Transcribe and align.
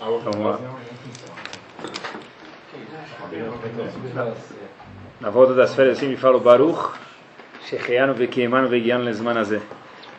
Vamos 0.00 0.36
lá. 0.36 0.60
Na 5.20 5.30
volta 5.30 5.54
das 5.54 5.74
férias, 5.74 5.96
eu 5.96 6.00
sempre 6.00 6.16
falo 6.16 6.38
Baruch, 6.40 6.98
Shecheanu 7.64 8.14
Vekiemanu 8.14 8.68
Vegianu 8.68 9.04
Lesmanazé. 9.04 9.62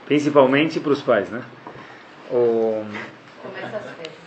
Principalmente 0.05 0.79
para 0.79 0.91
os 0.91 1.01
pais, 1.01 1.29
né? 1.29 1.43
O... 2.31 2.83
Começa 3.43 3.77
as 3.77 3.85
férias. 3.91 4.17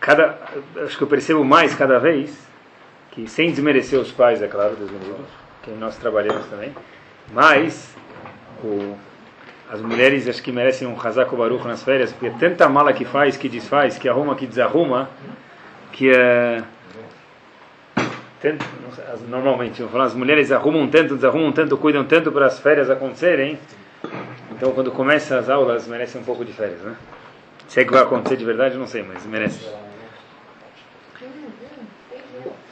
Cada, 0.00 0.38
acho 0.84 0.96
que 0.96 1.02
eu 1.02 1.08
percebo 1.08 1.44
mais 1.44 1.74
cada 1.74 1.98
vez 1.98 2.46
que, 3.10 3.26
sem 3.26 3.50
desmerecer 3.50 3.98
os 3.98 4.12
pais, 4.12 4.40
é 4.40 4.46
claro, 4.46 4.76
Deus 4.76 4.90
me 4.90 4.98
livre, 4.98 5.24
que 5.62 5.70
nós 5.72 5.96
trabalhamos 5.96 6.46
também, 6.46 6.72
mas 7.32 7.96
o, 8.62 8.96
as 9.70 9.80
mulheres 9.80 10.28
acho 10.28 10.42
que 10.42 10.52
merecem 10.52 10.86
um 10.86 10.96
Hazako 10.98 11.36
Baruch 11.36 11.66
nas 11.66 11.82
férias, 11.82 12.12
porque 12.12 12.26
é 12.26 12.30
tanta 12.30 12.68
mala 12.68 12.92
que 12.92 13.04
faz, 13.04 13.36
que 13.36 13.48
desfaz, 13.48 13.98
que 13.98 14.08
arruma, 14.08 14.36
que 14.36 14.46
desarruma, 14.46 15.10
que 15.92 16.10
é. 16.10 16.62
Tanto, 18.40 18.64
normalmente, 19.28 19.82
vou 19.82 19.90
falar, 19.90 20.04
as 20.04 20.14
mulheres 20.14 20.52
arrumam 20.52 20.86
tanto, 20.86 21.16
desarrumam 21.16 21.50
tanto, 21.50 21.76
cuidam 21.76 22.04
tanto 22.04 22.30
para 22.30 22.46
as 22.46 22.60
férias 22.60 22.88
acontecerem. 22.90 23.58
Então, 24.52 24.72
quando 24.72 24.92
começa 24.92 25.38
as 25.38 25.48
aulas, 25.48 25.88
merecem 25.88 26.20
um 26.20 26.24
pouco 26.24 26.44
de 26.44 26.52
férias, 26.52 26.80
né? 26.80 26.94
Se 27.66 27.80
é 27.80 27.84
que 27.84 27.92
vai 27.92 28.02
acontecer 28.02 28.36
de 28.36 28.44
verdade, 28.44 28.76
não 28.76 28.86
sei, 28.86 29.02
mas 29.02 29.26
merece. 29.26 29.68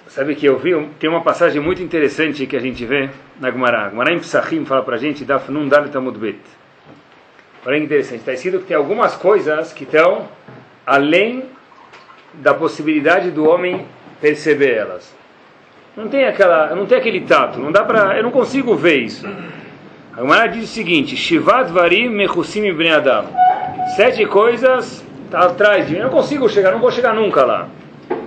Sabe 0.06 0.36
que 0.36 0.46
eu 0.46 0.58
vi, 0.60 0.70
tem 1.00 1.10
uma 1.10 1.22
passagem 1.22 1.60
muito 1.60 1.82
interessante 1.82 2.46
que 2.46 2.56
a 2.56 2.60
gente 2.60 2.84
vê 2.86 3.10
na 3.40 3.50
Gemara. 3.50 3.86
A 3.86 3.90
Gemara 3.90 4.12
em 4.12 4.20
Psachim 4.20 4.64
fala 4.64 4.84
pra 4.84 4.96
gente, 4.96 5.24
Daf 5.24 5.50
Nun 5.50 5.66
Dalet. 5.66 6.38
Olha 7.66 7.78
que 7.78 7.84
interessante, 7.84 8.20
está 8.20 8.32
escrito 8.32 8.58
que 8.58 8.66
tem 8.66 8.76
algumas 8.76 9.16
coisas 9.16 9.72
que 9.72 9.84
estão 9.84 10.28
além 10.86 11.44
da 12.34 12.52
possibilidade 12.52 13.30
do 13.30 13.48
homem 13.48 13.86
perceber 14.20 14.74
elas. 14.74 15.14
Não 15.96 16.08
tem 16.08 16.26
aquela, 16.26 16.74
não 16.74 16.86
tem 16.86 16.98
aquele 16.98 17.20
tato, 17.20 17.58
não 17.58 17.72
dá 17.72 17.84
para, 17.84 18.16
eu 18.16 18.22
não 18.22 18.30
consigo 18.30 18.74
ver 18.74 18.98
isso. 18.98 19.26
A 20.16 20.20
Gemara 20.20 20.48
diz 20.48 20.64
o 20.64 20.72
seguinte: 20.72 21.16
Shivat 21.16 21.70
varim 21.70 22.14
Adam. 22.90 23.24
Sete 23.96 24.26
coisas 24.26 25.04
tá 25.30 25.46
atrás 25.46 25.86
de 25.86 25.94
mim. 25.94 25.98
Eu 25.98 26.04
não 26.04 26.12
consigo 26.12 26.48
chegar, 26.48 26.70
não 26.72 26.78
vou 26.78 26.90
chegar 26.90 27.14
nunca 27.14 27.44
lá. 27.44 27.68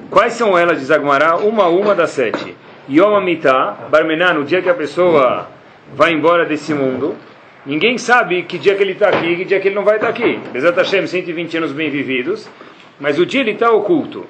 Quais 0.10 0.34
são 0.34 0.58
elas, 0.58 0.80
diz 0.80 0.92
a 0.92 0.98
Gemara? 0.98 1.38
Uma 1.38 1.66
a 1.66 1.70
uma 1.70 1.94
das 1.94 2.12
sete. 2.12 2.56
Yom 2.90 3.16
Amitah, 3.16 3.78
Barmená, 3.90 4.34
no 4.34 4.44
dia 4.44 4.62
que 4.62 4.70
a 4.70 4.74
pessoa 4.74 5.48
vai 5.94 6.12
embora 6.12 6.46
desse 6.46 6.74
mundo. 6.74 7.16
Ninguém 7.68 7.98
sabe 7.98 8.44
que 8.44 8.58
dia 8.58 8.76
que 8.76 8.82
ele 8.82 8.94
está 8.94 9.10
aqui 9.10 9.28
e 9.28 9.36
que 9.36 9.44
dia 9.44 9.60
que 9.60 9.68
ele 9.68 9.76
não 9.76 9.84
vai 9.84 9.98
estar 9.98 10.08
aqui. 10.08 10.40
Bezat 10.54 10.78
Hashem, 10.78 11.06
120 11.06 11.58
anos 11.58 11.74
bem 11.74 11.90
vividos. 11.90 12.50
Mas 12.98 13.20
o 13.20 13.26
dia 13.26 13.42
ele 13.42 13.52
está 13.52 13.70
oculto. 13.70 14.26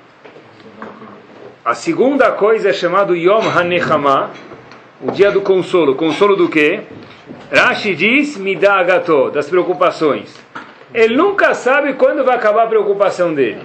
A 1.63 1.75
segunda 1.75 2.31
coisa 2.31 2.69
é 2.69 2.73
chamado 2.73 3.15
Yom 3.15 3.47
HaNechama, 3.47 4.31
o 5.01 5.11
dia 5.11 5.29
do 5.29 5.41
consolo. 5.41 5.93
Consolo 5.93 6.35
do 6.35 6.49
quê? 6.49 6.81
Rashi 7.53 7.93
diz, 7.93 8.37
me 8.37 8.55
dá 8.55 8.79
agato, 8.79 9.29
das 9.29 9.47
preocupações. 9.47 10.35
Ele 10.91 11.15
nunca 11.15 11.53
sabe 11.53 11.93
quando 11.93 12.25
vai 12.25 12.37
acabar 12.37 12.63
a 12.63 12.67
preocupação 12.67 13.35
dele. 13.35 13.61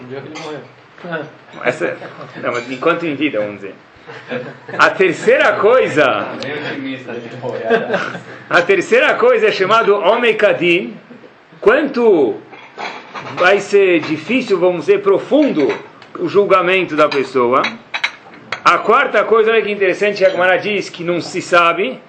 Essa, 1.64 1.96
não, 2.42 2.52
mas 2.52 2.70
enquanto 2.70 3.06
em 3.06 3.14
vida, 3.14 3.40
vamos 3.40 3.56
dizer. 3.56 3.74
A 4.78 4.90
terceira 4.90 5.52
coisa, 5.52 6.28
a 8.48 8.62
terceira 8.62 9.14
coisa 9.14 9.48
é 9.48 9.52
chamado 9.52 9.94
Omekadin. 9.94 10.96
Quanto 11.60 12.36
vai 13.36 13.60
ser 13.60 14.00
difícil, 14.00 14.58
vamos 14.58 14.86
dizer, 14.86 15.02
profundo 15.02 15.72
o 16.18 16.28
julgamento 16.28 16.96
da 16.96 17.08
pessoa. 17.08 17.62
A 18.64 18.78
quarta 18.78 19.24
coisa, 19.24 19.50
olha 19.50 19.62
que 19.62 19.70
interessante, 19.70 20.24
a 20.24 20.30
Gemara 20.30 20.56
diz 20.56 20.88
que 20.88 21.04
não 21.04 21.20
se 21.20 21.42
sabe. 21.42 22.00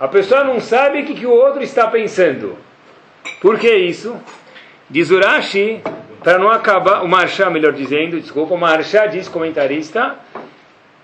A 0.00 0.08
pessoa 0.08 0.44
não 0.44 0.60
sabe 0.60 1.00
o 1.00 1.04
que, 1.04 1.14
que 1.14 1.26
o 1.26 1.30
outro 1.30 1.62
está 1.62 1.86
pensando. 1.86 2.58
Por 3.40 3.58
que 3.58 3.74
isso? 3.74 4.16
Diz 4.90 5.10
Urashi, 5.10 5.82
para 6.24 6.38
não 6.38 6.50
acabar, 6.50 7.04
o 7.04 7.08
Marchá, 7.08 7.50
melhor 7.50 7.72
dizendo, 7.74 8.18
desculpa, 8.18 8.54
o 8.54 8.58
Marchá 8.58 9.04
diz, 9.04 9.28
comentarista, 9.28 10.14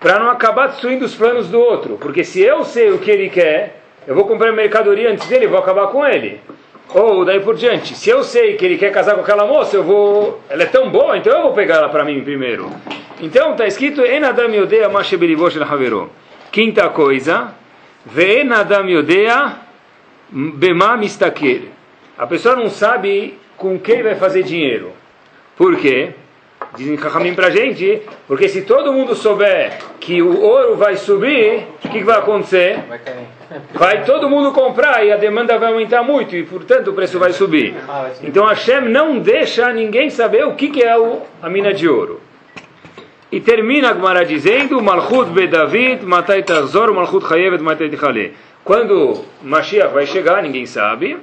para 0.01 0.19
não 0.19 0.31
acabar 0.31 0.69
destruindo 0.69 1.05
os 1.05 1.15
planos 1.15 1.49
do 1.49 1.61
outro. 1.61 1.99
Porque 1.99 2.25
se 2.25 2.41
eu 2.41 2.65
sei 2.65 2.91
o 2.91 2.99
que 2.99 3.11
ele 3.11 3.29
quer, 3.29 3.83
eu 4.07 4.15
vou 4.15 4.25
comprar 4.25 4.51
mercadoria 4.51 5.13
antes 5.13 5.29
dele, 5.29 5.47
vou 5.47 5.59
acabar 5.59 5.89
com 5.89 6.07
ele. 6.07 6.41
Ou 6.95 7.23
daí 7.23 7.39
por 7.41 7.55
diante, 7.55 7.95
se 7.95 8.09
eu 8.09 8.25
sei 8.25 8.57
que 8.57 8.65
ele 8.65 8.79
quer 8.79 8.91
casar 8.91 9.15
com 9.15 9.21
aquela 9.21 9.47
moça, 9.47 9.77
eu 9.77 9.85
vou. 9.85 10.41
Ela 10.49 10.63
é 10.63 10.67
tão 10.67 10.91
boa, 10.91 11.17
então 11.19 11.33
eu 11.37 11.43
vou 11.43 11.53
pegar 11.53 11.77
ela 11.77 11.91
para 11.91 12.03
mim 12.03 12.21
primeiro. 12.25 12.71
Então 13.21 13.53
está 13.53 13.67
escrito: 13.67 14.01
En 14.01 14.25
Adam 14.25 14.49
Yodea 14.49 14.89
Mashebelibosh 14.89 15.61
Havero. 15.61 16.11
Quinta 16.51 16.89
coisa: 16.89 17.55
Ve'en 18.07 18.51
Adam 18.53 18.89
Yodea 18.89 19.53
Bema. 20.31 20.99
A 22.19 22.27
pessoa 22.27 22.57
não 22.57 22.71
sabe 22.71 23.39
com 23.57 23.79
quem 23.79 24.03
vai 24.03 24.17
fazer 24.17 24.43
dinheiro. 24.43 25.00
Por 25.61 25.77
quê? 25.77 26.15
Dizem 26.75 26.97
Chachamim 26.97 27.35
pra 27.35 27.51
gente, 27.51 28.01
porque 28.27 28.49
se 28.49 28.63
todo 28.63 28.95
mundo 28.95 29.15
souber 29.15 29.77
que 30.01 30.23
o 30.23 30.41
ouro 30.41 30.75
vai 30.75 30.97
subir, 30.97 31.67
o 31.75 31.79
que, 31.81 31.99
que 31.99 32.03
vai 32.03 32.17
acontecer? 32.17 32.83
Vai. 32.89 33.01
Vai 33.75 34.05
todo 34.07 34.31
mundo 34.31 34.53
comprar 34.53 35.05
e 35.05 35.13
a 35.13 35.19
demanda 35.19 35.59
vai 35.59 35.71
aumentar 35.71 36.03
muito 36.03 36.35
e, 36.35 36.45
portanto, 36.45 36.89
o 36.89 36.95
preço 36.95 37.19
vai 37.19 37.35
subir. 37.35 37.75
Então 38.23 38.47
Hashem 38.47 38.89
não 38.89 39.19
deixa 39.19 39.71
ninguém 39.71 40.09
saber 40.09 40.47
o 40.47 40.55
que, 40.55 40.71
que 40.71 40.83
é 40.83 40.99
o, 40.99 41.21
a 41.43 41.51
mina 41.51 41.75
de 41.75 41.87
ouro. 41.87 42.23
E 43.31 43.39
termina 43.39 43.91
a 43.91 43.93
Gemara 43.93 44.25
dizendo, 44.25 44.81
Malchut 44.81 45.31
be 45.33 45.47
David, 45.47 46.07
Matai 46.07 46.43
Tazor, 46.43 46.91
Malchut 46.95 47.29
Chayevet, 47.29 47.63
Matai 47.63 47.91
Tichale. 47.91 48.35
Quando 48.65 49.27
Mashiach 49.43 49.93
vai 49.93 50.07
chegar, 50.07 50.43
ninguém 50.43 50.65
sabe. 50.65 51.19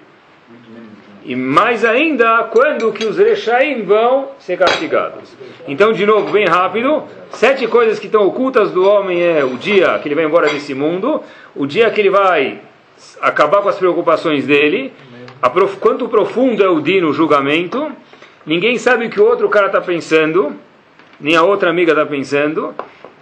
E 1.27 1.35
mais 1.35 1.83
ainda, 1.83 2.45
quando 2.53 2.93
que 2.93 3.05
os 3.05 3.17
Rechaim 3.17 3.83
vão 3.83 4.29
ser 4.39 4.57
castigados. 4.57 5.35
Então, 5.67 5.91
de 5.91 6.05
novo, 6.05 6.31
bem 6.31 6.45
rápido, 6.45 7.03
sete 7.31 7.67
coisas 7.67 7.99
que 7.99 8.05
estão 8.05 8.25
ocultas 8.25 8.71
do 8.71 8.88
homem 8.88 9.21
é 9.21 9.43
o 9.43 9.57
dia 9.57 9.99
que 9.99 10.07
ele 10.07 10.16
vai 10.16 10.23
embora 10.23 10.47
desse 10.47 10.73
mundo, 10.73 11.21
o 11.53 11.67
dia 11.67 11.91
que 11.91 11.99
ele 11.99 12.09
vai 12.09 12.61
acabar 13.19 13.61
com 13.61 13.67
as 13.67 13.75
preocupações 13.75 14.47
dele, 14.47 14.93
prof, 15.51 15.75
quanto 15.81 16.07
profundo 16.07 16.63
é 16.63 16.69
o 16.69 16.79
dino, 16.79 17.09
o 17.09 17.13
julgamento, 17.13 17.91
ninguém 18.45 18.77
sabe 18.77 19.07
o 19.07 19.09
que 19.09 19.19
o 19.19 19.25
outro 19.25 19.49
cara 19.49 19.67
está 19.67 19.81
pensando, 19.81 20.55
nem 21.19 21.35
a 21.35 21.43
outra 21.43 21.69
amiga 21.69 21.91
está 21.91 22.05
pensando, 22.05 22.73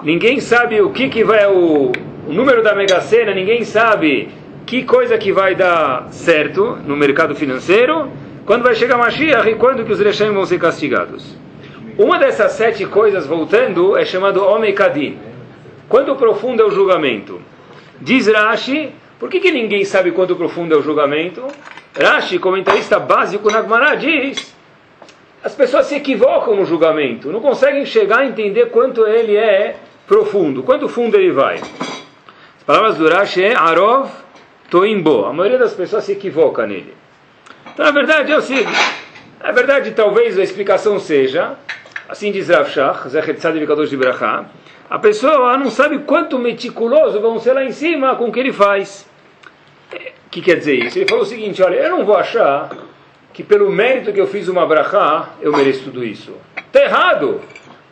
ninguém 0.03 0.39
sabe 0.39 0.79
o 0.79 0.91
que, 0.91 1.09
que 1.09 1.23
vai 1.23 1.47
o, 1.47 1.91
o 2.27 2.31
número 2.31 2.61
da 2.61 2.75
Mega 2.75 3.01
Sena, 3.01 3.33
ninguém 3.33 3.63
sabe 3.63 4.29
que 4.65 4.83
coisa 4.83 5.17
que 5.17 5.31
vai 5.31 5.53
dar 5.55 6.07
certo 6.11 6.77
no 6.85 6.95
mercado 6.97 7.35
financeiro, 7.35 8.11
quando 8.45 8.63
vai 8.63 8.75
chegar 8.75 8.97
Mashiach 8.97 9.47
e 9.47 9.55
quando 9.55 9.85
que 9.85 9.91
os 9.91 9.99
Rechaim 9.99 10.31
vão 10.31 10.45
ser 10.45 10.59
castigados. 10.59 11.37
Uma 11.97 12.17
dessas 12.17 12.53
sete 12.53 12.85
coisas, 12.85 13.27
voltando, 13.27 13.97
é 13.97 14.03
chamado 14.03 14.43
Omekadin. 14.43 15.17
Quanto 15.87 16.15
profundo 16.15 16.61
é 16.61 16.65
o 16.65 16.71
julgamento? 16.71 17.39
Diz 18.01 18.27
Rashi, 18.27 18.91
por 19.19 19.29
que, 19.29 19.39
que 19.39 19.51
ninguém 19.51 19.85
sabe 19.85 20.11
quanto 20.11 20.35
profundo 20.35 20.73
é 20.73 20.77
o 20.77 20.81
julgamento? 20.81 21.45
Rashi, 21.97 22.39
comentarista 22.39 22.99
básico 22.99 23.49
na 23.51 23.61
Gemara, 23.61 23.95
diz 23.95 24.55
as 25.43 25.53
pessoas 25.53 25.85
se 25.85 25.93
equivocam 25.93 26.55
no 26.55 26.65
julgamento, 26.65 27.31
não 27.31 27.39
conseguem 27.39 27.85
chegar 27.85 28.21
a 28.21 28.25
entender 28.25 28.71
quanto 28.71 29.05
ele 29.05 29.37
é 29.37 29.75
profundo, 30.07 30.63
quanto 30.63 30.89
fundo 30.89 31.15
ele 31.15 31.31
vai. 31.31 31.57
As 31.57 32.63
palavras 32.65 32.97
do 32.97 33.07
Rashi 33.07 33.43
é 33.43 33.55
Arov 33.55 34.09
Toimbo. 34.69 35.25
A 35.25 35.33
maioria 35.33 35.57
das 35.57 35.73
pessoas 35.73 36.03
se 36.03 36.13
equivoca 36.13 36.65
nele. 36.65 36.93
Então, 37.73 37.85
na 37.85 37.91
verdade, 37.91 38.31
é 38.31 38.37
o. 38.37 38.41
Na 39.43 39.51
verdade, 39.51 39.91
talvez 39.91 40.39
a 40.39 40.43
explicação 40.43 40.99
seja, 40.99 41.55
assim 42.09 42.31
diz 42.31 42.49
Rav 42.49 42.69
Shach, 42.69 43.09
Zechet 43.09 43.37
Tzadik 43.37 43.87
de 43.87 43.97
Brachá, 43.97 44.45
a 44.89 44.97
pessoa 44.99 45.57
não 45.57 45.69
sabe 45.69 45.99
quanto 45.99 46.39
meticuloso 46.39 47.19
vão 47.19 47.39
ser 47.39 47.53
lá 47.53 47.63
em 47.63 47.71
cima 47.71 48.15
com 48.15 48.25
o 48.25 48.31
que 48.31 48.39
ele 48.39 48.53
faz. 48.53 49.07
O 49.93 50.29
que 50.29 50.41
quer 50.41 50.55
dizer 50.55 50.75
isso? 50.75 50.97
Ele 50.97 51.07
falou 51.07 51.23
o 51.23 51.27
seguinte, 51.27 51.61
olha, 51.61 51.75
eu 51.75 51.89
não 51.89 52.05
vou 52.05 52.15
achar 52.15 52.69
que 53.33 53.43
pelo 53.43 53.71
mérito 53.71 54.13
que 54.13 54.19
eu 54.19 54.27
fiz 54.27 54.47
uma 54.47 54.65
brachá, 54.65 55.29
eu 55.41 55.51
mereço 55.51 55.83
tudo 55.83 56.03
isso. 56.03 56.33
Está 56.55 56.83
errado. 56.83 57.41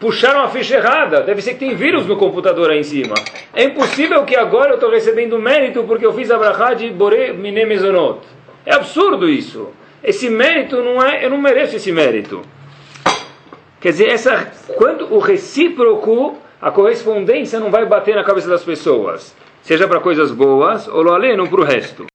Puxaram 0.03 0.41
a 0.44 0.50
ficha 0.50 0.75
errada. 0.75 1.21
Deve 1.21 1.41
ser 1.41 1.53
que 1.53 1.59
tem 1.59 1.75
vírus 1.75 2.05
no 2.05 2.17
computador 2.17 2.69
aí 2.69 2.79
em 2.79 2.83
cima. 2.83 3.15
É 3.53 3.63
impossível 3.63 4.25
que 4.25 4.35
agora 4.35 4.71
eu 4.71 4.75
estou 4.75 4.91
recebendo 4.91 5.39
mérito 5.39 5.85
porque 5.85 6.05
eu 6.05 6.11
fiz 6.11 6.29
a 6.29 6.38
brachá 6.38 6.73
de 6.73 6.89
Bore 6.89 7.31
Mine 7.31 7.65
Mezonot. 7.65 8.19
É 8.65 8.73
absurdo 8.73 9.29
isso. 9.29 9.69
Esse 10.03 10.29
mérito 10.29 10.83
não 10.83 11.01
é, 11.01 11.23
eu 11.23 11.29
não 11.29 11.38
mereço 11.38 11.77
esse 11.77 11.89
mérito. 11.94 12.41
Quer 13.79 13.91
dizer, 13.91 14.09
essa, 14.09 14.51
quando 14.75 15.13
o 15.13 15.19
recíproco, 15.19 16.38
a 16.61 16.69
correspondência 16.69 17.57
não 17.57 17.71
vai 17.71 17.85
bater 17.85 18.13
na 18.13 18.25
cabeça 18.25 18.50
das 18.50 18.65
pessoas, 18.65 19.33
seja 19.61 19.88
para 19.88 20.01
coisas 20.01 20.31
boas 20.31 20.85
ou 20.85 21.01
lo 21.01 21.13
aleno 21.13 21.47
para 21.47 21.61
o 21.61 21.63
resto. 21.63 22.12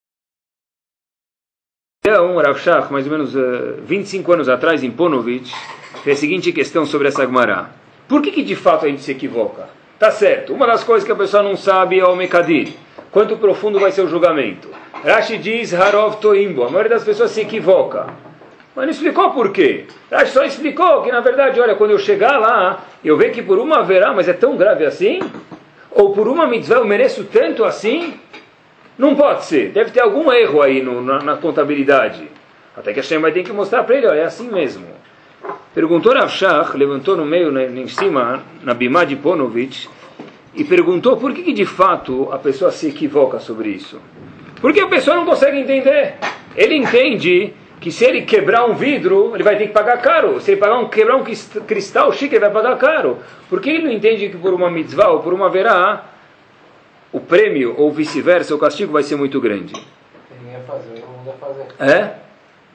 Um 2.13 2.37
Rav 2.37 2.59
Shach, 2.59 2.93
mais 2.93 3.07
ou 3.07 3.13
menos 3.13 3.35
uh, 3.35 3.39
eh, 3.39 3.81
25 3.85 4.33
anos 4.33 4.49
atrás, 4.49 4.83
em 4.85 4.91
Ponovitch, 4.91 5.53
fez 6.03 6.19
a 6.19 6.21
seguinte 6.21 6.53
questão 6.53 6.87
sobre 6.87 7.09
essa 7.09 7.27
Gemara. 7.27 7.71
Por 8.07 8.23
que, 8.23 8.31
que 8.31 8.43
de 8.43 8.57
fato 8.57 8.87
a 8.87 8.89
gente 8.89 9.03
se 9.03 9.13
equivoca? 9.13 9.69
Tá 9.99 10.11
certo, 10.11 10.55
uma 10.55 10.67
das 10.67 10.85
coisas 10.85 11.05
que 11.05 11.13
a 11.13 11.17
pessoa 11.17 11.43
não 11.43 11.57
sabe 11.57 11.99
é 11.99 12.07
o 12.07 12.15
Mekadir. 12.15 12.69
Quanto 13.11 13.37
profundo 13.37 13.81
vai 13.81 13.91
ser 13.91 14.03
o 14.03 14.09
julgamento? 14.09 14.69
Rashi 15.05 15.39
diz 15.39 15.75
Harov 15.75 16.17
Toimbo. 16.17 16.63
A 16.63 16.69
maioria 16.69 16.91
das 16.91 17.05
pessoas 17.05 17.31
se 17.31 17.41
equivoca. 17.41 18.07
Mas 18.77 18.85
não 18.85 18.93
explicou 18.93 19.31
por 19.31 19.51
quê. 19.51 19.87
Rashi 20.11 20.33
só 20.33 20.45
explicou 20.45 21.03
que, 21.03 21.11
na 21.11 21.21
verdade, 21.21 21.61
olha, 21.61 21.75
quando 21.75 21.91
eu 21.91 21.99
chegar 21.99 22.39
lá, 22.39 22.85
eu 23.05 23.17
ver 23.17 23.33
que 23.33 23.43
por 23.43 23.59
uma 23.59 23.79
haverá, 23.79 24.13
mas 24.13 24.29
é 24.29 24.33
tão 24.33 24.57
grave 24.57 24.85
assim? 24.85 25.21
Ou 25.91 26.13
por 26.13 26.29
uma 26.29 26.47
mitzvah 26.47 26.77
eu 26.77 26.85
mereço 26.85 27.25
tanto 27.25 27.65
assim? 27.65 28.15
Não 28.99 29.15
pode 29.15 29.45
ser. 29.45 29.71
Deve 29.71 29.93
ter 29.93 30.01
algum 30.01 30.31
erro 30.33 30.61
aí 30.61 30.83
no, 30.83 31.01
na, 31.01 31.21
na, 31.21 31.37
contabilidade. 31.37 32.29
Até 32.77 32.93
que 32.93 33.01
a 33.01 33.03
Shem 33.03 33.21
vai 33.21 33.31
ter 33.31 33.45
que 33.45 33.53
mostrar 33.53 33.85
para 33.85 33.97
ele, 33.97 34.07
olha, 34.09 34.21
é 34.21 34.25
assim 34.25 34.51
mesmo. 34.51 34.87
Perguntou 35.73 36.13
Rav 36.13 36.29
Shach, 36.29 36.77
levantou 36.77 37.17
no 37.17 37.25
meio, 37.25 37.53
né, 37.53 37.67
em 37.67 37.87
cima, 37.87 38.43
na 38.63 38.75
Bimá 38.75 39.05
de 39.05 39.15
Ponovitch, 39.15 39.87
e 40.55 40.65
perguntou 40.65 41.17
por 41.17 41.33
que, 41.33 41.43
que 41.43 41.53
de 41.53 41.65
fato 41.65 42.29
a 42.33 42.39
pessoa 42.39 42.73
se 42.73 42.89
equivoca 42.89 43.39
sobre 43.39 43.69
isso. 43.69 44.01
Porque 44.61 44.81
a 44.81 44.89
pessoa 44.89 45.17
não 45.17 45.25
consegue 45.25 45.59
entender. 45.59 46.15
Ele 46.57 46.75
entende 46.75 47.53
que 47.81 47.93
se 47.93 48.05
ele 48.05 48.23
quebrar 48.23 48.65
um 48.65 48.75
vidro, 48.75 49.33
ele 49.35 49.45
vai 49.45 49.57
ter 49.57 49.69
que 49.69 49.73
pagar 49.73 49.99
caro. 49.99 50.41
Se 50.41 50.51
ele 50.51 50.61
pagar 50.61 50.79
um, 50.79 50.89
quebrar 50.89 51.17
um 51.17 51.23
cristal 51.23 52.13
chique, 52.13 52.35
ele 52.35 52.45
vai 52.45 52.51
pagar 52.51 52.77
caro. 52.77 53.19
Porque 53.49 53.71
ele 53.71 53.85
não 53.85 53.93
entende 53.93 54.29
que 54.29 54.37
por 54.37 54.53
uma 54.53 54.69
mitzvah 54.69 55.11
ou 55.11 55.21
por 55.21 55.33
uma 55.33 55.49
verá, 55.49 56.05
o 57.13 57.21
prêmio 57.21 57.75
ou 57.79 57.91
vice-versa, 57.91 58.55
o 58.55 58.59
castigo 58.59 58.93
vai 58.93 59.03
ser 59.03 59.17
muito 59.17 59.41
grande. 59.41 59.73
Ninguém 60.39 60.53
ia 60.53 60.61
fazer, 60.61 61.01
todo 61.01 61.11
mundo 61.11 61.27
ia 61.27 61.33
fazer. 61.35 61.93
É? 61.93 62.15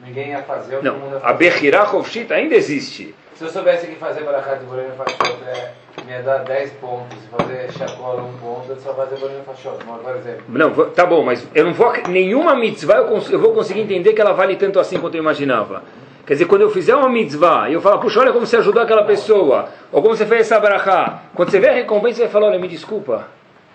Ninguém 0.04 0.28
ia 0.30 0.42
fazer, 0.42 0.76
todo 0.76 0.92
mundo 0.94 1.14
ia 1.14 1.20
fazer. 1.20 1.26
A 1.26 1.32
Bechirah 1.32 1.90
ainda 2.30 2.54
existe. 2.54 3.14
Se 3.34 3.42
eu 3.42 3.48
soubesse 3.48 3.88
que 3.88 3.96
fazer 3.96 4.22
Barachat 4.22 4.60
de 4.60 4.64
Borém 4.66 4.90
Fachot 4.96 5.38
é, 5.44 5.72
me 6.04 6.12
ia 6.12 6.22
dar 6.22 6.44
10 6.44 6.72
pontos, 6.74 7.18
fazer 7.36 7.68
Chacola 7.72 8.22
um 8.22 8.32
ponto, 8.34 8.70
eu 8.70 8.76
só 8.76 8.94
fazer 8.94 9.16
Borém 9.16 9.42
Fachot, 9.44 9.76
por 9.84 10.16
exemplo. 10.16 10.44
Não, 10.48 10.72
tá 10.90 11.04
bom, 11.04 11.24
mas 11.24 11.44
eu 11.52 11.64
não 11.64 11.74
vou. 11.74 11.92
Nenhuma 12.08 12.54
mitzvah 12.54 12.98
eu, 12.98 13.22
eu 13.30 13.40
vou 13.40 13.52
conseguir 13.52 13.80
entender 13.80 14.12
que 14.12 14.20
ela 14.20 14.32
vale 14.32 14.54
tanto 14.54 14.78
assim 14.78 15.00
quanto 15.00 15.16
eu 15.16 15.20
imaginava. 15.20 15.82
Quer 16.24 16.34
dizer, 16.34 16.44
quando 16.46 16.62
eu 16.62 16.70
fizer 16.70 16.94
uma 16.94 17.08
mitzvah 17.08 17.68
e 17.68 17.74
eu 17.74 17.80
falar, 17.82 17.98
puxa, 17.98 18.20
olha 18.20 18.32
como 18.32 18.46
você 18.46 18.56
ajudou 18.56 18.82
aquela 18.82 19.04
pessoa, 19.04 19.68
ou 19.92 20.00
como 20.00 20.16
você 20.16 20.24
fez 20.24 20.42
essa 20.42 20.58
barachá, 20.58 21.24
quando 21.34 21.50
você 21.50 21.58
vê 21.58 21.68
a 21.68 21.74
recompensa, 21.74 22.16
você 22.16 22.22
vai 22.22 22.30
falar, 22.30 22.46
olha, 22.46 22.58
me 22.58 22.68
desculpa, 22.68 23.26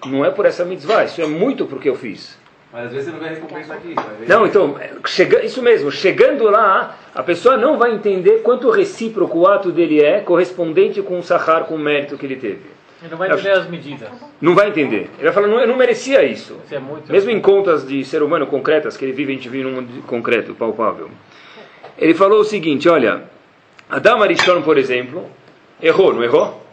não 0.05 0.23
é 0.23 0.31
por 0.31 0.45
essa 0.45 0.63
mitzvah, 0.65 1.03
isso 1.03 1.21
é 1.21 1.25
muito 1.25 1.65
porque 1.65 1.89
eu 1.89 1.95
fiz. 1.95 2.37
Mas 2.71 2.85
às 2.85 2.91
vezes 2.91 3.05
você 3.07 3.11
não 3.11 3.19
vê 3.19 3.29
recompensa 3.29 3.73
aqui. 3.73 3.95
Não, 4.27 4.45
então, 4.45 4.77
chega, 5.05 5.43
isso 5.43 5.61
mesmo, 5.61 5.91
chegando 5.91 6.43
lá, 6.45 6.97
a 7.15 7.23
pessoa 7.23 7.57
não 7.57 7.77
vai 7.77 7.93
entender 7.93 8.41
quanto 8.43 8.69
recíproco 8.69 9.39
o 9.39 9.47
ato 9.47 9.71
dele 9.71 10.03
é 10.03 10.19
correspondente 10.19 11.01
com 11.01 11.17
o 11.17 11.23
sahar, 11.23 11.65
com 11.65 11.75
o 11.75 11.79
mérito 11.79 12.17
que 12.17 12.25
ele 12.25 12.35
teve. 12.35 12.61
Ele 13.01 13.11
não 13.11 13.17
vai 13.17 13.31
entender 13.31 13.51
as 13.51 13.69
medidas. 13.69 14.09
Não 14.39 14.53
vai 14.53 14.67
entender. 14.67 15.09
Ele 15.17 15.23
vai 15.23 15.31
falar, 15.31 15.47
não, 15.47 15.59
eu 15.59 15.67
não 15.67 15.77
merecia 15.77 16.23
isso. 16.23 16.59
isso 16.65 16.75
é 16.75 17.11
mesmo 17.11 17.31
em 17.31 17.39
contas 17.39 17.87
de 17.87 18.03
ser 18.03 18.21
humano 18.21 18.45
concretas, 18.45 18.95
que 18.95 19.05
ele 19.05 19.13
vive, 19.13 19.31
a 19.31 19.35
gente 19.35 19.49
vive 19.49 19.63
num 19.63 19.71
mundo 19.71 20.03
concreto, 20.03 20.53
palpável. 20.53 21.09
Ele 21.97 22.13
falou 22.13 22.41
o 22.41 22.45
seguinte, 22.45 22.87
olha, 22.87 23.23
Adam 23.89 24.21
Arishon, 24.21 24.61
por 24.61 24.77
exemplo, 24.77 25.25
errou, 25.81 26.13
não 26.13 26.23
errou? 26.23 26.63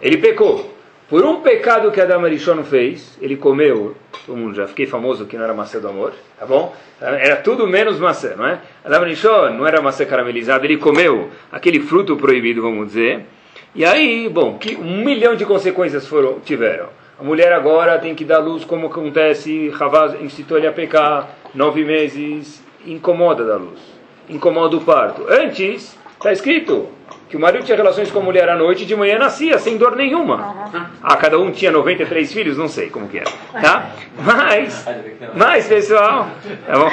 Ele 0.00 0.16
pecou. 0.16 0.71
Por 1.12 1.26
um 1.26 1.42
pecado 1.42 1.92
que 1.92 2.00
Adam 2.00 2.24
Arishon 2.24 2.64
fez, 2.64 3.18
ele 3.20 3.36
comeu, 3.36 3.94
todo 4.24 4.34
mundo 4.34 4.54
já 4.54 4.66
fiquei 4.66 4.86
famoso 4.86 5.26
que 5.26 5.36
não 5.36 5.44
era 5.44 5.52
maçã 5.52 5.78
do 5.78 5.86
amor, 5.86 6.14
tá 6.38 6.46
bom? 6.46 6.74
Era 6.98 7.36
tudo 7.36 7.66
menos 7.66 7.98
maçã, 7.98 8.34
não 8.34 8.46
é? 8.46 8.58
Adam 8.82 9.02
Arishon 9.02 9.50
não 9.50 9.66
era 9.66 9.82
maçã 9.82 10.06
caramelizada, 10.06 10.64
ele 10.64 10.78
comeu 10.78 11.28
aquele 11.52 11.80
fruto 11.80 12.16
proibido, 12.16 12.62
vamos 12.62 12.86
dizer. 12.86 13.26
E 13.74 13.84
aí, 13.84 14.26
bom, 14.26 14.56
que 14.56 14.74
um 14.74 15.04
milhão 15.04 15.36
de 15.36 15.44
consequências 15.44 16.06
foram, 16.06 16.40
tiveram. 16.40 16.88
A 17.20 17.22
mulher 17.22 17.52
agora 17.52 17.98
tem 17.98 18.14
que 18.14 18.24
dar 18.24 18.38
luz, 18.38 18.64
como 18.64 18.86
acontece, 18.86 19.70
Havaz 19.78 20.18
incitou 20.18 20.56
ele 20.56 20.66
a 20.66 20.72
pecar, 20.72 21.28
nove 21.54 21.84
meses, 21.84 22.64
incomoda 22.86 23.44
da 23.44 23.56
luz, 23.56 23.80
incomoda 24.30 24.78
o 24.78 24.80
parto. 24.80 25.26
Antes, 25.28 25.94
está 26.14 26.32
escrito, 26.32 26.88
que 27.32 27.36
o 27.38 27.40
marido 27.40 27.64
tinha 27.64 27.74
relações 27.74 28.10
com 28.10 28.18
a 28.18 28.22
mulher 28.22 28.46
à 28.50 28.54
noite 28.54 28.82
e 28.82 28.86
de 28.86 28.94
manhã 28.94 29.18
nascia, 29.18 29.58
sem 29.58 29.78
dor 29.78 29.96
nenhuma. 29.96 30.68
Ah, 31.02 31.16
cada 31.16 31.38
um 31.38 31.50
tinha 31.50 31.72
93 31.72 32.30
filhos, 32.30 32.58
não 32.58 32.68
sei 32.68 32.90
como 32.90 33.08
que 33.08 33.20
era. 33.20 33.30
Tá? 33.58 33.88
Mas, 34.18 34.86
mas 35.34 35.66
pessoal, 35.66 36.28
tá 36.66 36.74
bom? 36.74 36.90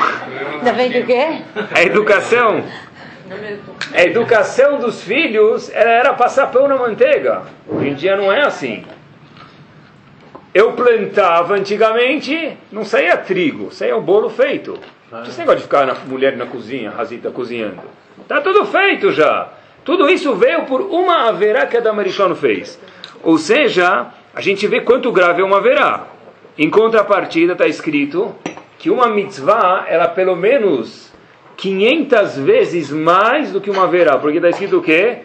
Ainda 0.59 0.71
bem 0.71 0.89
que 0.89 0.99
o 0.99 1.05
quê? 1.05 1.41
A 1.75 1.83
educação, 1.83 2.63
a 3.93 4.01
educação 4.01 4.79
dos 4.79 5.03
filhos 5.03 5.69
era, 5.73 6.13
passar 6.13 6.47
pão 6.47 6.69
na 6.69 6.77
manteiga. 6.77 7.41
Hoje 7.67 7.89
em 7.89 7.93
dia 7.95 8.15
não 8.15 8.31
é 8.31 8.39
assim. 8.39 8.85
Eu 10.53 10.71
plantava 10.71 11.55
antigamente, 11.55 12.57
não 12.71 12.85
saía 12.85 13.17
trigo, 13.17 13.73
saía 13.73 13.97
o 13.97 14.01
bolo 14.01 14.29
feito. 14.29 14.79
Esse 15.27 15.37
negócio 15.37 15.57
de 15.57 15.63
ficar 15.63 15.85
na 15.85 15.95
mulher 15.95 16.37
na 16.37 16.45
cozinha, 16.45 16.91
Razita 16.91 17.29
cozinhando. 17.29 17.81
Tá 18.25 18.39
tudo 18.39 18.65
feito 18.65 19.11
já. 19.11 19.58
Tudo 19.89 20.07
isso 20.07 20.35
veio 20.35 20.65
por 20.65 20.81
uma 20.81 21.27
haverá 21.27 21.65
que 21.65 21.75
a 21.75 21.79
Damarishon 21.79 22.35
fez. 22.35 22.79
Ou 23.23 23.39
seja, 23.39 24.05
a 24.35 24.39
gente 24.39 24.67
vê 24.67 24.81
quanto 24.81 25.11
grave 25.11 25.41
é 25.41 25.43
uma 25.43 25.57
haverá. 25.57 26.05
Em 26.55 26.69
contrapartida 26.69 27.53
está 27.53 27.65
escrito 27.65 28.35
que 28.77 28.91
uma 28.91 29.07
mitzvah, 29.07 29.85
ela 29.87 30.07
pelo 30.07 30.35
menos 30.35 31.11
500 31.57 32.37
vezes 32.37 32.91
mais 32.91 33.51
do 33.51 33.59
que 33.59 33.71
uma 33.71 33.85
haverá. 33.85 34.19
Porque 34.19 34.37
está 34.37 34.49
escrito 34.49 34.77
o 34.77 34.81
quê? 34.83 35.23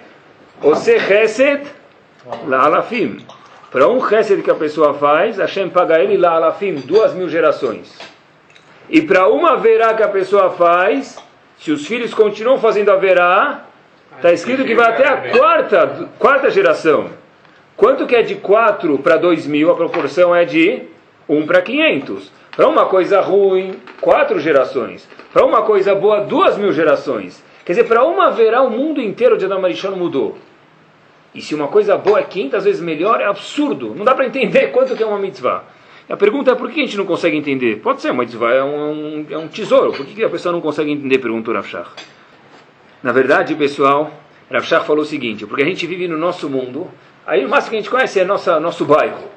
Ose 0.62 0.98
chesed 0.98 1.66
la 2.46 2.64
alafim. 2.64 3.18
Para 3.70 3.86
um 3.86 4.00
chesed 4.08 4.40
que 4.40 4.50
a 4.50 4.54
pessoa 4.54 4.94
faz, 4.94 5.36
Hashem 5.36 5.68
paga 5.68 6.02
ele 6.02 6.16
la 6.16 6.36
alafim, 6.36 6.76
duas 6.76 7.12
mil 7.12 7.28
gerações. 7.28 7.98
E 8.88 9.02
para 9.02 9.28
uma 9.28 9.58
verá 9.58 9.92
que 9.92 10.02
a 10.02 10.08
pessoa 10.08 10.48
faz, 10.52 11.18
se 11.58 11.70
os 11.70 11.86
filhos 11.86 12.14
continuam 12.14 12.58
fazendo 12.58 12.90
a 12.90 12.96
verá, 12.96 13.66
Está 14.16 14.32
escrito 14.32 14.64
que 14.64 14.74
vai 14.74 14.88
até 14.88 15.06
a 15.06 15.36
quarta, 15.36 16.08
quarta 16.18 16.50
geração. 16.50 17.10
Quanto 17.76 18.06
que 18.06 18.14
é 18.14 18.22
de 18.22 18.36
4 18.36 18.98
para 18.98 19.16
2 19.16 19.46
mil? 19.46 19.70
A 19.70 19.74
proporção 19.74 20.34
é 20.34 20.44
de 20.44 20.82
1 21.28 21.46
para 21.46 21.60
500. 21.60 22.32
Para 22.56 22.68
uma 22.68 22.86
coisa 22.86 23.20
ruim, 23.20 23.74
quatro 24.00 24.38
gerações. 24.38 25.08
Para 25.32 25.44
uma 25.44 25.62
coisa 25.62 25.94
boa, 25.94 26.20
duas 26.20 26.56
mil 26.56 26.72
gerações. 26.72 27.42
Quer 27.64 27.72
dizer, 27.72 27.84
para 27.84 28.04
uma 28.04 28.30
verá 28.30 28.62
o 28.62 28.70
mundo 28.70 29.00
inteiro 29.00 29.36
de 29.36 29.44
Adamarishon 29.44 29.96
mudou. 29.96 30.38
E 31.34 31.42
se 31.42 31.54
uma 31.54 31.66
coisa 31.66 31.96
boa 31.96 32.20
é 32.20 32.22
500 32.22 32.64
vezes 32.64 32.80
melhor, 32.80 33.20
é 33.20 33.24
absurdo. 33.24 33.92
Não 33.96 34.04
dá 34.04 34.14
para 34.14 34.26
entender 34.26 34.68
quanto 34.72 34.94
que 34.94 35.02
é 35.02 35.06
uma 35.06 35.18
mitzvah. 35.18 35.64
A 36.08 36.16
pergunta 36.16 36.52
é 36.52 36.54
por 36.54 36.70
que 36.70 36.80
a 36.80 36.84
gente 36.84 36.96
não 36.96 37.06
consegue 37.06 37.36
entender? 37.36 37.80
Pode 37.80 38.00
ser, 38.00 38.10
uma 38.12 38.22
mitzvah 38.22 38.52
é 38.52 38.62
um, 38.62 39.26
é 39.28 39.36
um 39.36 39.48
tesouro. 39.48 39.92
Por 39.92 40.06
que 40.06 40.22
a 40.22 40.30
pessoa 40.30 40.52
não 40.52 40.60
consegue 40.60 40.92
entender? 40.92 41.18
Perguntou 41.18 41.52
Rav 41.52 41.66
Shach. 41.66 41.90
Na 43.04 43.12
verdade, 43.12 43.54
pessoal, 43.54 44.10
Rav 44.50 44.64
falou 44.86 45.02
o 45.02 45.04
seguinte, 45.04 45.44
porque 45.44 45.62
a 45.62 45.66
gente 45.66 45.86
vive 45.86 46.08
no 46.08 46.16
nosso 46.16 46.48
mundo, 46.48 46.90
aí 47.26 47.44
o 47.44 47.48
máximo 47.50 47.72
que 47.72 47.76
a 47.76 47.80
gente 47.80 47.90
conhece 47.90 48.18
é 48.18 48.24
nossa, 48.24 48.58
nosso 48.58 48.86
bairro. 48.86 49.28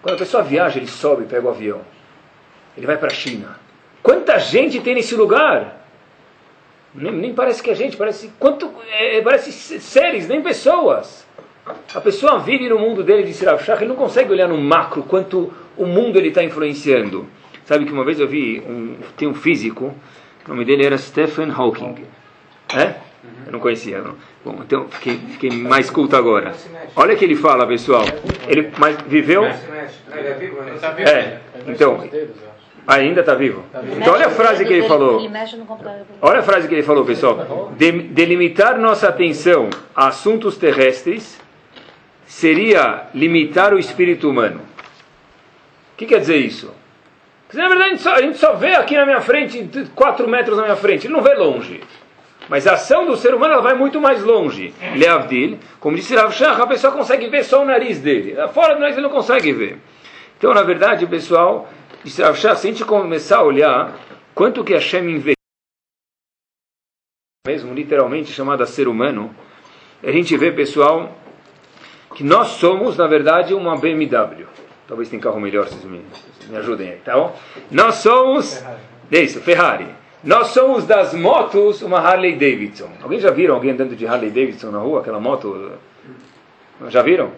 Quando 0.00 0.14
a 0.14 0.18
pessoa 0.18 0.42
viaja, 0.42 0.78
ele 0.78 0.86
sobe, 0.86 1.26
pega 1.26 1.46
o 1.46 1.50
avião. 1.50 1.82
Ele 2.74 2.86
vai 2.86 2.96
para 2.96 3.08
a 3.08 3.14
China. 3.14 3.60
Quanta 4.02 4.38
gente 4.38 4.80
tem 4.80 4.94
nesse 4.94 5.14
lugar? 5.14 5.86
Nem, 6.94 7.12
nem, 7.12 7.34
parece 7.34 7.62
que 7.62 7.68
é 7.68 7.74
gente, 7.74 7.94
parece, 7.94 8.32
quanto, 8.38 8.72
é, 8.90 9.20
parece 9.20 9.52
seres, 9.52 10.26
nem 10.26 10.40
pessoas. 10.40 11.26
A 11.94 12.00
pessoa 12.00 12.38
vive 12.38 12.70
no 12.70 12.78
mundo 12.78 13.02
dele, 13.02 13.24
disse 13.24 13.44
Rav 13.44 13.62
Shach, 13.62 13.82
ele 13.82 13.90
não 13.90 13.96
consegue 13.96 14.32
olhar 14.32 14.48
no 14.48 14.56
macro 14.56 15.02
quanto 15.02 15.52
o 15.76 15.84
mundo 15.84 16.16
ele 16.16 16.28
está 16.28 16.42
influenciando. 16.42 17.28
Sabe 17.66 17.84
que 17.84 17.92
uma 17.92 18.02
vez 18.02 18.18
eu 18.18 18.26
vi, 18.26 18.60
um, 18.66 18.96
tem 19.14 19.28
um 19.28 19.34
físico, 19.34 19.94
o 20.46 20.48
nome 20.48 20.64
dele 20.64 20.86
era 20.86 20.96
Stephen 20.96 21.50
Hawking. 21.50 22.14
É? 22.74 22.94
Eu 23.46 23.52
não 23.52 23.60
conhecia. 23.60 24.00
Não. 24.00 24.14
Bom, 24.44 24.58
então 24.62 24.88
fiquei, 24.88 25.16
fiquei 25.16 25.50
mais 25.50 25.90
culto 25.90 26.16
agora. 26.16 26.52
Olha 26.94 27.14
o 27.14 27.16
que 27.16 27.24
ele 27.24 27.36
fala, 27.36 27.66
pessoal. 27.66 28.04
Ele 28.46 28.70
mas 28.78 28.96
viveu. 29.06 29.44
É. 29.44 31.38
Então. 31.66 32.04
Ainda 32.86 33.20
está 33.20 33.34
vivo? 33.34 33.64
Então 33.96 34.12
olha 34.12 34.26
a 34.26 34.30
frase 34.30 34.64
que 34.64 34.72
ele 34.72 34.86
falou. 34.86 35.18
Olha 36.20 36.40
a 36.40 36.42
frase 36.42 36.68
que 36.68 36.74
ele 36.74 36.82
falou, 36.82 37.04
pessoal. 37.04 37.72
delimitar 37.78 38.78
nossa 38.78 39.08
atenção 39.08 39.70
a 39.96 40.08
assuntos 40.08 40.58
terrestres 40.58 41.40
seria 42.26 43.06
limitar 43.14 43.72
o 43.72 43.78
espírito 43.78 44.28
humano. 44.28 44.60
O 44.60 45.96
que 45.96 46.06
quer 46.06 46.20
dizer 46.20 46.36
isso? 46.36 46.70
na 47.54 47.68
verdade 47.68 47.90
a 47.90 47.92
gente, 47.92 48.02
só, 48.02 48.14
a 48.14 48.20
gente 48.20 48.38
só 48.38 48.52
vê 48.54 48.74
aqui 48.74 48.96
na 48.96 49.06
minha 49.06 49.20
frente, 49.20 49.70
4 49.94 50.28
metros 50.28 50.56
na 50.56 50.64
minha 50.64 50.76
frente, 50.76 51.06
ele 51.06 51.14
não 51.14 51.22
vê 51.22 51.34
longe. 51.34 51.80
Mas 52.48 52.66
a 52.66 52.74
ação 52.74 53.06
do 53.06 53.16
ser 53.16 53.34
humano 53.34 53.54
ela 53.54 53.62
vai 53.62 53.74
muito 53.74 54.00
mais 54.00 54.22
longe. 54.22 54.74
Leavdil, 54.96 55.58
como 55.80 55.96
disse 55.96 56.14
Rav 56.14 56.32
Shach, 56.32 56.60
a 56.60 56.66
pessoa 56.66 56.92
consegue 56.92 57.28
ver 57.28 57.44
só 57.44 57.62
o 57.62 57.64
nariz 57.64 58.00
dele. 58.00 58.36
Fora 58.52 58.74
do 58.74 58.80
nariz 58.80 58.96
ele 58.96 59.06
não 59.06 59.14
consegue 59.14 59.52
ver. 59.52 59.78
Então, 60.36 60.52
na 60.52 60.62
verdade, 60.62 61.06
pessoal, 61.06 61.68
disse 62.02 62.22
Rav 62.22 62.36
Shach, 62.36 62.60
se 62.60 62.68
a 62.68 62.70
gente 62.70 62.84
começar 62.84 63.38
a 63.38 63.42
olhar 63.42 63.94
quanto 64.34 64.62
que 64.62 64.74
Hashem 64.74 65.08
investiu 65.10 65.34
mesmo 67.46 67.74
literalmente 67.74 68.32
chamada 68.32 68.64
ser 68.64 68.88
humano, 68.88 69.34
a 70.02 70.10
gente 70.10 70.34
vê, 70.36 70.50
pessoal, 70.50 71.14
que 72.14 72.24
nós 72.24 72.48
somos, 72.48 72.96
na 72.96 73.06
verdade, 73.06 73.52
uma 73.52 73.76
BMW. 73.76 74.46
Talvez 74.86 75.08
tenha 75.08 75.20
carro 75.20 75.40
melhor, 75.40 75.66
vocês 75.66 75.84
me, 75.84 76.02
me 76.48 76.56
ajudem 76.56 76.90
aí, 76.90 76.96
tá 76.98 77.14
bom? 77.14 77.38
Nós 77.70 77.96
somos, 77.96 78.58
Ferrari. 78.58 79.24
isso, 79.24 79.40
Ferrari. 79.40 80.03
Nós 80.24 80.48
somos 80.48 80.86
das 80.86 81.12
motos 81.12 81.82
uma 81.82 81.98
Harley 81.98 82.32
Davidson. 82.32 82.88
Alguém 83.02 83.20
já 83.20 83.30
viram 83.30 83.54
alguém 83.54 83.72
andando 83.72 83.94
de 83.94 84.06
Harley 84.06 84.30
Davidson 84.30 84.70
na 84.70 84.78
rua? 84.78 85.00
Aquela 85.00 85.20
moto? 85.20 85.72
Já 86.88 87.02
viram? 87.02 87.30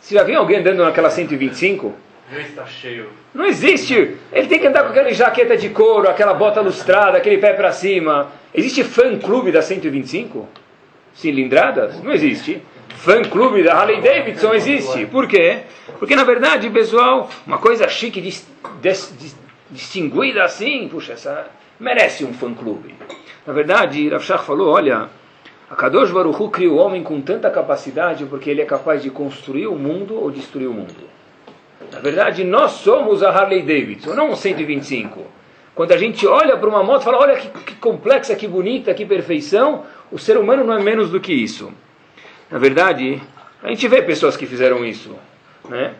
Você 0.00 0.14
já 0.14 0.22
viu 0.22 0.38
alguém 0.38 0.58
andando 0.58 0.82
naquela 0.82 1.10
125? 1.10 1.94
Não 2.32 2.40
está 2.40 2.64
cheio. 2.64 3.10
Não 3.34 3.44
existe. 3.44 4.16
Ele 4.32 4.48
tem 4.48 4.58
que 4.58 4.66
andar 4.66 4.84
com 4.84 4.88
aquela 4.88 5.12
jaqueta 5.12 5.54
de 5.54 5.68
couro, 5.68 6.08
aquela 6.08 6.32
bota 6.32 6.62
lustrada, 6.62 7.18
aquele 7.18 7.36
pé 7.36 7.52
para 7.52 7.70
cima. 7.72 8.32
Existe 8.54 8.82
fã-clube 8.82 9.52
da 9.52 9.60
125? 9.60 10.48
Cilindradas? 11.14 12.02
Não 12.02 12.12
existe. 12.12 12.62
Fã-clube 12.88 13.62
da 13.62 13.74
Harley 13.74 14.00
Davidson 14.00 14.54
existe. 14.54 15.04
Por 15.06 15.28
quê? 15.28 15.58
Porque, 15.98 16.16
na 16.16 16.24
verdade, 16.24 16.70
pessoal, 16.70 17.28
uma 17.46 17.58
coisa 17.58 17.86
chique, 17.86 18.20
dis, 18.20 18.46
dis, 18.80 19.14
dis, 19.18 19.36
distinguida 19.70 20.42
assim, 20.42 20.88
puxa, 20.88 21.12
essa 21.12 21.46
merece 21.78 22.24
um 22.24 22.32
fã-clube. 22.32 22.94
Na 23.46 23.52
verdade, 23.52 24.08
Rav 24.08 24.22
Shach 24.22 24.44
falou, 24.44 24.72
olha, 24.72 25.08
a 25.70 25.74
Kadosh 25.74 26.10
Baruch 26.10 26.40
Hu 26.40 26.50
cria 26.50 26.70
o 26.70 26.76
homem 26.76 27.02
com 27.02 27.20
tanta 27.20 27.50
capacidade 27.50 28.24
porque 28.26 28.50
ele 28.50 28.62
é 28.62 28.64
capaz 28.64 29.02
de 29.02 29.10
construir 29.10 29.66
o 29.66 29.74
mundo 29.74 30.14
ou 30.14 30.30
destruir 30.30 30.68
o 30.68 30.72
mundo. 30.72 30.94
Na 31.92 32.00
verdade, 32.00 32.44
nós 32.44 32.72
somos 32.72 33.22
a 33.22 33.30
Harley 33.30 33.62
Davidson, 33.62 34.14
não 34.14 34.30
um 34.30 34.36
125. 34.36 35.22
Quando 35.74 35.92
a 35.92 35.96
gente 35.96 36.26
olha 36.26 36.56
para 36.56 36.68
uma 36.68 36.82
moto 36.82 37.02
e 37.02 37.04
fala, 37.04 37.18
olha 37.18 37.36
que, 37.36 37.48
que, 37.48 37.74
complexa, 37.76 38.34
que 38.34 38.48
bonita, 38.48 38.94
que 38.94 39.04
perfeição, 39.04 39.84
o 40.10 40.18
ser 40.18 40.38
humano 40.38 40.64
não 40.64 40.74
é 40.74 40.82
menos 40.82 41.10
do 41.10 41.20
que 41.20 41.32
isso. 41.32 41.70
Na 42.50 42.58
verdade, 42.58 43.20
a 43.62 43.68
gente 43.68 43.86
vê 43.86 44.00
pessoas 44.02 44.36
que 44.36 44.46
fizeram 44.46 44.84
isso. 44.84 45.14
Né? 45.68 45.94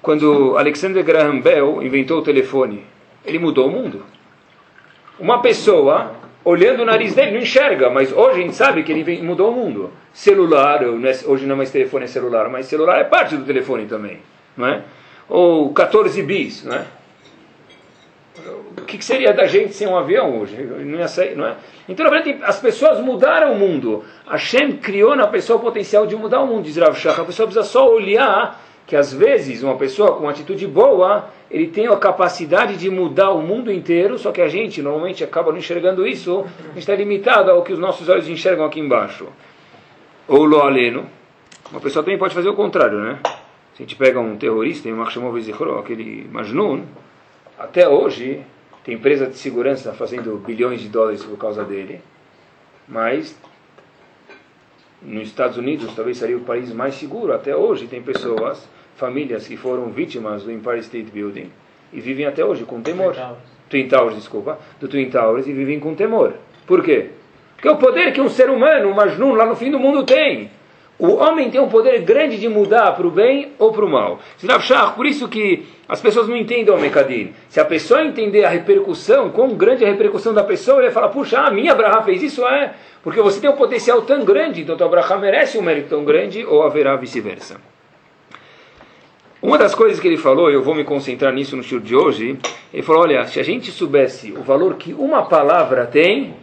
Quando 0.00 0.56
Alexander 0.56 1.02
Graham 1.02 1.40
Bell 1.40 1.82
inventou 1.82 2.20
o 2.20 2.22
telefone, 2.22 2.84
ele 3.24 3.38
mudou 3.38 3.66
o 3.66 3.70
mundo. 3.70 4.04
Uma 5.18 5.40
pessoa, 5.40 6.12
olhando 6.44 6.82
o 6.82 6.84
nariz 6.84 7.14
dele, 7.14 7.32
não 7.32 7.40
enxerga, 7.40 7.88
mas 7.88 8.12
hoje 8.12 8.40
a 8.40 8.42
gente 8.42 8.54
sabe 8.54 8.82
que 8.82 8.92
ele 8.92 9.22
mudou 9.22 9.50
o 9.50 9.52
mundo. 9.52 9.90
Celular, 10.12 10.82
é, 10.82 10.86
hoje 11.26 11.46
não 11.46 11.54
é 11.54 11.56
mais 11.56 11.70
telefone, 11.70 12.04
é 12.04 12.08
celular, 12.08 12.48
mas 12.50 12.66
celular 12.66 12.98
é 12.98 13.04
parte 13.04 13.36
do 13.36 13.44
telefone 13.44 13.86
também. 13.86 14.20
Não 14.56 14.66
é? 14.66 14.82
Ou 15.28 15.72
14 15.72 16.22
bis, 16.22 16.64
não 16.64 16.76
é? 16.76 16.84
O 18.78 18.82
que 18.82 19.02
seria 19.02 19.32
da 19.32 19.46
gente 19.46 19.72
sem 19.74 19.88
um 19.88 19.96
avião 19.96 20.38
hoje? 20.38 20.56
Não 20.62 20.98
ia 20.98 21.08
sair, 21.08 21.34
não 21.34 21.46
é? 21.46 21.56
Então, 21.88 22.04
na 22.04 22.10
verdade, 22.10 22.38
as 22.44 22.60
pessoas 22.60 23.00
mudaram 23.00 23.52
o 23.52 23.58
mundo. 23.58 24.04
Hashem 24.28 24.72
criou 24.76 25.16
na 25.16 25.26
pessoa 25.26 25.58
o 25.58 25.62
potencial 25.62 26.06
de 26.06 26.14
mudar 26.14 26.42
o 26.42 26.46
mundo, 26.46 26.64
diz 26.64 26.76
Rav 26.76 26.94
Shach. 26.94 27.20
A 27.20 27.24
pessoa 27.24 27.46
precisa 27.46 27.66
só 27.66 27.90
olhar 27.90 28.62
que, 28.86 28.94
às 28.94 29.12
vezes, 29.12 29.62
uma 29.62 29.76
pessoa 29.76 30.12
com 30.12 30.20
uma 30.20 30.30
atitude 30.30 30.66
boa, 30.66 31.30
ele 31.50 31.68
tem 31.68 31.86
a 31.86 31.96
capacidade 31.96 32.76
de 32.76 32.90
mudar 32.90 33.30
o 33.30 33.40
mundo 33.40 33.72
inteiro, 33.72 34.18
só 34.18 34.32
que 34.32 34.40
a 34.40 34.48
gente, 34.48 34.82
normalmente, 34.82 35.22
acaba 35.22 35.52
não 35.52 35.58
enxergando 35.58 36.06
isso. 36.06 36.40
A 36.40 36.68
gente 36.68 36.78
está 36.78 36.94
limitado 36.94 37.50
ao 37.50 37.62
que 37.62 37.72
os 37.72 37.78
nossos 37.78 38.08
olhos 38.08 38.28
enxergam 38.28 38.64
aqui 38.64 38.80
embaixo. 38.80 39.28
Ou 40.26 40.44
lo 40.44 40.60
aleno. 40.60 41.06
Uma 41.70 41.80
pessoa 41.80 42.04
também 42.04 42.18
pode 42.18 42.34
fazer 42.34 42.48
o 42.48 42.54
contrário, 42.54 42.98
né? 42.98 43.18
Se 43.74 43.82
a 43.82 43.86
gente 43.86 43.94
pega 43.94 44.18
um 44.18 44.36
terrorista, 44.36 44.88
um 44.88 45.40
Zichro, 45.40 45.78
aquele 45.78 46.26
Majnun, 46.32 46.84
até 47.58 47.88
hoje 47.88 48.42
tem 48.84 48.94
empresa 48.94 49.26
de 49.26 49.36
segurança 49.36 49.92
fazendo 49.92 50.36
bilhões 50.38 50.80
de 50.80 50.88
dólares 50.88 51.22
por 51.24 51.36
causa 51.36 51.64
dele, 51.64 52.00
mas 52.86 53.36
nos 55.02 55.28
Estados 55.28 55.56
Unidos 55.56 55.92
talvez 55.94 56.18
seria 56.18 56.36
o 56.36 56.40
país 56.40 56.72
mais 56.72 56.94
seguro. 56.94 57.32
Até 57.32 57.54
hoje 57.54 57.86
tem 57.86 58.02
pessoas, 58.02 58.68
famílias 58.96 59.46
que 59.46 59.56
foram 59.56 59.86
vítimas 59.90 60.42
do 60.42 60.50
Empire 60.50 60.80
State 60.80 61.10
Building 61.10 61.50
e 61.92 62.00
vivem 62.00 62.26
até 62.26 62.44
hoje 62.44 62.64
com 62.64 62.80
temor. 62.80 63.14
Twin 63.14 63.22
Towers, 63.22 63.38
Twin 63.68 63.88
Towers 63.88 64.14
desculpa, 64.16 64.58
do 64.80 64.88
Twin 64.88 65.10
Towers 65.10 65.46
e 65.46 65.52
vivem 65.52 65.78
com 65.78 65.94
temor. 65.94 66.34
Por 66.66 66.82
quê? 66.82 67.10
Porque 67.54 67.68
o 67.68 67.76
poder 67.76 68.12
que 68.12 68.20
um 68.20 68.28
ser 68.28 68.50
humano, 68.50 68.88
um 68.88 68.94
Majnun, 68.94 69.34
lá 69.34 69.46
no 69.46 69.56
fim 69.56 69.70
do 69.70 69.78
mundo 69.78 70.04
tem. 70.04 70.50
O 70.98 71.16
homem 71.16 71.50
tem 71.50 71.60
um 71.60 71.68
poder 71.68 72.00
grande 72.00 72.38
de 72.38 72.48
mudar 72.48 72.92
para 72.92 73.06
o 73.06 73.10
bem 73.10 73.52
ou 73.58 73.70
para 73.70 73.84
o 73.84 73.88
mal. 73.88 74.18
Por 74.94 75.04
isso 75.04 75.28
que 75.28 75.66
as 75.86 76.00
pessoas 76.00 76.26
não 76.26 76.34
entendem 76.34 76.72
o 76.74 76.78
Mekadin. 76.78 77.34
Se 77.50 77.60
a 77.60 77.66
pessoa 77.66 78.02
entender 78.02 78.44
a 78.44 78.48
repercussão, 78.48 79.28
quão 79.30 79.50
grande 79.50 79.84
é 79.84 79.88
a 79.88 79.90
repercussão 79.90 80.32
da 80.32 80.42
pessoa, 80.42 80.78
ele 80.78 80.86
vai 80.86 80.94
falar, 80.94 81.08
puxa, 81.08 81.40
a 81.40 81.50
minha 81.50 81.72
Abraha 81.72 82.02
fez 82.02 82.22
isso, 82.22 82.46
é. 82.46 82.72
Porque 83.02 83.20
você 83.20 83.40
tem 83.40 83.50
um 83.50 83.56
potencial 83.56 84.02
tão 84.02 84.24
grande, 84.24 84.62
então 84.62 84.74
a 84.74 84.84
Abraha 84.84 85.18
merece 85.18 85.58
um 85.58 85.62
mérito 85.62 85.90
tão 85.90 86.02
grande, 86.02 86.44
ou 86.46 86.62
haverá 86.62 86.96
vice-versa. 86.96 87.60
Uma 89.46 89.56
das 89.56 89.76
coisas 89.76 90.00
que 90.00 90.08
ele 90.08 90.16
falou, 90.16 90.50
eu 90.50 90.60
vou 90.60 90.74
me 90.74 90.82
concentrar 90.82 91.32
nisso 91.32 91.56
no 91.56 91.62
show 91.62 91.78
de 91.78 91.94
hoje, 91.94 92.36
ele 92.74 92.82
falou, 92.82 93.02
olha, 93.02 93.24
se 93.28 93.38
a 93.38 93.44
gente 93.44 93.70
soubesse 93.70 94.32
o 94.32 94.42
valor 94.42 94.74
que 94.74 94.92
uma 94.92 95.24
palavra 95.26 95.86
tem, 95.86 96.34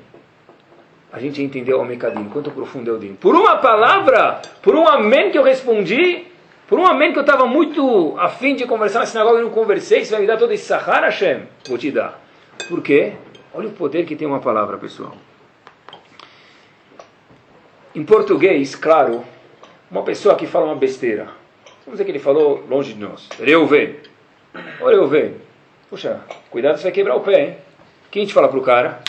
a 1.12 1.20
gente 1.20 1.44
entendeu 1.44 1.82
o 1.82 1.86
Mekadim, 1.86 2.30
quanto 2.30 2.50
profundo 2.50 2.90
é 2.90 2.94
o 2.94 2.98
Din. 2.98 3.14
Por 3.16 3.36
uma 3.36 3.58
palavra, 3.58 4.42
por 4.62 4.74
um 4.74 4.88
amém 4.88 5.32
que 5.32 5.38
eu 5.38 5.44
respondi, 5.44 6.28
por 6.66 6.80
um 6.80 6.88
amém 6.88 7.12
que 7.12 7.20
eu 7.20 7.24
estava 7.24 7.46
muito 7.46 8.16
afim 8.18 8.56
de 8.56 8.66
conversar 8.66 9.00
na 9.00 9.06
sinagoga 9.06 9.40
e 9.40 9.44
não 9.44 9.50
conversei, 9.50 10.06
você 10.06 10.12
vai 10.12 10.22
me 10.22 10.28
dar 10.28 10.38
todo 10.38 10.54
esse 10.54 10.64
Sahara 10.64 11.08
Hashem? 11.08 11.42
Vou 11.68 11.78
te 11.78 11.92
dar. 11.92 12.18
Por 12.70 12.82
quê? 12.82 13.16
Olha 13.54 13.68
o 13.68 13.74
poder 13.74 14.06
que 14.06 14.16
tem 14.16 14.26
uma 14.26 14.40
palavra, 14.40 14.78
pessoal. 14.78 15.12
Em 17.94 18.06
português, 18.06 18.76
claro, 18.76 19.26
uma 19.92 20.04
pessoa 20.04 20.36
que 20.36 20.48
fala 20.48 20.68
uma 20.68 20.76
besteira. 20.76 21.43
Vamos 21.86 22.00
dizer 22.00 22.06
que 22.06 22.12
ele 22.12 22.20
falou 22.20 22.66
longe 22.70 22.94
de 22.94 23.00
nós. 23.00 23.28
Reuven. 23.40 23.98
Ô 24.80 24.88
Reuven. 24.88 25.36
Puxa, 25.90 26.22
cuidado, 26.50 26.78
você 26.78 26.84
vai 26.84 26.92
quebrar 26.92 27.16
o 27.16 27.20
pé, 27.20 27.42
hein? 27.42 27.58
Quem 28.10 28.26
te 28.26 28.34
fala 28.34 28.48
para 28.48 28.58
o 28.58 28.62
cara? 28.62 29.00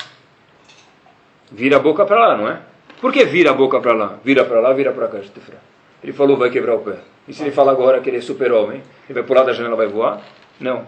Vira 1.52 1.76
a 1.76 1.78
boca 1.78 2.04
para 2.04 2.18
lá, 2.18 2.36
não 2.36 2.48
é? 2.48 2.60
Por 3.00 3.12
que 3.12 3.24
vira 3.24 3.50
a 3.50 3.54
boca 3.54 3.80
para 3.80 3.92
lá? 3.92 4.18
Vira 4.24 4.44
para 4.44 4.60
lá, 4.60 4.72
vira 4.72 4.92
para 4.92 5.06
cá. 5.08 5.18
Ele 6.02 6.12
falou, 6.12 6.36
vai 6.36 6.50
quebrar 6.50 6.74
o 6.74 6.80
pé. 6.80 6.98
E 7.28 7.32
se 7.32 7.42
ele 7.42 7.52
fala 7.52 7.70
agora 7.70 8.00
que 8.00 8.10
ele 8.10 8.16
é 8.16 8.20
super-homem, 8.20 8.82
ele 9.08 9.14
vai 9.14 9.22
pular 9.22 9.44
da 9.44 9.52
janela, 9.52 9.76
vai 9.76 9.86
voar? 9.86 10.20
Não. 10.58 10.86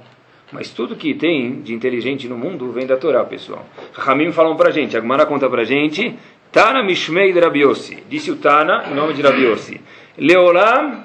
Mas 0.51 0.71
tudo 0.71 0.97
que 0.97 1.15
tem 1.15 1.61
de 1.61 1.73
inteligente 1.73 2.29
no 2.29 2.37
mundo 2.37 2.71
vem 2.73 2.87
da 2.87 2.97
Torá, 2.97 3.25
pessoal. 3.25 3.65
Ramim 3.93 4.33
falam 4.33 4.57
para 4.57 4.69
a 4.69 4.73
gente, 4.73 4.97
Agmará 4.97 5.25
conta 5.25 5.49
para 5.49 5.63
a 5.63 5.65
gente, 5.65 6.19
Tana 6.53 6.83
Mishmei 6.83 7.33
de 7.33 7.41
Rabiossi. 7.41 8.03
Disse 8.09 8.31
o 8.31 8.37
Tana, 8.37 8.85
em 8.91 8.95
nome 8.95 9.15
de 9.15 9.23
Rabiossi. 9.23 9.81
Leolam 10.19 11.05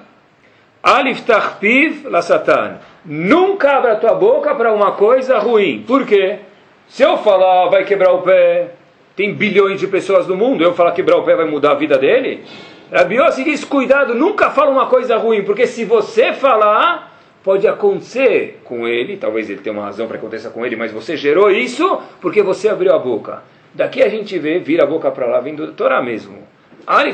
Alif 0.84 1.24
Piv 1.60 2.06
La 2.06 2.22
Satan. 2.22 2.80
Nunca 3.06 3.78
abra 3.78 3.96
tua 3.98 4.16
boca 4.16 4.56
para 4.56 4.74
uma 4.74 4.94
coisa 4.94 5.38
ruim. 5.38 5.84
Por 5.86 6.06
quê? 6.06 6.40
Se 6.88 7.04
eu 7.04 7.18
falar, 7.20 7.70
vai 7.70 7.86
quebrar 7.86 8.12
o 8.12 8.22
pé, 8.22 8.72
tem 9.16 9.34
bilhões 9.34 9.80
de 9.80 9.88
pessoas 9.88 10.28
no 10.28 10.36
mundo, 10.36 10.64
eu 10.64 10.74
falar 10.74 10.92
quebrar 10.92 11.18
o 11.18 11.24
pé 11.24 11.36
vai 11.36 11.46
mudar 11.46 11.72
a 11.72 11.76
vida 11.76 11.98
dele? 11.98 12.44
Rabi 12.92 13.16
diz, 13.46 13.64
cuidado, 13.64 14.14
nunca 14.14 14.50
fala 14.50 14.72
uma 14.72 14.88
coisa 14.88 15.16
ruim, 15.18 15.44
porque 15.44 15.66
se 15.66 15.86
você 15.86 16.34
falar, 16.34 17.18
pode 17.44 17.68
acontecer 17.68 18.60
com 18.66 18.88
ele, 18.88 19.16
talvez 19.16 19.50
ele 19.50 19.62
tenha 19.62 19.74
uma 19.74 19.86
razão 19.86 20.08
para 20.08 20.18
acontecer 20.18 20.50
com 20.50 20.66
ele, 20.66 20.76
mas 20.76 20.92
você 20.92 21.16
gerou 21.16 21.50
isso 21.50 22.02
porque 22.20 22.42
você 22.42 22.68
abriu 22.68 22.94
a 22.94 23.00
boca. 23.00 23.42
Daqui 23.74 24.04
a 24.04 24.10
gente 24.10 24.38
vê, 24.38 24.60
vira 24.60 24.84
a 24.84 24.88
boca 24.88 25.10
para 25.12 25.28
lá, 25.28 25.40
vindo 25.40 25.66
do 25.66 25.72
Torá 25.72 26.02
mesmo. 26.02 26.40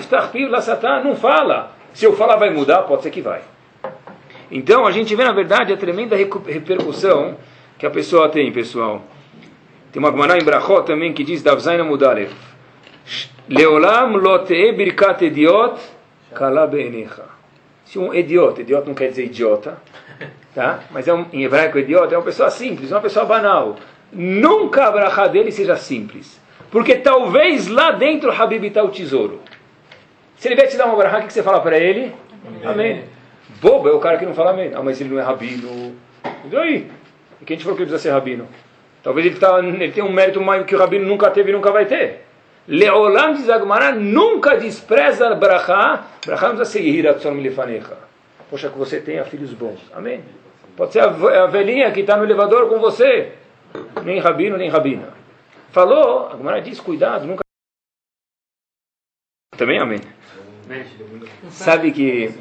Tarpiv 0.10 0.50
La 0.50 0.62
Satan, 0.62 1.04
não 1.04 1.16
fala. 1.16 1.74
Se 1.94 2.06
eu 2.06 2.16
falar 2.16 2.38
vai 2.38 2.50
mudar, 2.50 2.84
pode 2.84 3.04
ser 3.04 3.12
que 3.12 3.22
vai. 3.22 3.42
Então 4.52 4.86
a 4.86 4.92
gente 4.92 5.16
vê, 5.16 5.24
na 5.24 5.34
verdade, 5.34 5.74
a 5.74 5.78
tremenda 5.78 6.16
repercussão 6.16 7.38
que 7.78 7.86
a 7.86 7.90
pessoa 7.90 8.30
tem, 8.30 8.52
pessoal. 8.52 9.04
Tem 9.92 10.02
uma 10.02 10.12
Gemara 10.12 10.38
em 10.38 10.44
Brachot 10.44 10.86
também 10.86 11.14
que 11.14 11.24
diz 11.24 11.42
Davzaina 11.42 11.84
Mudalev. 11.84 12.32
Leolam 13.50 14.18
lotee 14.18 14.72
birkat 14.74 15.26
idiot 15.26 15.80
kala 16.34 16.68
be'enecha. 16.68 17.24
Se 17.86 17.98
um 17.98 18.14
idiota, 18.14 18.62
idiota 18.62 18.88
não 18.88 18.94
quer 18.94 19.10
dizer 19.10 19.26
idiota, 19.26 19.78
tá? 20.54 20.82
mas 20.92 21.08
é 21.08 21.14
um, 21.14 21.26
em 21.32 21.46
hebraico 21.46 21.78
idiota 21.78 22.14
é 22.14 22.18
uma 22.18 22.24
pessoa 22.24 22.50
simples, 22.50 22.92
uma 22.92 23.00
pessoa 23.00 23.26
banal. 23.26 23.78
Nunca 24.12 24.88
a 24.88 24.92
brachá 24.92 25.28
dele 25.28 25.52
seja 25.52 25.78
simples. 25.78 26.40
Porque 26.70 26.96
talvez 26.96 27.68
lá 27.68 27.92
dentro 27.92 28.30
Habib 28.30 28.66
está 28.66 28.84
o 28.84 28.90
tesouro. 28.90 29.40
Se 30.36 30.50
ele 30.50 30.56
vier 30.56 30.68
te 30.68 30.78
dar 30.78 30.86
uma 30.86 30.98
brachá, 30.98 31.20
o 31.20 31.28
que 31.28 31.32
você 31.32 31.42
fala 31.42 31.62
para 31.62 31.78
ele? 31.78 32.14
Amém. 32.46 32.66
amém. 32.66 33.17
Bobo 33.62 33.90
é 33.90 33.92
o 33.92 34.00
cara 34.00 34.18
que 34.18 34.26
não 34.26 34.34
fala 34.34 34.52
amém. 34.52 34.72
Ah, 34.74 34.84
mas 34.84 35.00
ele 35.02 35.10
não 35.10 35.20
é 35.20 35.24
rabino. 35.24 35.96
E 36.52 36.56
aí? 36.56 36.92
E 37.42 37.46
quem 37.46 37.58
te 37.58 37.64
falou 37.64 37.76
que 37.76 37.84
ele 37.84 37.90
precisa 37.90 38.10
ser 38.10 38.14
rabino? 38.14 38.48
Talvez 39.04 39.26
ele, 39.26 39.40
tá, 39.40 39.60
ele 39.60 39.92
tenha 39.92 40.06
um 40.06 40.12
mérito 40.12 40.42
maior 40.42 40.66
que 40.66 40.76
o 40.76 40.80
Rabino 40.80 41.06
nunca 41.06 41.32
teve 41.32 41.50
e 41.50 41.54
nunca 41.54 41.72
vai 41.72 41.86
ter. 41.86 42.26
Leolam 42.68 43.34
diz 43.34 43.50
Agmará, 43.50 43.94
nunca 43.94 44.58
despreza 44.58 45.34
Brachá. 45.34 46.08
Brachá 46.26 46.50
não 46.50 46.58
precisa 46.58 46.78
seguir 46.78 47.06
Ratzon 47.06 47.32
Milifanecha. 47.32 47.98
Poxa, 48.50 48.70
que 48.70 48.78
você 48.78 49.00
tenha 49.00 49.24
filhos 49.24 49.54
bons. 49.54 49.80
Amém? 49.94 50.24
Pode 50.76 50.92
ser 50.92 51.00
a, 51.00 51.06
a 51.44 51.48
velhinha 51.48 51.92
que 51.92 52.02
está 52.02 52.18
no 52.18 52.26
elevador 52.26 52.68
com 52.68 52.80
você. 52.80 53.32
Nem 54.04 54.20
Rabino, 54.20 54.58
nem 54.58 54.70
Rabina. 54.70 55.14
Falou, 55.72 56.28
Agmará 56.28 56.60
diz, 56.60 56.80
cuidado, 56.80 57.26
nunca 57.26 57.44
Também 59.58 59.80
amém. 59.80 60.02
Sabe 61.50 61.92
que 61.92 62.34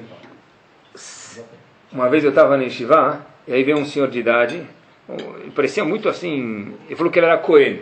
uma 1.93 2.09
vez 2.09 2.25
eu 2.25 2.31
estava 2.31 2.57
na 2.57 2.65
Yeshiva, 2.65 3.25
e 3.47 3.53
aí 3.53 3.63
veio 3.63 3.79
um 3.79 3.85
senhor 3.85 4.09
de 4.09 4.19
idade, 4.19 4.67
ele 5.09 5.53
parecia 5.55 5.85
muito 5.85 6.09
assim, 6.09 6.75
ele 6.87 6.97
falou 6.97 7.13
que 7.13 7.19
ele 7.19 7.27
era 7.27 7.39
Cohen. 7.39 7.81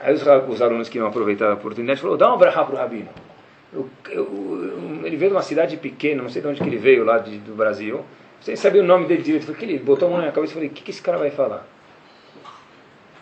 Aí 0.00 0.14
os, 0.14 0.22
os 0.22 0.62
alunos 0.62 0.88
que 0.88 0.98
iam 0.98 1.06
aproveitar 1.06 1.50
a 1.50 1.54
oportunidade 1.54 2.00
falaram, 2.00 2.18
dá 2.18 2.34
um 2.34 2.38
brahá 2.38 2.64
para 2.64 2.74
o 2.74 2.78
Rabino. 2.78 3.08
Eu, 3.72 3.88
eu, 4.08 5.02
ele 5.04 5.16
veio 5.16 5.30
de 5.30 5.36
uma 5.36 5.42
cidade 5.42 5.76
pequena, 5.76 6.22
não 6.22 6.30
sei 6.30 6.40
de 6.40 6.48
onde 6.48 6.60
que 6.60 6.66
ele 6.66 6.78
veio, 6.78 7.04
lá 7.04 7.18
de, 7.18 7.38
do 7.38 7.54
Brasil. 7.54 8.04
Sem 8.40 8.56
saber 8.56 8.80
o 8.80 8.84
nome 8.84 9.06
dele 9.06 9.22
direito. 9.22 9.44
Falei, 9.44 9.58
que 9.58 9.64
ele 9.66 9.78
botou 9.78 10.06
a 10.06 10.10
mão 10.10 10.18
na 10.18 10.24
minha 10.24 10.32
cabeça 10.32 10.52
e 10.52 10.54
falei, 10.54 10.68
o 10.68 10.72
que, 10.72 10.82
que 10.82 10.90
esse 10.90 11.02
cara 11.02 11.18
vai 11.18 11.30
falar? 11.30 11.66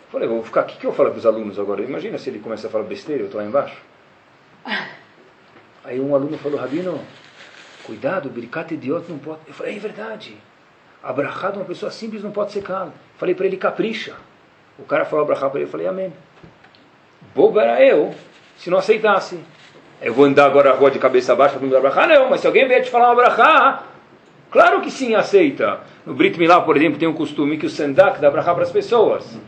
Falei, 0.09 0.27
vou 0.27 0.41
ficar, 0.41 0.61
o 0.61 0.65
que, 0.65 0.77
que 0.77 0.85
eu 0.85 0.93
falo 0.93 1.09
para 1.09 1.19
os 1.19 1.25
alunos 1.25 1.59
agora? 1.59 1.81
Imagina 1.81 2.17
se 2.17 2.29
ele 2.29 2.39
começa 2.39 2.67
a 2.67 2.69
falar 2.69 2.85
besteira, 2.85 3.23
eu 3.23 3.25
estou 3.25 3.41
lá 3.41 3.47
embaixo. 3.47 3.75
Aí 5.83 5.99
um 5.99 6.15
aluno 6.15 6.37
falou, 6.37 6.59
Rabino, 6.59 6.99
cuidado, 7.87 8.29
Birkat 8.29 8.73
idiota 8.73 9.05
não 9.09 9.17
pode. 9.17 9.39
Eu 9.47 9.53
falei, 9.53 9.77
é 9.77 9.79
verdade. 9.79 10.35
Abrahá 11.01 11.51
de 11.51 11.57
uma 11.57 11.65
pessoa 11.65 11.89
simples 11.89 12.21
não 12.21 12.31
pode 12.31 12.51
ser 12.51 12.61
calo. 12.61 12.93
Falei 13.17 13.33
para 13.33 13.45
ele, 13.45 13.55
capricha. 13.55 14.13
O 14.77 14.83
cara 14.83 15.05
falou 15.05 15.23
abrahá 15.23 15.49
para 15.49 15.59
ele, 15.59 15.67
eu 15.67 15.71
falei, 15.71 15.87
amém. 15.87 16.13
Bobo 17.33 17.59
era 17.59 17.81
eu, 17.81 18.13
se 18.57 18.69
não 18.69 18.77
aceitasse. 18.77 19.39
Eu 20.01 20.13
vou 20.13 20.25
andar 20.25 20.45
agora 20.45 20.71
a 20.71 20.73
rua 20.75 20.91
de 20.91 20.99
cabeça 20.99 21.35
baixa 21.35 21.57
para 21.57 21.65
me 21.65 21.75
abrahá? 21.75 22.05
Não, 22.05 22.29
mas 22.29 22.41
se 22.41 22.47
alguém 22.47 22.67
vier 22.67 22.83
te 22.83 22.89
falar 22.89 23.09
um 23.09 23.11
abrahá, 23.13 23.83
claro 24.51 24.81
que 24.81 24.91
sim, 24.91 25.15
aceita. 25.15 25.79
No 26.05 26.13
Brit 26.13 26.37
Milá, 26.37 26.61
por 26.61 26.75
exemplo, 26.75 26.99
tem 26.99 27.07
um 27.07 27.13
costume 27.13 27.57
que 27.57 27.65
o 27.65 27.69
sendak 27.69 28.19
dá 28.19 28.27
abrahá 28.27 28.53
para 28.53 28.63
as 28.63 28.71
pessoas. 28.71 29.39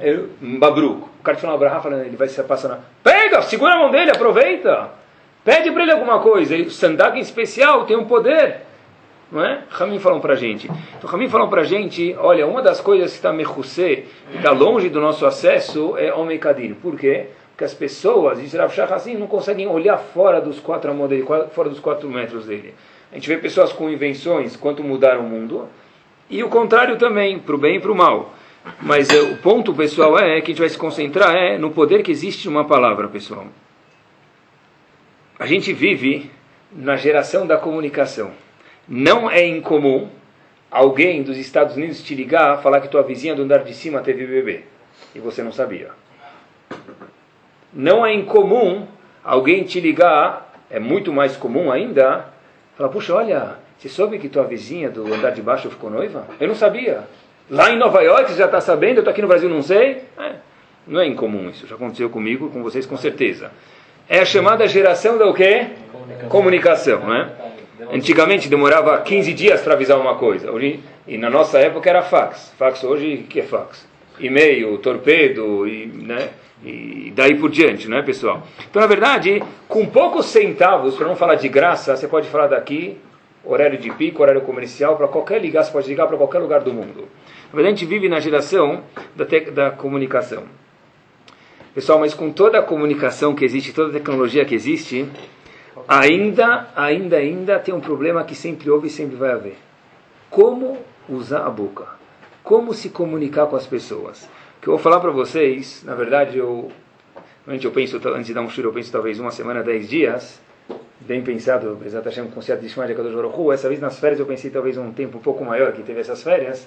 Eu, 0.00 0.30
Babruk. 0.40 1.08
O 1.20 1.22
cara 1.22 1.36
te 1.36 1.40
fala 1.40 1.54
um 1.54 1.56
abrahá, 1.56 1.80
falando, 1.80 2.04
ele 2.04 2.16
vai 2.16 2.28
se 2.28 2.42
passando. 2.42 2.78
Pega, 3.02 3.40
segura 3.42 3.74
a 3.74 3.78
mão 3.78 3.90
dele, 3.90 4.10
aproveita. 4.10 4.90
Pede 5.46 5.70
para 5.70 5.84
ele 5.84 5.92
alguma 5.92 6.18
coisa. 6.18 6.56
O 6.56 6.70
sandak 6.72 7.16
em 7.16 7.20
especial 7.22 7.84
tem 7.84 7.96
um 7.96 8.04
poder. 8.04 8.62
Não 9.30 9.44
é? 9.44 9.62
Ramin 9.70 10.00
falou 10.00 10.18
para 10.18 10.34
gente. 10.34 10.68
Então, 10.98 11.08
Ramin 11.08 11.28
falou 11.28 11.46
para 11.46 11.62
gente: 11.62 12.16
olha, 12.18 12.44
uma 12.48 12.60
das 12.60 12.80
coisas 12.80 13.12
que 13.12 13.16
está 13.16 13.32
mechusê, 13.32 14.06
que 14.32 14.38
está 14.38 14.50
longe 14.50 14.88
do 14.88 15.00
nosso 15.00 15.24
acesso, 15.24 15.96
é 15.96 16.12
Omekadir. 16.12 16.74
Por 16.74 16.98
quê? 16.98 17.28
Porque 17.50 17.62
as 17.62 17.72
pessoas, 17.72 18.40
diz 18.40 18.54
Rav 18.54 18.72
assim, 18.92 19.16
não 19.16 19.28
conseguem 19.28 19.68
olhar 19.68 19.96
fora 19.98 20.40
dos 20.40 20.58
quatro 20.58 20.92
dele, 21.06 21.24
fora 21.52 21.68
dos 21.68 21.78
quatro 21.78 22.10
metros 22.10 22.46
dele. 22.46 22.74
A 23.12 23.14
gente 23.14 23.28
vê 23.28 23.36
pessoas 23.36 23.72
com 23.72 23.88
invenções, 23.88 24.56
quanto 24.56 24.82
mudar 24.82 25.16
o 25.16 25.22
mundo, 25.22 25.68
e 26.28 26.42
o 26.42 26.48
contrário 26.48 26.96
também, 26.96 27.38
para 27.38 27.54
o 27.54 27.58
bem 27.58 27.76
e 27.76 27.80
para 27.80 27.92
o 27.92 27.94
mal. 27.94 28.34
Mas 28.82 29.08
é, 29.10 29.22
o 29.22 29.36
ponto, 29.36 29.72
pessoal, 29.72 30.18
é 30.18 30.40
que 30.40 30.46
a 30.46 30.54
gente 30.54 30.58
vai 30.58 30.68
se 30.68 30.76
concentrar 30.76 31.36
é 31.36 31.56
no 31.56 31.70
poder 31.70 32.02
que 32.02 32.10
existe 32.10 32.46
numa 32.46 32.64
palavra, 32.64 33.06
pessoal. 33.06 33.46
A 35.38 35.44
gente 35.44 35.72
vive 35.72 36.30
na 36.72 36.96
geração 36.96 37.46
da 37.46 37.58
comunicação. 37.58 38.30
Não 38.88 39.30
é 39.30 39.46
incomum 39.46 40.08
alguém 40.70 41.22
dos 41.22 41.36
Estados 41.36 41.76
Unidos 41.76 42.02
te 42.02 42.14
ligar, 42.14 42.62
falar 42.62 42.80
que 42.80 42.88
tua 42.88 43.02
vizinha 43.02 43.34
do 43.34 43.42
andar 43.42 43.62
de 43.62 43.74
cima 43.74 44.00
teve 44.00 44.26
bebê 44.26 44.62
e 45.14 45.20
você 45.20 45.42
não 45.42 45.52
sabia. 45.52 45.90
Não 47.72 48.04
é 48.04 48.14
incomum 48.14 48.86
alguém 49.22 49.64
te 49.64 49.78
ligar, 49.78 50.52
é 50.70 50.78
muito 50.78 51.12
mais 51.12 51.36
comum 51.36 51.70
ainda, 51.70 52.26
falar, 52.76 52.88
puxa, 52.88 53.14
olha, 53.14 53.56
você 53.76 53.88
soube 53.88 54.18
que 54.18 54.28
tua 54.28 54.44
vizinha 54.44 54.88
do 54.88 55.12
andar 55.12 55.30
de 55.30 55.42
baixo 55.42 55.68
ficou 55.68 55.90
noiva? 55.90 56.26
Eu 56.40 56.48
não 56.48 56.54
sabia. 56.54 57.04
Lá 57.50 57.70
em 57.70 57.76
Nova 57.76 58.00
York 58.00 58.30
você 58.30 58.38
já 58.38 58.46
está 58.46 58.60
sabendo, 58.60 58.96
eu 58.96 59.00
estou 59.00 59.12
aqui 59.12 59.20
no 59.20 59.28
Brasil 59.28 59.50
não 59.50 59.62
sei. 59.62 60.02
É, 60.18 60.36
não 60.86 61.00
é 61.00 61.06
incomum 61.06 61.50
isso, 61.50 61.66
já 61.66 61.74
aconteceu 61.74 62.08
comigo, 62.08 62.48
com 62.48 62.62
vocês 62.62 62.86
com 62.86 62.96
certeza. 62.96 63.50
É 64.08 64.20
a 64.20 64.24
chamada 64.24 64.68
geração 64.68 65.18
da 65.18 65.26
o 65.26 65.34
quê? 65.34 65.66
Comunicação, 66.28 67.00
Comunicação 67.00 67.08
né? 67.08 67.32
Antigamente 67.92 68.48
demorava 68.48 68.96
15 69.00 69.32
dias 69.32 69.60
para 69.62 69.74
avisar 69.74 69.98
uma 69.98 70.14
coisa. 70.14 70.50
Hoje, 70.52 70.80
e 71.08 71.18
na 71.18 71.28
nossa 71.28 71.58
época 71.58 71.90
era 71.90 72.02
fax. 72.02 72.52
Fax 72.56 72.84
hoje, 72.84 73.14
o 73.14 73.22
que 73.24 73.40
é 73.40 73.42
fax? 73.42 73.84
E-mail, 74.20 74.78
torpedo, 74.78 75.66
e, 75.66 75.86
né? 75.86 76.30
e 76.64 77.12
daí 77.16 77.34
por 77.34 77.50
diante, 77.50 77.88
não 77.88 77.98
é, 77.98 78.02
pessoal? 78.02 78.46
Então, 78.70 78.80
na 78.80 78.86
verdade, 78.86 79.42
com 79.68 79.84
poucos 79.86 80.26
centavos, 80.26 80.94
para 80.94 81.06
não 81.06 81.16
falar 81.16 81.34
de 81.34 81.48
graça, 81.48 81.96
você 81.96 82.06
pode 82.06 82.28
falar 82.28 82.46
daqui, 82.46 82.96
horário 83.44 83.76
de 83.76 83.90
pico, 83.90 84.22
horário 84.22 84.40
comercial, 84.40 84.96
para 84.96 85.08
qualquer 85.08 85.40
ligar, 85.40 85.64
você 85.64 85.72
pode 85.72 85.88
ligar 85.88 86.06
para 86.06 86.16
qualquer 86.16 86.38
lugar 86.38 86.60
do 86.60 86.72
mundo. 86.72 87.08
Na 87.52 87.56
verdade, 87.56 87.74
a 87.74 87.76
gente 87.76 87.86
vive 87.86 88.08
na 88.08 88.20
geração 88.20 88.82
da, 89.16 89.24
da 89.52 89.70
comunicação. 89.72 90.44
Pessoal, 91.76 91.98
mas 91.98 92.14
com 92.14 92.32
toda 92.32 92.58
a 92.58 92.62
comunicação 92.62 93.34
que 93.34 93.44
existe, 93.44 93.70
toda 93.70 93.90
a 93.90 93.92
tecnologia 93.92 94.46
que 94.46 94.54
existe, 94.54 95.06
ainda, 95.86 96.70
ainda, 96.74 97.18
ainda 97.18 97.58
tem 97.58 97.74
um 97.74 97.80
problema 97.80 98.24
que 98.24 98.34
sempre 98.34 98.70
houve 98.70 98.86
e 98.86 98.90
sempre 98.90 99.14
vai 99.14 99.30
haver. 99.30 99.58
Como 100.30 100.78
usar 101.06 101.44
a 101.44 101.50
boca? 101.50 101.86
Como 102.42 102.72
se 102.72 102.88
comunicar 102.88 103.44
com 103.44 103.56
as 103.56 103.66
pessoas? 103.66 104.26
Que 104.58 104.68
eu 104.68 104.72
vou 104.72 104.82
falar 104.82 105.00
para 105.00 105.10
vocês, 105.10 105.82
na 105.84 105.94
verdade, 105.94 106.38
eu, 106.38 106.72
eu 107.46 107.70
penso, 107.72 108.00
antes 108.08 108.28
de 108.28 108.32
dar 108.32 108.40
um 108.40 108.48
churo, 108.48 108.68
eu 108.68 108.72
penso 108.72 108.90
talvez 108.90 109.20
uma 109.20 109.30
semana, 109.30 109.62
dez 109.62 109.86
dias, 109.86 110.40
bem 111.00 111.20
pensado, 111.20 111.78
exatamente 111.84 112.22
com 112.22 112.28
o 112.28 112.32
concerto 112.32 112.62
de 112.62 112.70
Shema 112.70 112.86
de 112.86 112.94
Kadosh 112.94 113.14
Baruch 113.14 113.52
Essa 113.52 113.68
vez 113.68 113.82
nas 113.82 113.98
férias 113.98 114.18
eu 114.18 114.24
pensei 114.24 114.50
talvez 114.50 114.78
um 114.78 114.92
tempo 114.94 115.18
um 115.18 115.20
pouco 115.20 115.44
maior 115.44 115.72
que 115.72 115.82
teve 115.82 116.00
essas 116.00 116.22
férias. 116.22 116.66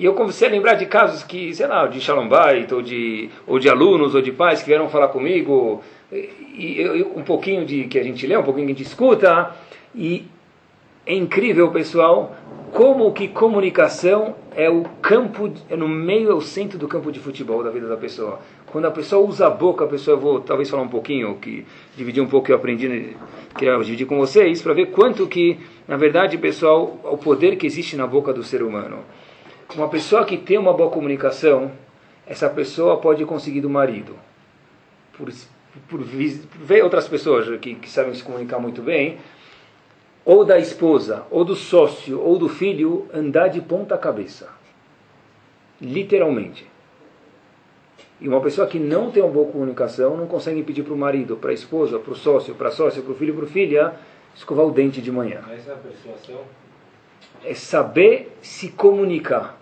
E 0.00 0.04
eu 0.06 0.14
comecei 0.14 0.48
a 0.48 0.50
lembrar 0.50 0.76
de 0.76 0.86
casos 0.86 1.22
que, 1.22 1.54
sei 1.54 1.66
lá, 1.66 1.86
de 1.86 2.00
Shalom 2.00 2.26
Bait, 2.26 2.72
ou 2.72 2.80
de, 2.80 3.28
ou 3.46 3.58
de 3.58 3.68
alunos, 3.68 4.14
ou 4.14 4.22
de 4.22 4.32
pais 4.32 4.60
que 4.62 4.68
vieram 4.68 4.88
falar 4.88 5.08
comigo, 5.08 5.82
e, 6.10 6.80
e, 6.80 7.02
um 7.14 7.22
pouquinho 7.22 7.66
de 7.66 7.84
que 7.84 7.98
a 7.98 8.02
gente 8.02 8.26
lê, 8.26 8.34
um 8.34 8.42
pouquinho 8.42 8.66
que 8.68 8.72
a 8.72 8.76
gente 8.76 8.86
escuta, 8.86 9.54
e 9.94 10.24
é 11.04 11.12
incrível, 11.12 11.70
pessoal, 11.70 12.34
como 12.72 13.12
que 13.12 13.28
comunicação 13.28 14.36
é 14.56 14.70
o 14.70 14.84
campo, 15.02 15.52
é 15.68 15.76
no 15.76 15.86
meio, 15.86 16.30
é 16.30 16.34
o 16.34 16.40
centro 16.40 16.78
do 16.78 16.88
campo 16.88 17.12
de 17.12 17.20
futebol 17.20 17.62
da 17.62 17.68
vida 17.68 17.86
da 17.86 17.98
pessoa. 17.98 18.40
Quando 18.72 18.86
a 18.86 18.90
pessoa 18.90 19.28
usa 19.28 19.48
a 19.48 19.50
boca, 19.50 19.84
a 19.84 19.86
pessoa, 19.86 20.16
eu 20.16 20.20
vou 20.20 20.40
talvez 20.40 20.70
falar 20.70 20.82
um 20.82 20.88
pouquinho, 20.88 21.34
que 21.34 21.66
dividir 21.94 22.22
um 22.22 22.26
pouco 22.26 22.46
que 22.46 22.52
eu 22.52 22.56
aprendi, 22.56 23.14
queria 23.54 23.76
dividir 23.76 24.06
com 24.06 24.16
vocês, 24.16 24.62
para 24.62 24.72
ver 24.72 24.86
quanto 24.92 25.26
que, 25.26 25.58
na 25.86 25.98
verdade, 25.98 26.38
pessoal, 26.38 26.98
o 27.04 27.18
poder 27.18 27.56
que 27.56 27.66
existe 27.66 27.96
na 27.96 28.06
boca 28.06 28.32
do 28.32 28.42
ser 28.42 28.62
humano. 28.62 29.00
Uma 29.74 29.88
pessoa 29.88 30.24
que 30.24 30.36
tem 30.36 30.58
uma 30.58 30.72
boa 30.72 30.90
comunicação, 30.90 31.70
essa 32.26 32.48
pessoa 32.48 32.98
pode 32.98 33.24
conseguir 33.24 33.60
do 33.60 33.70
marido. 33.70 34.16
Por, 35.16 35.32
por, 35.88 36.02
ver 36.02 36.82
outras 36.82 37.06
pessoas 37.06 37.58
que, 37.60 37.74
que 37.74 37.88
sabem 37.88 38.14
se 38.14 38.22
comunicar 38.22 38.58
muito 38.58 38.82
bem, 38.82 39.18
ou 40.24 40.44
da 40.44 40.58
esposa, 40.58 41.24
ou 41.30 41.44
do 41.44 41.54
sócio, 41.54 42.20
ou 42.20 42.38
do 42.38 42.48
filho, 42.48 43.08
andar 43.12 43.48
de 43.48 43.60
ponta 43.60 43.96
cabeça. 43.96 44.48
Literalmente. 45.80 46.66
E 48.20 48.28
uma 48.28 48.40
pessoa 48.40 48.66
que 48.66 48.78
não 48.78 49.10
tem 49.10 49.22
uma 49.22 49.32
boa 49.32 49.50
comunicação 49.50 50.16
não 50.16 50.26
consegue 50.26 50.62
pedir 50.62 50.82
para 50.82 50.92
o 50.92 50.96
marido, 50.96 51.36
para 51.36 51.50
a 51.50 51.54
esposa, 51.54 51.98
para 51.98 52.12
o 52.12 52.16
sócio, 52.16 52.54
para 52.54 52.68
a 52.68 52.72
sócia, 52.72 53.02
para 53.02 53.12
o 53.12 53.14
filho, 53.14 53.34
para 53.34 53.44
a 53.44 53.48
filha, 53.48 53.94
escovar 54.34 54.66
o 54.66 54.70
dente 54.70 55.00
de 55.00 55.10
manhã. 55.10 55.40
Essa 55.50 55.70
é 55.70 55.74
a 55.74 55.76
persuasão? 55.76 56.44
É 57.44 57.54
saber 57.54 58.36
se 58.42 58.68
comunicar. 58.68 59.59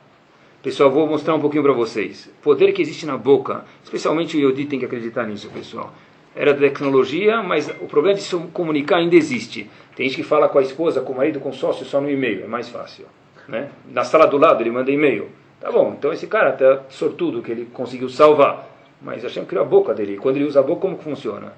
Pessoal, 0.60 0.90
vou 0.90 1.06
mostrar 1.06 1.34
um 1.36 1.40
pouquinho 1.40 1.62
para 1.62 1.72
vocês. 1.72 2.26
O 2.26 2.42
poder 2.42 2.72
que 2.72 2.82
existe 2.82 3.06
na 3.06 3.16
boca, 3.16 3.64
especialmente 3.84 4.36
o 4.36 4.40
Yodi 4.40 4.64
tem 4.64 4.80
que 4.80 4.84
acreditar 4.84 5.24
nisso, 5.24 5.48
pessoal. 5.50 5.94
Era 6.34 6.52
tecnologia, 6.52 7.40
mas 7.44 7.68
o 7.80 7.86
problema 7.86 8.16
de 8.16 8.22
se 8.22 8.36
comunicar 8.52 8.96
ainda 8.96 9.14
existe. 9.14 9.70
Tem 9.94 10.08
gente 10.08 10.16
que 10.16 10.24
fala 10.24 10.48
com 10.48 10.58
a 10.58 10.62
esposa, 10.62 11.00
com 11.00 11.12
o 11.12 11.16
marido, 11.16 11.38
com 11.38 11.50
o 11.50 11.54
sócio 11.54 11.86
só 11.86 12.00
no 12.00 12.10
e-mail, 12.10 12.42
é 12.44 12.48
mais 12.48 12.68
fácil. 12.68 13.06
Né? 13.46 13.70
Na 13.88 14.02
sala 14.02 14.26
do 14.26 14.36
lado 14.36 14.60
ele 14.60 14.70
manda 14.72 14.90
e-mail. 14.90 15.28
Tá 15.60 15.70
bom, 15.70 15.94
então 15.96 16.12
esse 16.12 16.26
cara 16.26 16.50
está 16.50 16.82
sortudo 16.88 17.40
que 17.40 17.52
ele 17.52 17.68
conseguiu 17.72 18.08
salvar. 18.08 18.68
Mas 19.00 19.22
Hashem 19.22 19.44
criou 19.44 19.64
a 19.64 19.68
boca 19.68 19.94
dele. 19.94 20.16
Quando 20.16 20.36
ele 20.36 20.44
usa 20.44 20.58
a 20.58 20.62
boca, 20.62 20.80
como 20.80 20.98
que 20.98 21.04
funciona? 21.04 21.52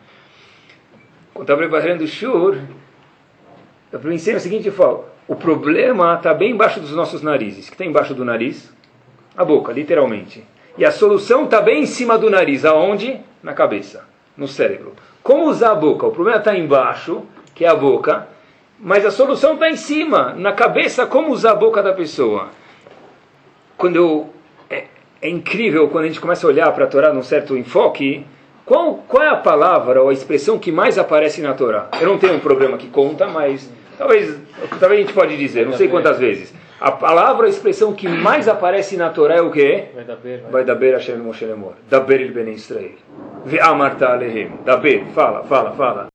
Quando 1.32 1.44
estava 1.44 1.60
preparando 1.60 2.02
o 2.02 2.06
shur, 2.06 2.58
eu 3.90 3.98
pensei 3.98 4.34
o 4.34 4.40
seguinte, 4.40 4.70
falo, 4.70 5.06
o 5.26 5.34
problema 5.34 6.16
está 6.16 6.34
bem 6.34 6.50
embaixo 6.50 6.80
dos 6.80 6.92
nossos 6.92 7.22
narizes. 7.22 7.66
O 7.66 7.68
que 7.68 7.74
está 7.74 7.84
embaixo 7.84 8.14
do 8.14 8.26
nariz? 8.26 8.70
A 9.36 9.44
boca, 9.44 9.72
literalmente. 9.72 10.44
E 10.76 10.84
a 10.84 10.90
solução 10.90 11.44
está 11.44 11.60
bem 11.60 11.82
em 11.82 11.86
cima 11.86 12.16
do 12.16 12.30
nariz, 12.30 12.64
aonde? 12.64 13.20
Na 13.42 13.52
cabeça, 13.52 14.04
no 14.36 14.48
cérebro. 14.48 14.94
Como 15.22 15.44
usar 15.44 15.72
a 15.72 15.74
boca? 15.74 16.06
O 16.06 16.10
problema 16.10 16.38
está 16.38 16.56
embaixo, 16.56 17.22
que 17.54 17.64
é 17.64 17.68
a 17.68 17.74
boca, 17.74 18.26
mas 18.78 19.04
a 19.04 19.10
solução 19.10 19.54
está 19.54 19.68
em 19.68 19.76
cima, 19.76 20.34
na 20.34 20.52
cabeça, 20.52 21.06
como 21.06 21.32
usar 21.32 21.52
a 21.52 21.54
boca 21.54 21.82
da 21.82 21.92
pessoa. 21.92 22.48
Quando 23.76 23.96
eu, 23.96 24.30
é, 24.70 24.84
é 25.20 25.28
incrível 25.28 25.88
quando 25.88 26.04
a 26.04 26.08
gente 26.08 26.20
começa 26.20 26.46
a 26.46 26.50
olhar 26.50 26.72
para 26.72 26.84
a 26.84 26.88
Torá 26.88 27.12
num 27.12 27.22
certo 27.22 27.56
enfoque, 27.56 28.24
qual, 28.64 28.94
qual 29.06 29.22
é 29.22 29.28
a 29.28 29.36
palavra 29.36 30.02
ou 30.02 30.08
a 30.08 30.12
expressão 30.12 30.58
que 30.58 30.70
mais 30.72 30.96
aparece 30.96 31.42
na 31.42 31.52
Torá? 31.54 31.88
Eu 32.00 32.08
não 32.08 32.18
tenho 32.18 32.34
um 32.34 32.40
programa 32.40 32.78
que 32.78 32.88
conta, 32.88 33.26
mas 33.26 33.70
talvez, 33.98 34.38
talvez 34.78 35.00
a 35.00 35.02
gente 35.02 35.12
pode 35.12 35.36
dizer, 35.36 35.66
não 35.66 35.74
sei 35.74 35.88
quantas 35.88 36.18
vezes. 36.18 36.54
A 36.80 36.92
palavra, 36.92 37.46
a 37.46 37.50
expressão 37.50 37.92
que 37.92 38.08
mais 38.08 38.48
aparece 38.48 38.96
na 38.96 39.10
Torá 39.10 39.34
é 39.34 39.42
o 39.42 39.50
quê? 39.50 39.88
Vai 40.50 40.64
daber 40.64 40.94
Hashem 40.94 41.18
Moshe 41.18 41.44
Lemor. 41.44 41.74
Daber 41.90 42.22
il 42.22 42.32
Ben 42.32 42.48
Israel. 42.48 42.94
Ve'amarta 43.44 44.08
alehem. 44.08 44.56
Daber, 44.64 45.04
fala, 45.08 45.44
fala, 45.44 45.72
fala. 45.72 46.06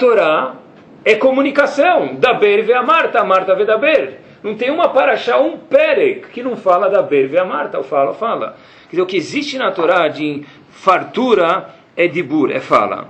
Torá 0.00 0.56
é 1.04 1.14
comunicação. 1.14 2.16
Daber 2.16 2.64
ve 2.64 2.72
a 2.72 2.82
Marta, 2.82 3.20
a 3.20 3.24
Marta 3.24 3.54
ve 3.54 3.64
Daber. 3.64 4.18
Não 4.42 4.56
tem 4.56 4.70
uma 4.70 4.88
paraxá, 4.88 5.38
um 5.38 5.56
perek, 5.56 6.30
que 6.30 6.42
não 6.42 6.56
fala 6.56 6.88
da 6.88 7.02
ber 7.02 7.28
ve 7.28 7.38
a 7.38 7.44
Marta, 7.44 7.78
ou 7.78 7.84
fala, 7.84 8.14
fala. 8.14 8.56
Quer 8.84 8.90
dizer, 8.90 9.02
o 9.02 9.06
que 9.06 9.16
existe 9.16 9.58
na 9.58 9.70
Torá 9.70 10.08
de 10.08 10.44
fartura 10.70 11.68
é 11.96 12.08
dibur, 12.08 12.50
é 12.50 12.58
fala. 12.58 13.06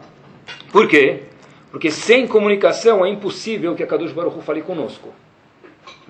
Por 0.70 0.86
quê? 0.86 1.22
Porque 1.70 1.90
sem 1.90 2.26
comunicação 2.26 3.06
é 3.06 3.08
impossível 3.08 3.74
que 3.74 3.82
a 3.82 3.86
Kadosh 3.86 4.12
Baruch 4.12 4.36
Hu 4.36 4.42
fale 4.42 4.60
conosco. 4.60 5.08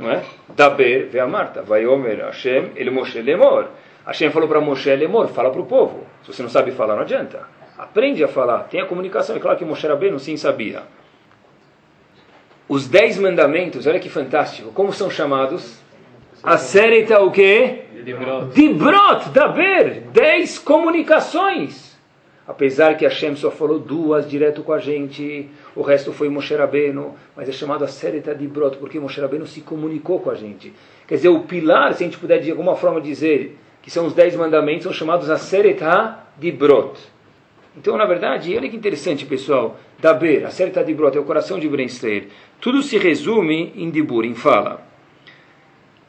Não 0.00 0.10
é? 0.10 0.22
Daber 0.48 1.10
a 1.20 1.62
vai 1.62 1.86
Omer 1.86 2.24
Hashem, 2.24 2.70
ele 2.74 2.90
Moshe 2.90 3.20
lemor. 3.20 3.68
Hashem 4.06 4.30
falou 4.30 4.48
para 4.48 4.60
Moshe 4.60 4.94
lemor, 4.96 5.28
fala 5.28 5.50
para 5.50 5.60
o 5.60 5.66
povo. 5.66 6.06
Se 6.22 6.32
você 6.32 6.42
não 6.42 6.48
sabe 6.48 6.72
falar, 6.72 6.94
não 6.94 7.02
adianta. 7.02 7.42
Aprende 7.76 8.24
a 8.24 8.28
falar, 8.28 8.60
tenha 8.64 8.86
comunicação. 8.86 9.36
É 9.36 9.38
claro 9.38 9.58
que 9.58 9.64
Moshe 9.64 9.86
Rabbeinu 9.86 10.18
sim 10.18 10.36
sabia. 10.36 10.82
Os 12.68 12.88
dez 12.88 13.18
mandamentos, 13.18 13.86
olha 13.86 13.98
que 13.98 14.08
fantástico. 14.08 14.72
Como 14.72 14.92
são 14.92 15.10
chamados? 15.10 15.80
A 16.42 16.56
série 16.56 17.00
está 17.00 17.20
o 17.20 17.30
quê? 17.30 17.82
Dibrot, 18.54 19.28
Daber. 19.30 20.02
Dez 20.12 20.58
comunicações. 20.58 21.89
Apesar 22.50 22.96
que 22.96 23.04
Hashem 23.04 23.36
só 23.36 23.48
falou 23.48 23.78
duas 23.78 24.28
direto 24.28 24.64
com 24.64 24.72
a 24.72 24.78
gente, 24.80 25.48
o 25.76 25.82
resto 25.82 26.12
foi 26.12 26.28
Moshe 26.28 26.52
Rabbeinu, 26.52 27.14
mas 27.36 27.48
é 27.48 27.52
chamado 27.52 27.84
a 27.84 27.86
Sereta 27.86 28.34
Dibrot, 28.34 28.76
porque 28.78 28.98
Moshe 28.98 29.20
Rabbeinu 29.20 29.46
se 29.46 29.60
comunicou 29.60 30.18
com 30.18 30.30
a 30.30 30.34
gente. 30.34 30.72
Quer 31.06 31.14
dizer, 31.14 31.28
o 31.28 31.44
pilar, 31.44 31.94
se 31.94 32.02
a 32.02 32.06
gente 32.06 32.18
puder 32.18 32.40
de 32.40 32.50
alguma 32.50 32.74
forma 32.74 33.00
dizer 33.00 33.56
que 33.80 33.88
são 33.88 34.04
os 34.04 34.14
dez 34.14 34.34
mandamentos, 34.34 34.82
são 34.82 34.92
chamados 34.92 35.30
a 35.30 35.38
Sereta 35.38 36.18
Dibrot. 36.40 36.98
Então, 37.76 37.96
na 37.96 38.04
verdade, 38.04 38.56
olha 38.56 38.68
que 38.68 38.76
interessante, 38.76 39.24
pessoal. 39.24 39.78
Daber, 40.00 40.44
a 40.44 40.50
Sereta 40.50 40.82
Dibrot 40.82 41.16
é 41.16 41.20
o 41.20 41.24
coração 41.24 41.56
de 41.56 41.68
Brensteir. 41.68 42.30
Tudo 42.60 42.82
se 42.82 42.98
resume 42.98 43.72
em 43.76 43.90
Dibur, 43.90 44.24
em 44.24 44.34
fala. 44.34 44.84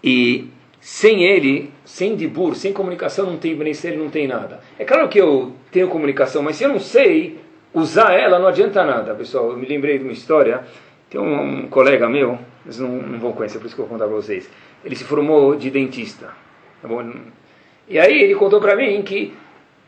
E 0.04 0.48
sem 0.82 1.24
ele, 1.24 1.72
sem 1.86 2.16
Dibur, 2.16 2.56
sem 2.56 2.74
comunicação, 2.74 3.28
não 3.28 3.38
tem 3.38 3.56
Brensteir, 3.56 3.98
não 3.98 4.10
tem 4.10 4.28
nada. 4.28 4.60
É 4.80 4.84
claro 4.84 5.08
que 5.08 5.20
eu 5.20 5.54
tenho 5.72 5.88
comunicação, 5.88 6.42
mas 6.42 6.56
se 6.56 6.64
eu 6.64 6.70
não 6.70 6.80
sei 6.80 7.38
usar 7.72 8.14
ela, 8.14 8.40
não 8.40 8.48
adianta 8.48 8.84
nada, 8.84 9.14
pessoal. 9.14 9.52
Eu 9.52 9.58
me 9.58 9.68
lembrei 9.68 10.00
de 10.00 10.04
uma 10.04 10.12
história. 10.12 10.64
Tem 11.08 11.22
um, 11.22 11.60
um 11.60 11.68
colega 11.68 12.10
meu, 12.10 12.40
vocês 12.66 12.80
não, 12.80 12.90
não 12.90 13.20
vão 13.20 13.32
conhecer, 13.32 13.60
por 13.60 13.68
isso 13.68 13.76
que 13.76 13.82
eu 13.82 13.86
vou 13.86 13.96
contar 13.96 14.08
para 14.08 14.16
vocês. 14.16 14.50
Ele 14.84 14.96
se 14.96 15.04
formou 15.04 15.56
de 15.56 15.70
dentista. 15.70 16.30
Tá? 16.82 16.90
E 17.88 18.00
aí 18.00 18.20
ele 18.24 18.34
contou 18.34 18.60
para 18.60 18.76
mim 18.76 19.04
que 19.04 19.34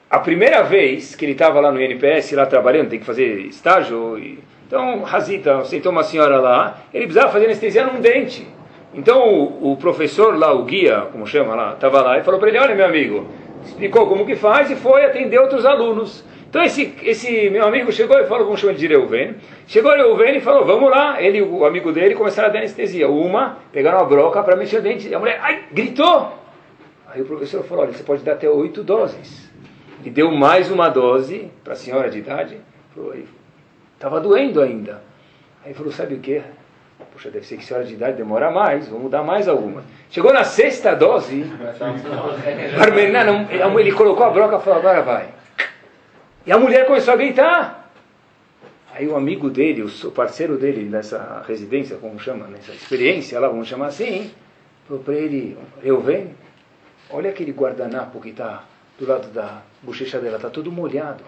a 0.10 0.20
primeira 0.20 0.62
vez 0.62 1.16
que 1.16 1.26
ele 1.26 1.32
estava 1.32 1.60
lá 1.60 1.72
no 1.72 1.82
INPS, 1.82 2.34
lá 2.34 2.46
trabalhando, 2.46 2.90
tem 2.90 3.00
que 3.00 3.06
fazer 3.06 3.48
estágio. 3.48 4.20
E... 4.20 4.38
Então, 4.68 5.02
Razita, 5.02 5.66
sentou 5.66 5.92
uma 5.92 6.04
senhora 6.04 6.38
lá, 6.40 6.84
ele 6.94 7.06
precisava 7.06 7.32
fazer 7.32 7.46
anestesia 7.46 7.86
num 7.88 8.00
dente. 8.00 8.46
Então, 8.94 9.28
o, 9.28 9.72
o 9.72 9.78
professor 9.78 10.38
lá, 10.38 10.54
o 10.54 10.64
guia, 10.64 11.08
como 11.12 11.26
chama 11.26 11.56
lá, 11.56 11.74
estava 11.74 12.02
lá 12.02 12.20
e 12.20 12.24
falou 12.24 12.40
para 12.40 12.50
ele: 12.50 12.60
Olha, 12.60 12.76
meu 12.76 12.86
amigo, 12.86 13.28
explicou 13.66 14.08
como 14.08 14.26
que 14.26 14.36
faz 14.36 14.70
e 14.70 14.76
foi 14.76 15.06
atender 15.06 15.40
outros 15.40 15.66
alunos. 15.66 16.24
Então, 16.50 16.62
esse, 16.62 16.94
esse 17.02 17.50
meu 17.50 17.66
amigo 17.66 17.92
chegou 17.92 18.20
e 18.20 18.26
falou: 18.26 18.46
Vamos 18.46 18.60
chamar 18.60 18.74
de 18.74 18.88
Reuven. 18.88 19.36
Chegou 19.68 19.92
Reuven 19.92 20.38
e 20.38 20.42
falou: 20.42 20.66
Vamos 20.66 20.90
lá. 20.90 21.22
Ele 21.22 21.42
o 21.42 21.66
amigo 21.66 21.92
dele 21.92 22.16
começaram 22.16 22.50
a 22.50 22.52
dar 22.52 22.60
anestesia. 22.60 23.10
Uma, 23.10 23.58
pegaram 23.72 24.00
a 24.00 24.04
broca 24.04 24.44
para 24.44 24.56
mexer 24.56 24.78
o 24.78 24.82
dente. 24.82 25.14
A 25.14 25.20
mulher, 25.20 25.40
ai, 25.42 25.64
gritou. 25.72 26.34
Aí 27.08 27.22
o 27.22 27.26
professor 27.26 27.64
falou: 27.64 27.84
Olha, 27.84 27.94
você 27.94 28.04
pode 28.04 28.24
dar 28.24 28.34
até 28.34 28.48
oito 28.48 28.84
doses 28.84 29.52
e 30.06 30.10
deu 30.10 30.32
mais 30.32 30.70
uma 30.70 30.90
dose 30.90 31.50
para 31.64 31.74
a 31.74 31.76
senhora 31.76 32.10
de 32.10 32.20
idade. 32.20 32.58
Estava 33.96 34.20
doendo 34.20 34.62
ainda. 34.62 35.02
Aí 35.66 35.74
falou, 35.74 35.92
sabe 35.92 36.16
o 36.16 36.20
que? 36.20 36.42
Poxa, 37.12 37.30
deve 37.30 37.46
ser 37.46 37.58
que 37.58 37.66
senhora 37.66 37.86
de 37.86 37.94
idade 37.94 38.18
demora 38.18 38.50
mais, 38.52 38.88
vamos 38.88 39.12
dar 39.12 39.24
mais 39.24 39.48
alguma. 39.48 39.84
Chegou 40.10 40.34
na 40.34 40.44
sexta 40.44 40.96
dose, 40.96 41.42
ele 43.80 43.92
colocou 43.92 44.26
a 44.26 44.30
broca 44.30 44.58
e 44.58 44.62
falou, 44.62 44.80
agora 44.80 45.02
vai. 45.02 45.30
E 46.46 46.52
a 46.52 46.58
mulher 46.58 46.86
começou 46.86 47.14
a 47.14 47.18
gritar. 47.18 47.92
Aí 48.94 49.08
o 49.08 49.16
amigo 49.16 49.50
dele, 49.50 49.82
o 49.82 50.12
parceiro 50.12 50.58
dele 50.58 50.84
nessa 50.84 51.44
residência, 51.48 51.98
como 51.98 52.20
chama, 52.20 52.46
nessa 52.48 52.72
experiência 52.72 53.40
lá, 53.40 53.48
vamos 53.48 53.68
chamar 53.68 53.88
assim, 53.88 54.30
falou 54.88 55.02
para 55.02 55.16
ele, 55.16 55.58
eu 55.82 56.00
venho, 56.00 56.36
olha 57.10 57.32
aquele 57.32 57.52
guardanapo 57.52 58.22
que 58.22 58.30
está 58.30 58.64
do 59.00 59.08
lado 59.08 59.30
da 59.30 59.62
bochecha 59.82 60.20
dela, 60.20 60.36
está 60.36 60.50
todo 60.50 60.72
molhado. 60.72 61.24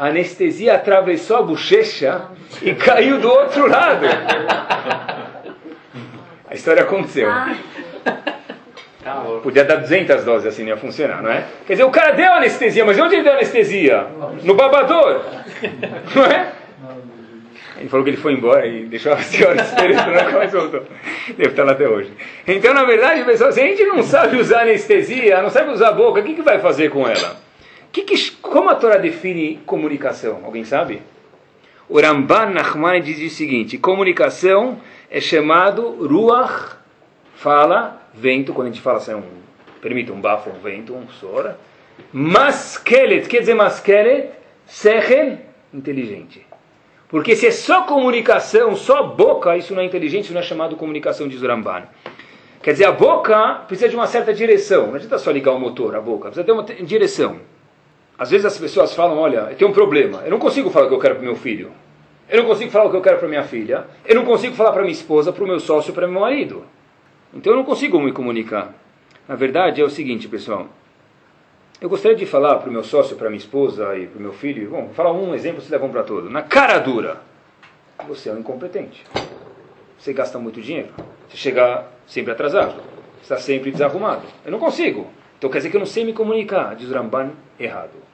A 0.00 0.06
anestesia 0.06 0.76
atravessou 0.76 1.36
a 1.36 1.42
bochecha 1.42 2.22
e 2.62 2.74
caiu 2.74 3.18
do 3.18 3.28
outro 3.28 3.68
lado. 3.68 4.06
A 6.48 6.54
história 6.54 6.84
aconteceu. 6.84 7.30
Podia 9.42 9.62
dar 9.62 9.76
200 9.76 10.24
doses 10.24 10.46
assim, 10.46 10.62
não 10.62 10.70
ia 10.70 10.78
funcionar, 10.78 11.22
não 11.22 11.30
é? 11.30 11.44
Quer 11.66 11.74
dizer, 11.74 11.84
o 11.84 11.90
cara 11.90 12.12
deu 12.12 12.32
anestesia, 12.32 12.82
mas 12.82 12.98
onde 12.98 13.16
ele 13.16 13.24
deu 13.24 13.34
anestesia? 13.34 14.06
No 14.42 14.54
babador. 14.54 15.20
Não 16.14 16.24
é? 16.24 16.50
Ele 17.78 17.88
falou 17.90 18.02
que 18.02 18.10
ele 18.10 18.16
foi 18.16 18.32
embora 18.32 18.66
e 18.66 18.86
deixou 18.86 19.12
a 19.12 19.18
senhora 19.18 19.60
esperando, 19.60 20.12
nunca 20.12 20.30
mais 20.30 20.50
voltou. 20.50 20.82
Deve 21.28 21.50
estar 21.50 21.64
lá 21.64 21.72
até 21.72 21.86
hoje. 21.86 22.10
Então, 22.48 22.72
na 22.72 22.84
verdade, 22.84 23.22
pessoal, 23.24 23.52
se 23.52 23.60
a 23.60 23.66
gente 23.66 23.84
não 23.84 24.02
sabe 24.02 24.38
usar 24.38 24.62
anestesia, 24.62 25.42
não 25.42 25.50
sabe 25.50 25.70
usar 25.72 25.88
a 25.88 25.92
boca, 25.92 26.20
o 26.20 26.24
que, 26.24 26.32
que 26.32 26.42
vai 26.42 26.58
fazer 26.58 26.88
com 26.88 27.06
ela? 27.06 27.49
Que 27.92 28.02
que, 28.02 28.30
como 28.36 28.70
a 28.70 28.74
Torá 28.74 28.96
define 28.96 29.60
comunicação? 29.66 30.40
Alguém 30.44 30.64
sabe? 30.64 31.02
O 31.88 32.00
Ramban 32.00 32.50
Nachman 32.50 33.00
diz 33.02 33.18
o 33.32 33.34
seguinte: 33.34 33.76
comunicação 33.76 34.80
é 35.10 35.20
chamado 35.20 36.06
ruach, 36.06 36.76
fala, 37.34 38.00
vento, 38.14 38.52
quando 38.52 38.68
a 38.68 38.70
gente 38.70 38.82
fala 38.82 38.98
assim, 38.98 39.14
um, 39.14 39.22
permita 39.80 40.12
um 40.12 40.20
bafo, 40.20 40.50
um 40.50 40.60
vento, 40.60 40.94
um 40.94 41.08
sora. 41.08 41.58
Maskelet, 42.12 43.28
quer 43.28 43.40
dizer 43.40 43.54
maskelet? 43.54 44.30
Sechel, 44.66 45.38
inteligente. 45.74 46.46
Porque 47.08 47.34
se 47.34 47.48
é 47.48 47.50
só 47.50 47.82
comunicação, 47.82 48.76
só 48.76 49.02
boca, 49.02 49.56
isso 49.56 49.74
não 49.74 49.82
é 49.82 49.84
inteligente, 49.84 50.26
isso 50.26 50.32
não 50.32 50.40
é 50.40 50.44
chamado 50.44 50.76
comunicação 50.76 51.26
de 51.26 51.36
Zuramban. 51.36 51.82
Quer 52.62 52.72
dizer, 52.72 52.84
a 52.84 52.92
boca 52.92 53.62
precisa 53.66 53.88
de 53.88 53.96
uma 53.96 54.06
certa 54.06 54.32
direção. 54.32 54.86
Não 54.86 54.94
adianta 54.94 55.18
só 55.18 55.32
ligar 55.32 55.52
o 55.52 55.58
motor, 55.58 55.96
a 55.96 56.00
boca. 56.00 56.30
Precisa 56.30 56.44
ter 56.44 56.52
uma 56.52 56.62
direção. 56.62 57.40
Às 58.20 58.30
vezes 58.30 58.44
as 58.44 58.58
pessoas 58.58 58.94
falam, 58.94 59.16
olha, 59.16 59.48
eu 59.48 59.56
tenho 59.56 59.70
um 59.70 59.72
problema. 59.72 60.20
Eu 60.26 60.30
não 60.30 60.38
consigo 60.38 60.68
falar 60.68 60.84
o 60.84 60.88
que 60.90 60.94
eu 60.94 60.98
quero 60.98 61.14
para 61.14 61.24
meu 61.24 61.36
filho. 61.36 61.72
Eu 62.28 62.42
não 62.42 62.46
consigo 62.46 62.70
falar 62.70 62.84
o 62.84 62.90
que 62.90 62.96
eu 62.96 63.00
quero 63.00 63.16
para 63.18 63.26
minha 63.26 63.42
filha. 63.42 63.86
Eu 64.04 64.14
não 64.14 64.26
consigo 64.26 64.54
falar 64.54 64.72
para 64.72 64.82
minha 64.82 64.92
esposa, 64.92 65.32
para 65.32 65.42
o 65.42 65.46
meu 65.46 65.58
sócio, 65.58 65.94
para 65.94 66.06
meu 66.06 66.20
marido. 66.20 66.66
Então 67.32 67.54
eu 67.54 67.56
não 67.56 67.64
consigo 67.64 67.98
me 67.98 68.12
comunicar. 68.12 68.74
Na 69.26 69.36
verdade 69.36 69.80
é 69.80 69.84
o 69.84 69.88
seguinte, 69.88 70.28
pessoal. 70.28 70.68
Eu 71.80 71.88
gostaria 71.88 72.14
de 72.14 72.26
falar 72.26 72.56
para 72.56 72.68
o 72.68 72.72
meu 72.72 72.84
sócio, 72.84 73.16
para 73.16 73.30
minha 73.30 73.38
esposa 73.38 73.96
e 73.96 74.06
para 74.06 74.18
o 74.18 74.22
meu 74.22 74.34
filho, 74.34 74.68
bom, 74.68 74.84
vou 74.84 74.94
falar 74.94 75.12
um 75.12 75.34
exemplo, 75.34 75.62
se 75.62 75.70
levam 75.70 75.88
para 75.88 76.02
todo. 76.02 76.28
Na 76.28 76.42
cara 76.42 76.78
dura, 76.78 77.22
você 78.06 78.28
é 78.28 78.34
um 78.34 78.40
incompetente. 78.40 79.02
Você 79.98 80.12
gasta 80.12 80.38
muito 80.38 80.60
dinheiro. 80.60 80.90
Você 81.26 81.38
chega 81.38 81.86
sempre 82.06 82.32
atrasado. 82.32 82.82
Está 83.22 83.38
sempre 83.38 83.70
desarrumado. 83.70 84.26
Eu 84.44 84.52
não 84.52 84.58
consigo. 84.58 85.06
Então 85.38 85.48
quer 85.48 85.56
dizer 85.56 85.70
que 85.70 85.76
eu 85.76 85.80
não 85.80 85.86
sei 85.86 86.04
me 86.04 86.12
comunicar. 86.12 86.76
Diz 86.76 86.90
Ramban, 86.90 87.30
errado. 87.58 88.09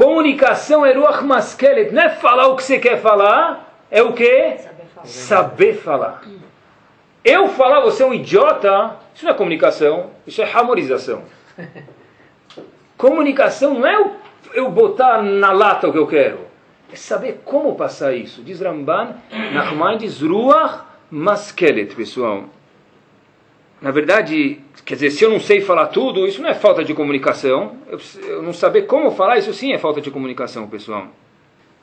Comunicação 0.00 0.86
é 0.86 0.94
ruach 0.94 1.22
maskelet. 1.22 1.92
Não 1.92 2.00
é 2.00 2.08
falar 2.08 2.46
o 2.46 2.56
que 2.56 2.62
você 2.62 2.78
quer 2.78 3.02
falar, 3.02 3.84
é 3.90 4.02
o 4.02 4.14
que? 4.14 4.56
Saber 4.56 4.86
falar. 4.94 5.04
Saber 5.04 5.74
falar. 5.74 6.22
Eu 7.22 7.48
falar 7.50 7.80
você 7.80 8.02
é 8.02 8.06
um 8.06 8.14
idiota, 8.14 8.96
isso 9.14 9.26
não 9.26 9.32
é 9.32 9.36
comunicação, 9.36 10.08
isso 10.26 10.40
é 10.40 10.50
hamorização. 10.50 11.24
Comunicação 12.96 13.74
não 13.74 13.86
é 13.86 13.94
eu, 13.94 14.16
eu 14.54 14.70
botar 14.70 15.22
na 15.22 15.52
lata 15.52 15.86
o 15.86 15.92
que 15.92 15.98
eu 15.98 16.06
quero. 16.06 16.46
É 16.90 16.96
saber 16.96 17.42
como 17.44 17.74
passar 17.74 18.14
isso. 18.14 18.42
Diz 18.42 18.58
Ramban, 18.58 19.16
Nachman 19.52 19.98
diz 19.98 20.22
Ruach 20.22 20.80
Maskelet, 21.10 21.94
pessoal. 21.94 22.44
Na 23.80 23.90
verdade, 23.90 24.60
quer 24.84 24.94
dizer, 24.94 25.10
se 25.10 25.24
eu 25.24 25.30
não 25.30 25.40
sei 25.40 25.62
falar 25.62 25.86
tudo, 25.86 26.26
isso 26.26 26.42
não 26.42 26.50
é 26.50 26.54
falta 26.54 26.84
de 26.84 26.92
comunicação. 26.92 27.76
Eu, 27.88 27.98
eu 28.26 28.42
não 28.42 28.52
saber 28.52 28.82
como 28.82 29.10
falar, 29.10 29.38
isso 29.38 29.54
sim 29.54 29.72
é 29.72 29.78
falta 29.78 30.00
de 30.00 30.10
comunicação, 30.10 30.68
pessoal. 30.68 31.08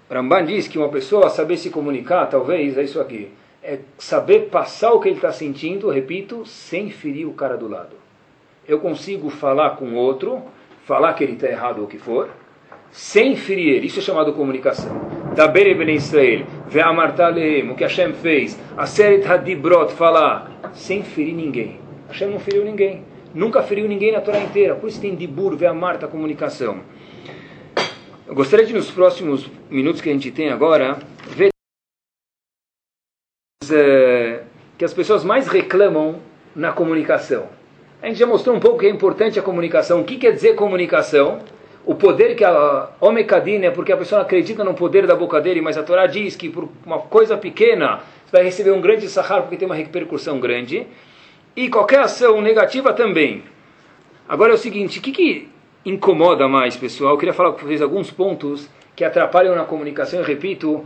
Ramban 0.10 0.46
diz 0.46 0.68
que 0.68 0.78
uma 0.78 0.90
pessoa 0.90 1.30
saber 1.30 1.58
se 1.58 1.70
comunicar, 1.70 2.28
talvez, 2.28 2.78
é 2.78 2.84
isso 2.84 3.02
aqui. 3.02 3.30
É 3.64 3.80
saber 3.98 4.50
passar 4.50 4.94
o 4.94 5.00
que 5.00 5.10
ele 5.10 5.16
está 5.16 5.32
sentindo, 5.32 5.90
repito, 5.90 6.46
sem 6.46 6.90
ferir 6.92 7.28
o 7.28 7.34
cara 7.34 7.58
do 7.58 7.68
lado. 7.68 7.96
Eu 8.68 8.80
consigo 8.80 9.30
falar 9.30 9.72
com 9.72 9.96
outro 9.96 10.44
falar 10.86 11.14
que 11.14 11.24
ele 11.24 11.34
está 11.34 11.48
errado 11.48 11.80
ou 11.80 11.84
o 11.84 11.88
que 11.88 11.98
for, 11.98 12.30
sem 12.92 13.36
ferir 13.36 13.76
ele. 13.76 13.88
Isso 13.88 14.00
é 14.00 14.02
chamado 14.02 14.32
comunicação. 14.32 14.96
Daber 15.36 15.76
ben 15.76 15.94
Israel, 15.94 16.46
ve'amartalem, 16.70 17.70
o 17.70 17.76
que 17.76 17.84
Hashem 17.84 18.14
fez, 18.14 18.58
aseret 18.78 19.28
hadibrot, 19.28 19.92
falar, 19.92 20.50
sem 20.74 21.04
ferir 21.04 21.36
ninguém. 21.36 21.87
Hashem 22.08 22.30
não 22.30 22.40
feriu 22.40 22.64
ninguém. 22.64 23.04
Nunca 23.34 23.62
feriu 23.62 23.88
ninguém 23.88 24.12
na 24.12 24.22
Torá 24.22 24.40
inteira. 24.40 24.76
Por 24.76 24.90
isso 24.90 25.02
tem 25.02 25.16
dibur, 25.16 25.56
ve'amarta, 25.56 26.08
comunicação. 26.08 26.82
Eu 28.26 28.36
gostaria 28.36 28.66
de, 28.66 28.74
nos 28.74 28.92
próximos 28.92 29.50
minutos 29.70 30.02
que 30.02 30.10
a 30.10 30.14
gente 30.14 30.32
tem 30.32 30.50
agora, 30.50 30.98
ver 31.30 31.50
é, 33.72 34.44
que 34.78 34.86
as 34.86 34.94
pessoas 34.94 35.24
mais 35.24 35.48
reclamam 35.48 36.20
na 36.56 36.72
comunicação. 36.72 37.48
A 38.02 38.08
gente 38.08 38.20
já 38.20 38.26
mostrou 38.26 38.56
um 38.56 38.60
pouco 38.60 38.80
que 38.80 38.86
é 38.86 38.90
importante 38.90 39.40
a 39.40 39.42
comunicação. 39.42 40.02
O 40.02 40.04
que 40.04 40.18
quer 40.18 40.32
dizer 40.32 40.56
comunicação? 40.56 41.40
O 41.86 41.96
poder 41.96 42.36
que 42.36 42.44
a 42.44 42.90
Omekadina 43.00 43.68
é 43.68 43.72
porque 43.72 43.94
a 43.94 43.98
pessoa 43.98 44.22
acredita 44.22 44.64
no 44.64 44.74
poder 44.74 45.08
da 45.08 45.16
boca 45.16 45.40
dele, 45.40 45.62
mas 45.62 45.78
a 45.78 45.84
Torá 45.84 46.06
diz 46.06 46.36
que 46.36 46.50
por 46.50 46.68
uma 46.86 47.00
coisa 47.00 47.38
pequena 47.38 48.02
você 48.26 48.32
vai 48.32 48.44
receber 48.44 48.72
um 48.72 48.82
grande 48.82 49.08
sahar 49.08 49.42
porque 49.42 49.56
tem 49.56 49.66
uma 49.66 49.76
repercussão 49.76 50.40
grande. 50.40 50.86
E 51.58 51.70
qualquer 51.70 52.02
ação 52.02 52.40
negativa 52.40 52.94
também. 52.94 53.42
Agora 54.30 54.52
é 54.52 54.54
o 54.54 54.60
seguinte, 54.60 55.00
o 55.00 55.02
que, 55.02 55.12
que 55.12 55.50
incomoda 55.84 56.48
mais, 56.48 56.78
pessoal? 56.78 57.14
Eu 57.14 57.18
queria 57.18 57.34
falar 57.34 57.54
com 57.54 57.66
vocês 57.66 57.82
alguns 57.82 58.12
pontos 58.12 58.70
que 58.96 59.04
atrapalham 59.04 59.56
na 59.56 59.64
comunicação. 59.64 60.20
Eu 60.20 60.26
repito, 60.26 60.86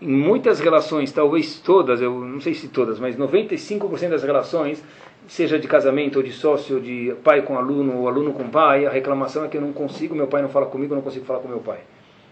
em 0.00 0.06
muitas 0.06 0.60
relações, 0.60 1.10
talvez 1.10 1.58
todas, 1.58 2.00
eu 2.00 2.20
não 2.20 2.40
sei 2.40 2.54
se 2.54 2.68
todas, 2.68 3.00
mas 3.00 3.16
95% 3.16 4.10
das 4.10 4.22
relações, 4.22 4.80
seja 5.26 5.58
de 5.58 5.66
casamento 5.66 6.18
ou 6.18 6.22
de 6.22 6.30
sócio, 6.30 6.80
de 6.80 7.12
pai 7.24 7.42
com 7.42 7.58
aluno 7.58 7.98
ou 7.98 8.06
aluno 8.06 8.32
com 8.32 8.48
pai, 8.48 8.86
a 8.86 8.90
reclamação 8.90 9.44
é 9.44 9.48
que 9.48 9.56
eu 9.56 9.60
não 9.60 9.72
consigo, 9.72 10.14
meu 10.14 10.28
pai 10.28 10.40
não 10.40 10.48
fala 10.48 10.66
comigo, 10.66 10.92
eu 10.92 10.96
não 10.96 11.02
consigo 11.02 11.24
falar 11.24 11.40
com 11.40 11.48
meu 11.48 11.58
pai. 11.58 11.80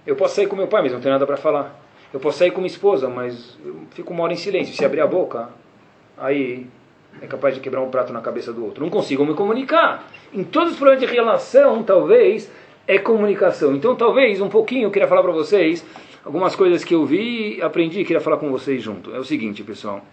Eu 0.06 0.14
posso 0.14 0.36
sair 0.36 0.46
com 0.46 0.54
meu 0.54 0.68
pai, 0.68 0.82
mas 0.82 0.92
não 0.92 1.00
tenho 1.00 1.12
nada 1.12 1.26
para 1.26 1.36
falar. 1.36 1.76
Eu 2.14 2.20
posso 2.20 2.38
sair 2.38 2.52
com 2.52 2.60
minha 2.60 2.70
esposa, 2.70 3.08
mas 3.08 3.58
eu 3.64 3.74
fico 3.90 4.12
uma 4.12 4.22
hora 4.22 4.32
em 4.32 4.36
silêncio. 4.36 4.76
Se 4.76 4.84
abrir 4.84 5.00
a 5.00 5.08
boca, 5.08 5.48
aí 6.16 6.68
é 7.20 7.26
capaz 7.26 7.54
de 7.54 7.60
quebrar 7.60 7.80
um 7.82 7.90
prato 7.90 8.12
na 8.12 8.20
cabeça 8.20 8.52
do 8.52 8.64
outro. 8.64 8.82
Não 8.82 8.90
consigo 8.90 9.24
me 9.24 9.34
comunicar. 9.34 10.08
Em 10.32 10.44
todos 10.44 10.72
os 10.72 10.78
problemas 10.78 11.08
de 11.08 11.14
relação, 11.14 11.82
talvez, 11.82 12.50
é 12.86 12.98
comunicação. 12.98 13.74
Então, 13.74 13.94
talvez, 13.94 14.40
um 14.40 14.48
pouquinho, 14.48 14.84
eu 14.84 14.90
queria 14.90 15.08
falar 15.08 15.22
para 15.22 15.32
vocês 15.32 15.84
algumas 16.24 16.54
coisas 16.54 16.84
que 16.84 16.94
eu 16.94 17.04
vi 17.04 17.58
e 17.58 17.62
aprendi 17.62 18.00
e 18.00 18.04
queria 18.04 18.20
falar 18.20 18.36
com 18.36 18.50
vocês 18.50 18.82
junto. 18.82 19.14
É 19.14 19.18
o 19.18 19.24
seguinte, 19.24 19.62
pessoal. 19.62 20.04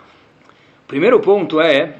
O 0.83 0.87
primeiro 0.87 1.19
ponto 1.19 1.59
é, 1.59 1.95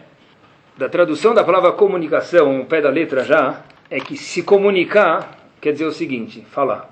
da 0.78 0.88
tradução 0.88 1.34
da 1.34 1.44
palavra 1.44 1.72
comunicação, 1.72 2.62
o 2.62 2.66
pé 2.66 2.82
da 2.82 2.90
letra 2.90 3.24
já, 3.24 3.64
é 3.90 4.00
que 4.00 4.16
se 4.18 4.44
comunicar 4.44 5.38
quer 5.60 5.72
dizer 5.72 5.86
o 5.86 5.92
seguinte, 5.92 6.46
falar. 6.50 6.90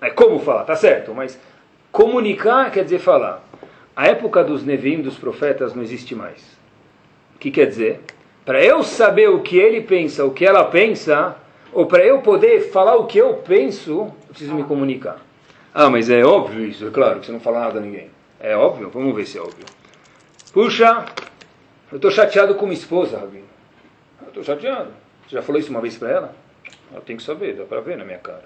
É 0.00 0.10
como 0.10 0.38
falar, 0.38 0.64
tá 0.64 0.74
certo, 0.74 1.14
mas 1.14 1.38
comunicar 1.92 2.70
quer 2.70 2.84
dizer 2.84 2.98
falar. 2.98 3.44
A 3.94 4.06
época 4.06 4.42
dos 4.42 4.64
Nevim, 4.64 5.02
dos 5.02 5.18
profetas, 5.18 5.74
não 5.74 5.82
existe 5.82 6.14
mais. 6.14 6.58
O 7.40 7.42
que 7.42 7.50
quer 7.50 7.68
dizer? 7.68 8.02
Para 8.44 8.62
eu 8.62 8.82
saber 8.82 9.30
o 9.30 9.40
que 9.40 9.56
ele 9.56 9.80
pensa, 9.80 10.26
o 10.26 10.30
que 10.30 10.44
ela 10.44 10.62
pensa, 10.64 11.34
ou 11.72 11.86
para 11.86 12.04
eu 12.04 12.20
poder 12.20 12.70
falar 12.70 12.96
o 12.96 13.06
que 13.06 13.16
eu 13.16 13.32
penso, 13.36 13.90
eu 13.90 14.14
preciso 14.28 14.54
me 14.54 14.62
comunicar. 14.62 15.16
Ah, 15.72 15.88
mas 15.88 16.10
é 16.10 16.22
óbvio 16.22 16.66
isso, 16.66 16.86
é 16.86 16.90
claro 16.90 17.18
que 17.18 17.24
você 17.24 17.32
não 17.32 17.40
fala 17.40 17.60
nada 17.60 17.78
a 17.78 17.82
ninguém. 17.82 18.10
É 18.38 18.54
óbvio? 18.54 18.90
Vamos 18.90 19.16
ver 19.16 19.24
se 19.24 19.38
é 19.38 19.40
óbvio. 19.40 19.64
Puxa, 20.52 21.06
eu 21.90 21.96
estou 21.96 22.10
chateado 22.10 22.54
com 22.56 22.66
minha 22.66 22.78
esposa, 22.78 23.18
Rabino. 23.18 23.48
Eu 24.20 24.28
estou 24.28 24.44
chateado. 24.44 24.90
Você 25.26 25.36
já 25.36 25.40
falou 25.40 25.58
isso 25.58 25.70
uma 25.70 25.80
vez 25.80 25.96
para 25.96 26.10
ela? 26.10 26.34
Ela 26.92 27.00
tem 27.00 27.16
que 27.16 27.22
saber, 27.22 27.54
dá 27.54 27.64
para 27.64 27.80
ver 27.80 27.96
na 27.96 28.04
minha 28.04 28.18
cara. 28.18 28.44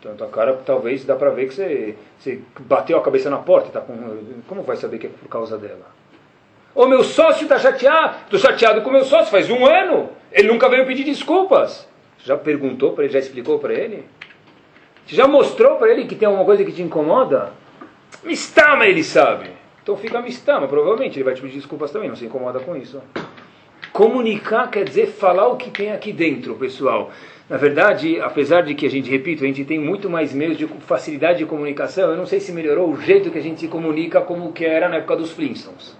Então, 0.00 0.26
a 0.26 0.30
cara 0.30 0.54
talvez 0.66 1.04
dá 1.04 1.14
para 1.14 1.30
ver 1.30 1.46
que 1.46 1.54
você, 1.54 1.94
você 2.18 2.40
bateu 2.62 2.98
a 2.98 3.02
cabeça 3.02 3.30
na 3.30 3.38
porta. 3.38 3.70
Tá 3.70 3.80
com, 3.80 3.94
como 4.48 4.62
vai 4.62 4.76
saber 4.76 4.98
que 4.98 5.06
é 5.06 5.10
por 5.10 5.28
causa 5.28 5.56
dela? 5.56 5.86
Ô, 6.76 6.86
meu 6.86 7.02
sócio 7.02 7.44
está 7.44 7.58
chateado. 7.58 8.16
Estou 8.24 8.38
chateado 8.38 8.82
com 8.82 8.90
meu 8.90 9.02
sócio 9.02 9.30
faz 9.30 9.48
um 9.48 9.64
ano. 9.64 10.10
Ele 10.30 10.48
nunca 10.48 10.68
veio 10.68 10.84
pedir 10.84 11.04
desculpas. 11.04 11.88
Já 12.22 12.36
perguntou 12.36 12.92
para 12.92 13.04
ele, 13.04 13.14
já 13.14 13.18
explicou 13.18 13.58
para 13.58 13.72
ele? 13.72 14.04
Você 15.06 15.16
já 15.16 15.26
mostrou 15.26 15.76
para 15.76 15.90
ele 15.90 16.04
que 16.04 16.14
tem 16.14 16.26
alguma 16.26 16.44
coisa 16.44 16.62
que 16.62 16.72
te 16.72 16.82
incomoda? 16.82 17.52
Mistama 18.22 18.86
ele 18.86 19.02
sabe. 19.02 19.48
Então 19.82 19.96
fica 19.96 20.20
mistama, 20.20 20.68
provavelmente 20.68 21.16
ele 21.16 21.24
vai 21.24 21.32
te 21.32 21.40
pedir 21.40 21.54
desculpas 21.54 21.90
também, 21.90 22.10
não 22.10 22.16
se 22.16 22.26
incomoda 22.26 22.60
com 22.60 22.76
isso. 22.76 23.00
Comunicar 23.90 24.68
quer 24.68 24.84
dizer 24.84 25.06
falar 25.06 25.48
o 25.48 25.56
que 25.56 25.70
tem 25.70 25.92
aqui 25.92 26.12
dentro, 26.12 26.56
pessoal. 26.56 27.10
Na 27.48 27.56
verdade, 27.56 28.20
apesar 28.20 28.62
de 28.62 28.74
que 28.74 28.84
a 28.84 28.90
gente, 28.90 29.08
repito, 29.08 29.44
a 29.44 29.46
gente 29.46 29.64
tem 29.64 29.78
muito 29.78 30.10
mais 30.10 30.34
meios 30.34 30.58
de 30.58 30.66
facilidade 30.66 31.38
de 31.38 31.46
comunicação, 31.46 32.10
eu 32.10 32.16
não 32.16 32.26
sei 32.26 32.40
se 32.40 32.52
melhorou 32.52 32.90
o 32.90 33.00
jeito 33.00 33.30
que 33.30 33.38
a 33.38 33.42
gente 33.42 33.60
se 33.60 33.68
comunica 33.68 34.20
como 34.20 34.52
que 34.52 34.64
era 34.64 34.88
na 34.88 34.96
época 34.96 35.16
dos 35.16 35.30
Flintstones. 35.30 35.96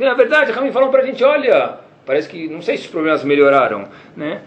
Porque 0.00 0.08
na 0.08 0.14
verdade, 0.14 0.50
Ramin 0.50 0.72
falou 0.72 0.88
para 0.88 1.02
a 1.02 1.04
gente, 1.04 1.22
olha, 1.22 1.74
parece 2.06 2.26
que, 2.26 2.48
não 2.48 2.62
sei 2.62 2.78
se 2.78 2.84
os 2.84 2.90
problemas 2.90 3.22
melhoraram, 3.22 3.84
né? 4.16 4.40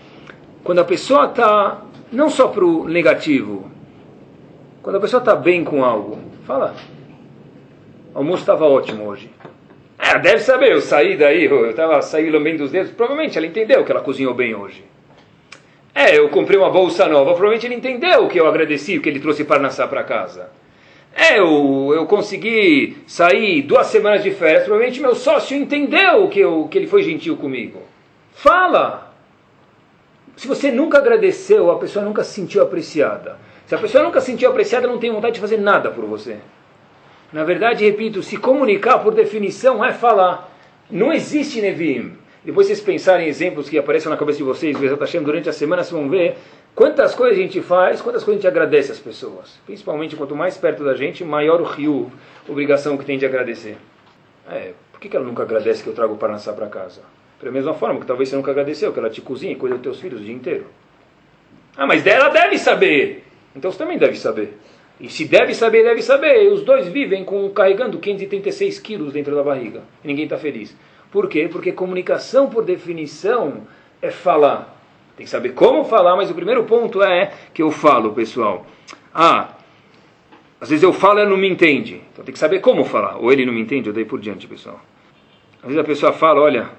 Quando 0.63 0.79
a 0.79 0.83
pessoa 0.83 1.25
está, 1.25 1.79
não 2.11 2.27
só 2.27 2.47
para 2.47 2.65
o 2.65 2.87
negativo, 2.89 3.69
quando 4.81 4.95
a 4.95 4.99
pessoa 4.99 5.19
está 5.19 5.35
bem 5.35 5.63
com 5.63 5.85
algo, 5.85 6.17
fala. 6.47 6.73
O 8.15 8.17
almoço 8.17 8.39
estava 8.41 8.65
ótimo 8.65 9.05
hoje. 9.05 9.29
É, 9.99 10.17
deve 10.17 10.39
saber, 10.39 10.71
eu 10.71 10.81
saí 10.81 11.15
daí, 11.15 11.45
eu 11.45 11.69
estava 11.69 12.01
saindo 12.01 12.39
bem 12.39 12.57
dos 12.57 12.71
dedos. 12.71 12.91
Provavelmente 12.91 13.37
ela 13.37 13.45
entendeu 13.45 13.85
que 13.85 13.91
ela 13.91 14.01
cozinhou 14.01 14.33
bem 14.33 14.55
hoje. 14.55 14.83
É, 15.93 16.17
eu 16.17 16.29
comprei 16.29 16.57
uma 16.57 16.71
bolsa 16.71 17.07
nova. 17.07 17.25
Provavelmente 17.25 17.67
ele 17.67 17.75
entendeu 17.75 18.27
que 18.27 18.39
eu 18.39 18.47
agradeci, 18.47 18.99
que 18.99 19.07
ele 19.07 19.19
trouxe 19.19 19.43
Parnassá 19.43 19.87
para 19.87 20.03
casa. 20.03 20.49
É, 21.15 21.39
eu, 21.39 21.91
eu 21.93 22.05
consegui 22.07 22.97
sair 23.05 23.61
duas 23.61 23.87
semanas 23.87 24.23
de 24.23 24.31
férias. 24.31 24.63
Provavelmente 24.63 24.99
meu 24.99 25.15
sócio 25.15 25.55
entendeu 25.55 26.27
que, 26.27 26.39
eu, 26.39 26.67
que 26.69 26.77
ele 26.77 26.87
foi 26.87 27.03
gentil 27.03 27.37
comigo. 27.37 27.81
Fala! 28.33 29.13
Se 30.35 30.47
você 30.47 30.71
nunca 30.71 30.97
agradeceu, 30.97 31.69
a 31.69 31.77
pessoa 31.77 32.03
nunca 32.03 32.23
se 32.23 32.33
sentiu 32.33 32.63
apreciada. 32.63 33.37
Se 33.67 33.75
a 33.75 33.77
pessoa 33.77 34.03
nunca 34.03 34.19
se 34.19 34.27
sentiu 34.27 34.49
apreciada, 34.49 34.87
não 34.87 34.97
tem 34.97 35.11
vontade 35.11 35.35
de 35.35 35.39
fazer 35.39 35.57
nada 35.57 35.91
por 35.91 36.05
você. 36.05 36.37
Na 37.31 37.43
verdade, 37.43 37.85
repito, 37.85 38.23
se 38.23 38.37
comunicar 38.37 38.99
por 38.99 39.13
definição 39.13 39.85
é 39.85 39.93
falar. 39.93 40.51
Não 40.89 41.13
existe 41.13 41.61
Nevim. 41.61 42.13
Depois 42.43 42.67
vocês 42.67 42.81
pensarem 42.81 43.27
em 43.27 43.29
exemplos 43.29 43.69
que 43.69 43.77
aparecem 43.77 44.09
na 44.09 44.17
cabeça 44.17 44.39
de 44.39 44.43
vocês, 44.43 44.75
durante 45.23 45.47
a 45.47 45.53
semana, 45.53 45.83
vocês 45.83 45.97
vão 45.97 46.09
ver 46.09 46.35
quantas 46.75 47.15
coisas 47.15 47.37
a 47.37 47.41
gente 47.41 47.61
faz, 47.61 48.01
quantas 48.01 48.23
coisas 48.23 48.43
a 48.43 48.47
gente 48.47 48.47
agradece 48.47 48.91
às 48.91 48.99
pessoas. 48.99 49.59
Principalmente 49.65 50.15
quanto 50.15 50.35
mais 50.35 50.57
perto 50.57 50.83
da 50.83 50.95
gente, 50.95 51.23
maior 51.23 51.61
o 51.61 51.65
rio, 51.65 52.11
obrigação 52.47 52.97
que 52.97 53.05
tem 53.05 53.17
de 53.17 53.25
agradecer. 53.25 53.77
É, 54.49 54.73
por 54.91 54.99
que 54.99 55.15
ela 55.15 55.25
nunca 55.25 55.43
agradece 55.43 55.83
que 55.83 55.89
eu 55.89 55.93
trago 55.93 56.13
o 56.13 56.17
Parnassá 56.17 56.53
para 56.53 56.67
casa? 56.67 57.01
Da 57.41 57.51
mesma 57.51 57.73
forma 57.73 57.99
que 57.99 58.05
talvez 58.05 58.29
você 58.29 58.35
nunca 58.35 58.51
agradeceu, 58.51 58.93
que 58.93 58.99
ela 58.99 59.09
te 59.09 59.21
cozinha 59.21 59.51
e 59.51 59.55
cuida 59.55 59.75
dos 59.75 59.83
teus 59.83 59.99
filhos 59.99 60.21
o 60.21 60.23
dia 60.23 60.33
inteiro. 60.33 60.65
Ah, 61.75 61.85
mas 61.85 62.05
ela 62.07 62.29
deve 62.29 62.57
saber. 62.57 63.25
Então 63.55 63.71
você 63.71 63.77
também 63.77 63.97
deve 63.97 64.15
saber. 64.15 64.57
E 64.99 65.09
se 65.09 65.25
deve 65.25 65.53
saber, 65.53 65.83
deve 65.83 66.01
saber. 66.01 66.51
Os 66.51 66.63
dois 66.63 66.87
vivem 66.87 67.25
com 67.25 67.49
carregando 67.49 67.97
536 67.99 68.79
quilos 68.79 69.13
dentro 69.13 69.35
da 69.35 69.43
barriga. 69.43 69.81
E 70.03 70.07
ninguém 70.07 70.23
está 70.25 70.37
feliz. 70.37 70.75
Por 71.11 71.27
quê? 71.27 71.49
Porque 71.51 71.71
comunicação, 71.71 72.49
por 72.49 72.63
definição, 72.63 73.67
é 74.01 74.09
falar. 74.09 74.81
Tem 75.15 75.25
que 75.25 75.29
saber 75.29 75.53
como 75.53 75.85
falar, 75.85 76.15
mas 76.15 76.31
o 76.31 76.33
primeiro 76.33 76.63
ponto 76.63 77.01
é 77.03 77.31
que 77.53 77.61
eu 77.61 77.71
falo, 77.71 78.13
pessoal. 78.13 78.65
Ah, 79.13 79.49
às 80.59 80.69
vezes 80.69 80.81
eu 80.81 80.93
falo 80.93 81.19
e 81.19 81.21
ele 81.21 81.29
não 81.29 81.37
me 81.37 81.49
entende. 81.49 82.01
Então 82.11 82.23
tem 82.23 82.33
que 82.33 82.39
saber 82.39 82.59
como 82.59 82.83
falar. 82.83 83.17
Ou 83.17 83.31
ele 83.31 83.45
não 83.45 83.53
me 83.53 83.61
entende, 83.61 83.89
ou 83.89 83.93
daí 83.93 84.05
por 84.05 84.19
diante, 84.19 84.47
pessoal. 84.47 84.79
Às 85.57 85.67
vezes 85.67 85.77
a 85.77 85.83
pessoa 85.83 86.13
fala, 86.13 86.41
olha, 86.41 86.69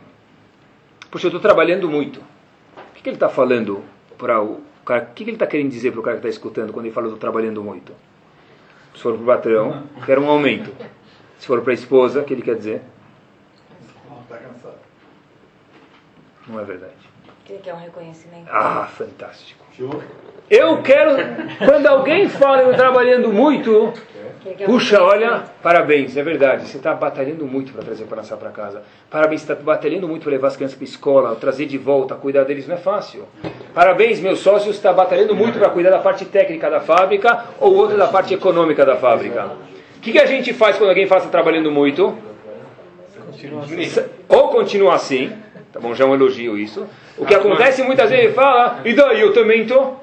poxa, 1.11 1.27
eu 1.27 1.29
estou 1.29 1.41
trabalhando 1.41 1.89
muito. 1.89 2.19
O 2.19 2.95
que, 2.95 3.03
que 3.03 3.09
ele 3.09 3.17
está 3.17 3.29
falando 3.29 3.85
para 4.19 4.41
o 4.41 4.63
cara? 4.85 5.05
O 5.05 5.15
que, 5.15 5.23
que 5.23 5.31
ele 5.31 5.37
está 5.37 5.47
querendo 5.47 5.71
dizer 5.71 5.93
para 5.93 6.01
o 6.01 6.03
cara 6.03 6.17
que 6.17 6.27
está 6.27 6.29
escutando 6.29 6.73
quando 6.73 6.87
ele 6.87 6.95
fala, 6.95 7.07
estou 7.07 7.21
trabalhando 7.21 7.63
muito? 7.63 7.93
Se 8.95 9.03
for 9.03 9.15
para 9.15 9.23
o 9.23 9.27
patrão, 9.27 9.85
quer 10.05 10.19
um 10.19 10.29
aumento. 10.29 10.73
Se 11.39 11.47
for 11.47 11.61
para 11.61 11.73
a 11.73 11.75
esposa, 11.75 12.21
o 12.21 12.25
que 12.25 12.33
ele 12.33 12.43
quer 12.43 12.57
dizer? 12.57 12.83
Não 16.49 16.61
é 16.61 16.65
verdade. 16.65 17.14
Ele 17.49 17.59
quer 17.63 17.75
um 17.75 17.79
reconhecimento. 17.79 18.49
Ah, 18.51 18.89
fantástico. 18.91 19.65
Eu 20.49 20.83
quero, 20.83 21.17
quando 21.59 21.87
alguém 21.87 22.29
fala 22.29 22.63
eu 22.63 22.75
trabalhando 22.75 23.33
muito, 23.33 23.93
puxa, 24.65 25.03
olha, 25.03 25.43
parabéns, 25.63 26.17
é 26.17 26.23
verdade, 26.23 26.67
você 26.67 26.77
está 26.77 26.95
batalhando 26.95 27.47
muito 27.47 27.73
para 27.73 27.83
trazer 27.83 28.05
para 28.05 28.23
para 28.23 28.51
casa. 28.51 28.83
Parabéns, 29.11 29.43
você 29.43 29.53
está 29.53 29.63
batalhando 29.63 30.07
muito 30.09 30.23
para 30.23 30.33
levar 30.33 30.49
as 30.49 30.57
crianças 30.57 30.77
para 30.77 30.85
a 30.85 30.89
escola, 30.89 31.37
trazer 31.37 31.67
de 31.67 31.77
volta, 31.77 32.15
cuidar 32.15 32.45
deles 32.45 32.67
não 32.67 32.77
é 32.77 32.79
fácil. 32.79 33.27
Parabéns, 33.75 34.21
meu 34.21 34.37
sócio 34.37 34.71
está 34.71 34.93
batalhando 34.93 35.35
muito 35.35 35.59
para 35.59 35.69
cuidar 35.71 35.91
da 35.91 35.99
parte 35.99 36.25
técnica 36.25 36.71
da 36.71 36.81
fábrica 36.81 37.45
ou 37.61 37.75
outra 37.75 37.97
da 37.97 38.07
parte 38.07 38.33
econômica 38.33 38.87
da 38.87 38.97
fábrica. 38.97 39.51
O 39.97 40.01
que, 40.01 40.13
que 40.13 40.19
a 40.19 40.27
gente 40.27 40.53
faz 40.55 40.77
quando 40.77 40.91
alguém 40.91 41.07
fala 41.07 41.23
que 41.23 41.27
está 41.27 41.39
trabalhando 41.39 41.71
muito? 41.71 42.17
Ou 44.29 44.49
continua 44.49 44.95
assim, 44.95 45.33
Tá 45.75 45.81
bom, 45.81 45.93
já 45.93 46.05
é 46.05 46.07
um 46.07 46.15
elogio 46.15 46.57
isso. 46.57 46.87
O 47.19 47.27
que 47.27 47.35
acontece 47.35 47.83
muitas 47.83 48.09
vezes 48.09 48.27
ele 48.27 48.33
fala, 48.33 48.81
e 48.85 48.95
daí 48.95 49.21
eu 49.21 49.33
também 49.33 49.63
estou? 49.63 50.01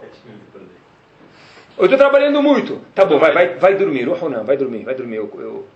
Eu 1.77 1.85
estou 1.85 1.97
trabalhando 1.97 2.43
muito. 2.43 2.81
Tá 2.93 3.05
bom, 3.05 3.17
vai, 3.17 3.31
vai, 3.31 3.55
vai 3.55 3.75
dormir. 3.75 4.05
Oh, 4.09 4.27
não, 4.27 4.43
vai 4.43 4.57
dormir, 4.57 4.83
vai 4.83 4.93
dormir. 4.93 5.15
Eu, 5.15 5.31
eu... 5.39 5.67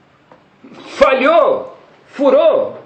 Falhou, 0.97 1.77
furou, 2.07 2.77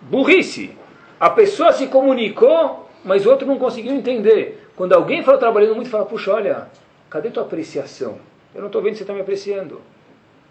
burrice. 0.00 0.74
A 1.20 1.28
pessoa 1.28 1.70
se 1.70 1.86
comunicou, 1.88 2.88
mas 3.04 3.26
o 3.26 3.30
outro 3.30 3.46
não 3.46 3.58
conseguiu 3.58 3.92
entender. 3.92 4.70
Quando 4.74 4.94
alguém 4.94 5.22
fala 5.22 5.36
trabalhando 5.36 5.74
muito, 5.74 5.90
fala, 5.90 6.06
puxa, 6.06 6.32
olha, 6.32 6.66
cadê 7.10 7.28
tua 7.28 7.42
apreciação? 7.42 8.18
Eu 8.54 8.62
não 8.62 8.68
estou 8.68 8.80
vendo 8.80 8.92
que 8.92 8.98
você 8.98 9.02
está 9.02 9.12
me 9.12 9.20
apreciando. 9.20 9.82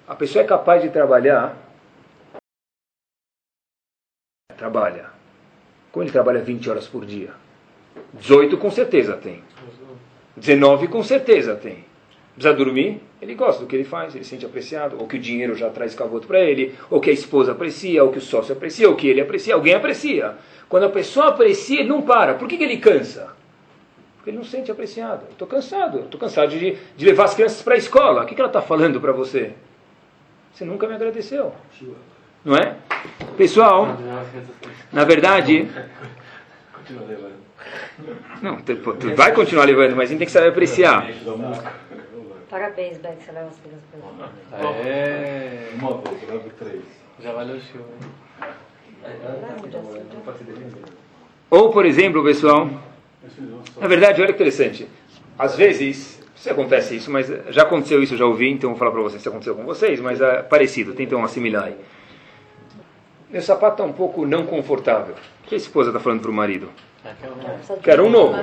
A 0.07 0.13
pessoa 0.13 0.43
é 0.43 0.47
capaz 0.47 0.83
de 0.83 0.89
trabalhar 0.89 1.57
trabalha. 4.55 5.20
Como 5.91 6.03
ele 6.03 6.11
trabalha 6.11 6.41
20 6.41 6.69
horas 6.69 6.87
por 6.87 7.05
dia? 7.05 7.31
18 8.13 8.57
com 8.57 8.71
certeza 8.71 9.15
tem. 9.15 9.43
19 10.35 10.87
com 10.87 11.03
certeza 11.03 11.55
tem. 11.55 11.83
Precisa 12.33 12.53
dormir? 12.53 13.01
Ele 13.21 13.35
gosta 13.35 13.61
do 13.61 13.67
que 13.67 13.75
ele 13.75 13.83
faz, 13.83 14.15
ele 14.15 14.23
se 14.23 14.31
sente 14.31 14.45
apreciado, 14.45 14.97
ou 14.99 15.07
que 15.07 15.17
o 15.17 15.19
dinheiro 15.19 15.53
já 15.53 15.69
traz 15.69 15.93
cavoto 15.93 16.25
para 16.25 16.39
ele, 16.39 16.73
ou 16.89 16.99
que 16.99 17.09
a 17.09 17.13
esposa 17.13 17.51
aprecia, 17.51 18.03
ou 18.03 18.11
que 18.11 18.17
o 18.17 18.21
sócio 18.21 18.53
aprecia, 18.53 18.89
ou 18.89 18.95
que 18.95 19.07
ele 19.07 19.21
aprecia, 19.21 19.53
alguém 19.53 19.73
aprecia. 19.73 20.35
Quando 20.67 20.85
a 20.85 20.89
pessoa 20.89 21.27
aprecia, 21.27 21.81
ele 21.81 21.89
não 21.89 22.01
para. 22.01 22.35
Por 22.35 22.47
que, 22.47 22.57
que 22.57 22.63
ele 22.63 22.77
cansa? 22.77 23.29
Porque 24.15 24.29
ele 24.29 24.37
não 24.37 24.43
se 24.43 24.51
sente 24.51 24.71
apreciado. 24.71 25.25
Estou 25.29 25.47
cansado, 25.47 25.99
estou 25.99 26.19
cansado 26.19 26.49
de, 26.49 26.77
de 26.95 27.05
levar 27.05 27.25
as 27.25 27.35
crianças 27.35 27.61
para 27.61 27.75
a 27.75 27.77
escola. 27.77 28.23
O 28.23 28.25
que, 28.25 28.33
que 28.33 28.41
ela 28.41 28.49
está 28.49 28.61
falando 28.61 28.99
para 29.01 29.11
você? 29.11 29.53
Você 30.53 30.63
nunca 30.63 30.87
me 30.87 30.95
agradeceu. 30.95 31.53
Não 32.43 32.55
é? 32.55 32.75
Pessoal, 33.37 33.97
na 34.91 35.03
verdade. 35.03 35.69
Continua 36.73 37.07
levando. 37.07 37.31
Não, 38.41 38.57
tu, 38.61 38.75
tu 38.75 39.15
vai 39.15 39.31
continuar 39.33 39.65
levando, 39.65 39.95
mas 39.95 40.05
a 40.05 40.07
gente 40.07 40.19
tem 40.19 40.25
que 40.25 40.31
saber 40.31 40.49
apreciar. 40.49 41.07
Parabéns, 42.49 42.97
Beck, 42.97 43.23
você 43.23 43.31
leva 43.31 43.47
as 43.47 43.57
pra 43.57 43.71
ele. 43.71 44.89
É, 44.89 45.69
Uma 45.75 45.97
vez, 46.01 46.29
leva 46.29 46.43
três. 46.59 46.81
já 47.21 47.31
valeu 47.31 47.55
o 47.55 47.59
show. 47.61 47.81
hein? 47.81 48.09
Ou, 51.49 51.69
por 51.71 51.85
exemplo, 51.85 52.23
pessoal, 52.23 52.69
na 53.79 53.87
verdade, 53.87 54.21
olha 54.21 54.27
que 54.29 54.35
interessante. 54.35 54.87
Às 55.37 55.55
vezes, 55.55 56.21
se 56.35 56.49
acontece 56.49 56.95
isso, 56.95 57.09
mas 57.11 57.27
já 57.49 57.63
aconteceu 57.63 58.01
isso, 58.03 58.17
já 58.17 58.25
ouvi, 58.25 58.49
então 58.49 58.71
vou 58.71 58.79
falar 58.79 58.91
para 58.91 59.01
vocês 59.01 59.21
se 59.21 59.27
aconteceu 59.29 59.55
com 59.55 59.63
vocês, 59.63 59.99
mas 59.99 60.19
é 60.21 60.41
parecido, 60.43 60.93
tentam 60.93 61.23
assimilar 61.23 61.65
aí. 61.65 61.75
Meu 63.31 63.41
sapato 63.41 63.73
está 63.73 63.83
um 63.83 63.93
pouco 63.93 64.25
não 64.25 64.45
confortável. 64.45 65.15
O 65.43 65.47
que 65.47 65.55
a 65.55 65.57
esposa 65.57 65.89
está 65.89 65.99
falando 65.99 66.21
para 66.21 66.31
o 66.31 66.33
marido? 66.33 66.69
É 67.05 67.09
um- 67.73 67.77
Quero 67.79 68.05
um 68.05 68.09
novo. 68.09 68.37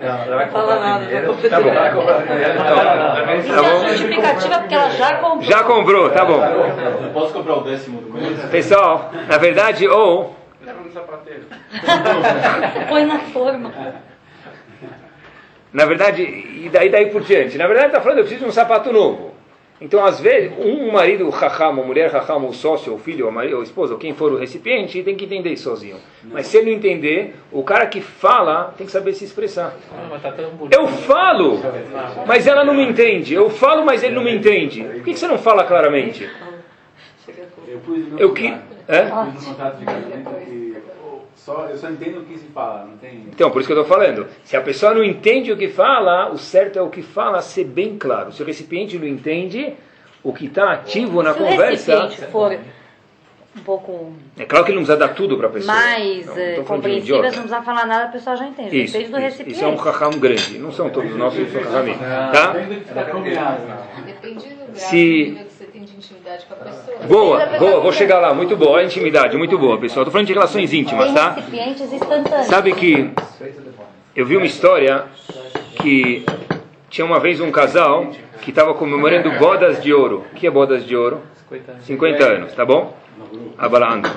Ela 0.00 0.36
vai 0.36 0.50
Fala 0.50 0.78
nada, 0.80 1.08
já 1.10 1.22
comprei. 1.26 1.50
Tá 1.50 1.60
bom. 1.60 1.68
Ela 1.68 1.80
vai 1.80 1.94
comprar 1.94 2.22
primeiro. 2.22 2.54
Tá 2.58 3.62
bom. 3.62 3.88
Justificativa 3.88 4.58
porque 4.58 4.74
ela 4.74 4.90
já 4.90 5.14
comprou. 5.16 5.42
Já 5.42 5.64
comprou, 5.64 6.10
tá 6.10 6.24
bom. 6.24 6.44
Eu 6.44 7.10
posso 7.12 7.32
comprar 7.32 7.54
o 7.54 7.60
décimo 7.62 8.00
do 8.02 8.12
mês? 8.12 8.38
Pessoal, 8.50 9.10
na 9.28 9.38
verdade, 9.38 9.88
ou 9.88 10.36
Leva 10.62 10.80
no 10.80 10.92
sapateiro. 10.92 11.42
Põe 12.88 13.06
na 13.06 13.18
forma. 13.20 13.72
Na 15.72 15.84
verdade, 15.84 16.22
e 16.22 16.68
daí, 16.72 16.88
daí 16.88 17.06
por 17.10 17.22
diante. 17.22 17.58
Na 17.58 17.66
verdade, 17.66 17.88
está 17.88 18.00
falando, 18.00 18.18
eu 18.18 18.24
preciso 18.24 18.44
de 18.44 18.50
um 18.50 18.52
sapato 18.52 18.92
novo. 18.92 19.33
Então, 19.80 20.04
às 20.04 20.20
vezes, 20.20 20.52
um 20.56 20.92
marido 20.92 21.28
raham, 21.30 21.72
uma 21.72 21.82
mulher 21.82 22.08
raham, 22.10 22.46
o 22.46 22.54
sócio, 22.54 22.94
o 22.94 22.98
filho, 22.98 23.26
ou 23.26 23.32
marido, 23.32 23.56
ou 23.56 23.62
esposa, 23.62 23.92
ou 23.92 23.98
quem 23.98 24.14
for 24.14 24.32
o 24.32 24.36
recipiente, 24.36 25.02
tem 25.02 25.16
que 25.16 25.24
entender 25.24 25.50
isso 25.50 25.64
sozinho. 25.64 25.96
Mas 26.22 26.46
se 26.46 26.56
ele 26.56 26.70
não 26.70 26.76
entender, 26.76 27.34
o 27.50 27.62
cara 27.64 27.86
que 27.86 28.00
fala 28.00 28.72
tem 28.78 28.86
que 28.86 28.92
saber 28.92 29.12
se 29.14 29.24
expressar. 29.24 29.76
Ah, 29.92 30.18
tá. 30.20 30.32
Eu 30.70 30.86
falo, 30.86 31.60
mas 32.26 32.46
ela 32.46 32.64
não 32.64 32.74
me 32.74 32.84
entende. 32.84 33.34
Eu 33.34 33.50
falo, 33.50 33.84
mas 33.84 34.04
ele 34.04 34.14
não 34.14 34.22
me 34.22 34.34
entende. 34.34 34.84
Por 34.84 35.02
que 35.02 35.12
que 35.12 35.18
você 35.18 35.26
não 35.26 35.38
fala 35.38 35.64
claramente? 35.64 36.30
Eu 37.66 37.78
pus 37.80 38.08
no 38.08 38.18
Eu 38.18 38.32
que. 38.32 38.46
É? 38.86 39.10
Só, 41.44 41.66
eu 41.70 41.76
só 41.76 41.90
entendo 41.90 42.20
o 42.20 42.24
que 42.24 42.38
se 42.38 42.46
fala, 42.46 42.86
não 42.86 42.96
tem. 42.96 43.26
Então, 43.32 43.50
por 43.50 43.60
isso 43.60 43.66
que 43.68 43.74
eu 43.74 43.80
estou 43.82 43.96
falando. 43.98 44.26
Se 44.44 44.56
a 44.56 44.60
pessoa 44.62 44.94
não 44.94 45.04
entende 45.04 45.52
o 45.52 45.56
que 45.56 45.68
fala, 45.68 46.30
o 46.32 46.38
certo 46.38 46.78
é 46.78 46.82
o 46.82 46.88
que 46.88 47.02
fala 47.02 47.42
ser 47.42 47.64
bem 47.64 47.98
claro. 47.98 48.32
Se 48.32 48.42
o 48.42 48.46
recipiente 48.46 48.98
não 48.98 49.06
entende, 49.06 49.74
o 50.22 50.32
que 50.32 50.46
está 50.46 50.72
ativo 50.72 51.22
na 51.22 51.34
Se 51.34 51.42
o 51.42 51.44
conversa. 51.46 52.00
recipiente 52.00 52.32
for 52.32 52.58
um 53.56 53.60
pouco 53.60 54.12
É 54.36 54.44
claro 54.46 54.64
que 54.64 54.72
ele 54.72 54.78
não 54.80 54.84
precisa 54.86 55.06
dar 55.06 55.14
tudo 55.14 55.36
para 55.36 55.46
a 55.46 55.50
pessoa. 55.50 55.72
mais 55.74 56.26
Não, 56.26 56.36
eh, 56.36 56.56
não 56.56 56.64
compreensível, 56.64 57.20
precisa 57.20 57.62
falar 57.62 57.86
nada, 57.86 58.06
a 58.06 58.08
pessoa 58.08 58.34
já 58.36 58.46
entende. 58.48 58.82
Isso, 58.82 58.94
Depende 58.94 59.10
do 59.12 59.16
isso, 59.18 59.24
recipiente. 59.26 59.52
isso 59.52 59.64
é 59.64 59.68
um 59.68 59.76
raham 59.76 60.10
grande. 60.18 60.58
Não 60.58 60.72
são 60.72 60.90
todos 60.90 61.10
os 61.12 61.16
nossos 61.16 61.52
são 61.52 61.62
rahamim. 61.62 61.94
Tá? 61.98 62.54
Combinado. 63.12 63.60
Depende 64.06 64.48
do 64.48 64.56
grau 64.56 64.74
Se- 64.74 65.46
de 65.94 65.98
intimidade 65.98 66.44
com 66.46 66.54
a 66.54 66.56
pessoa. 66.56 67.06
Boa, 67.06 67.46
boa, 67.58 67.80
vou 67.80 67.92
chegar 67.92 68.18
lá. 68.18 68.34
Muito 68.34 68.56
boa. 68.56 68.80
A 68.80 68.84
intimidade, 68.84 69.36
muito 69.36 69.58
boa, 69.58 69.78
pessoal. 69.78 70.02
Estou 70.02 70.12
falando 70.12 70.26
de 70.26 70.32
relações 70.32 70.72
íntimas, 70.72 71.12
tá? 71.12 71.36
Sabe 72.44 72.72
que 72.72 73.10
eu 74.14 74.26
vi 74.26 74.36
uma 74.36 74.46
história 74.46 75.04
que 75.80 76.24
tinha 76.90 77.04
uma 77.04 77.20
vez 77.20 77.40
um 77.40 77.50
casal 77.50 78.08
que 78.42 78.50
estava 78.50 78.74
comemorando 78.74 79.30
bodas 79.38 79.82
de 79.82 79.92
ouro. 79.92 80.24
O 80.32 80.34
que 80.34 80.46
é 80.46 80.50
bodas 80.50 80.84
de 80.84 80.96
ouro? 80.96 81.22
50 81.48 81.72
anos. 81.72 81.84
50 81.84 82.24
anos, 82.24 82.54
tá 82.54 82.64
bom? 82.64 82.96
Abalando. 83.56 84.10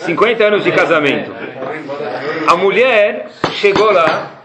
50 0.00 0.44
anos 0.44 0.64
de 0.64 0.72
casamento. 0.72 1.30
A 2.46 2.56
mulher 2.56 3.28
chegou 3.52 3.92
lá, 3.92 4.42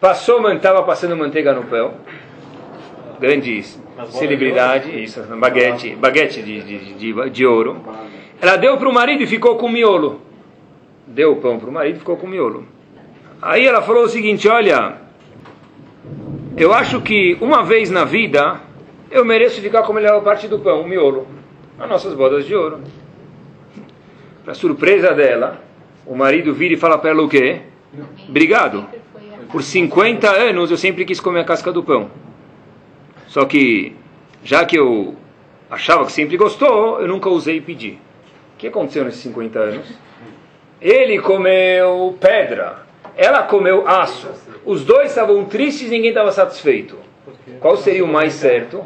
passou, 0.00 0.50
estava 0.52 0.82
passando 0.82 1.16
manteiga 1.16 1.52
no 1.52 1.64
pão. 1.64 1.94
Grande 3.20 3.58
celebridade, 4.10 5.02
isso, 5.02 5.22
baguete, 5.22 5.94
baguete 5.96 6.42
de, 6.42 6.62
de, 6.62 6.94
de, 6.94 7.30
de 7.30 7.46
ouro. 7.46 7.80
Ela 8.40 8.56
deu 8.56 8.76
para 8.76 8.88
o 8.88 8.92
marido 8.92 9.22
e 9.22 9.26
ficou 9.26 9.56
com 9.56 9.68
miolo. 9.68 10.20
Deu 11.06 11.32
o 11.32 11.36
pão 11.36 11.58
para 11.58 11.68
o 11.68 11.72
marido 11.72 11.96
e 11.96 11.98
ficou 11.98 12.16
com 12.16 12.26
miolo. 12.26 12.66
Aí 13.40 13.66
ela 13.66 13.80
falou 13.82 14.04
o 14.04 14.08
seguinte: 14.08 14.48
Olha, 14.48 14.94
eu 16.56 16.72
acho 16.72 17.00
que 17.00 17.36
uma 17.40 17.62
vez 17.62 17.90
na 17.90 18.04
vida 18.04 18.60
eu 19.10 19.24
mereço 19.24 19.60
ficar 19.60 19.82
com 19.82 19.92
a 19.92 19.94
melhor 19.94 20.22
parte 20.22 20.48
do 20.48 20.58
pão, 20.58 20.82
o 20.82 20.88
miolo. 20.88 21.26
As 21.78 21.88
nossas 21.88 22.14
bodas 22.14 22.46
de 22.46 22.54
ouro. 22.54 22.80
Para 24.44 24.54
surpresa 24.54 25.12
dela, 25.12 25.60
o 26.06 26.14
marido 26.14 26.54
vira 26.54 26.74
e 26.74 26.76
fala 26.76 26.98
para 26.98 27.10
ela 27.10 27.22
o 27.22 27.28
quê? 27.28 27.60
Obrigado. 28.28 28.86
Por 29.50 29.62
50 29.62 30.28
anos 30.30 30.70
eu 30.70 30.76
sempre 30.76 31.04
quis 31.04 31.20
comer 31.20 31.40
a 31.40 31.44
casca 31.44 31.72
do 31.72 31.82
pão. 31.82 32.10
Só 33.36 33.44
que, 33.44 33.94
já 34.42 34.64
que 34.64 34.78
eu 34.78 35.14
achava 35.70 36.06
que 36.06 36.12
sempre 36.12 36.38
gostou, 36.38 37.02
eu 37.02 37.06
nunca 37.06 37.28
usei 37.28 37.58
e 37.58 37.60
pedi. 37.60 37.98
O 38.54 38.56
que 38.56 38.66
aconteceu 38.66 39.04
nesses 39.04 39.20
50 39.24 39.58
anos? 39.58 39.86
Ele 40.80 41.18
comeu 41.18 42.16
pedra, 42.18 42.78
ela 43.14 43.42
comeu 43.42 43.86
aço. 43.86 44.30
Os 44.64 44.86
dois 44.86 45.10
estavam 45.10 45.44
tristes 45.44 45.88
e 45.88 45.90
ninguém 45.90 46.12
estava 46.12 46.32
satisfeito. 46.32 46.96
Qual 47.60 47.76
seria 47.76 48.06
o 48.06 48.08
mais 48.08 48.32
certo? 48.32 48.82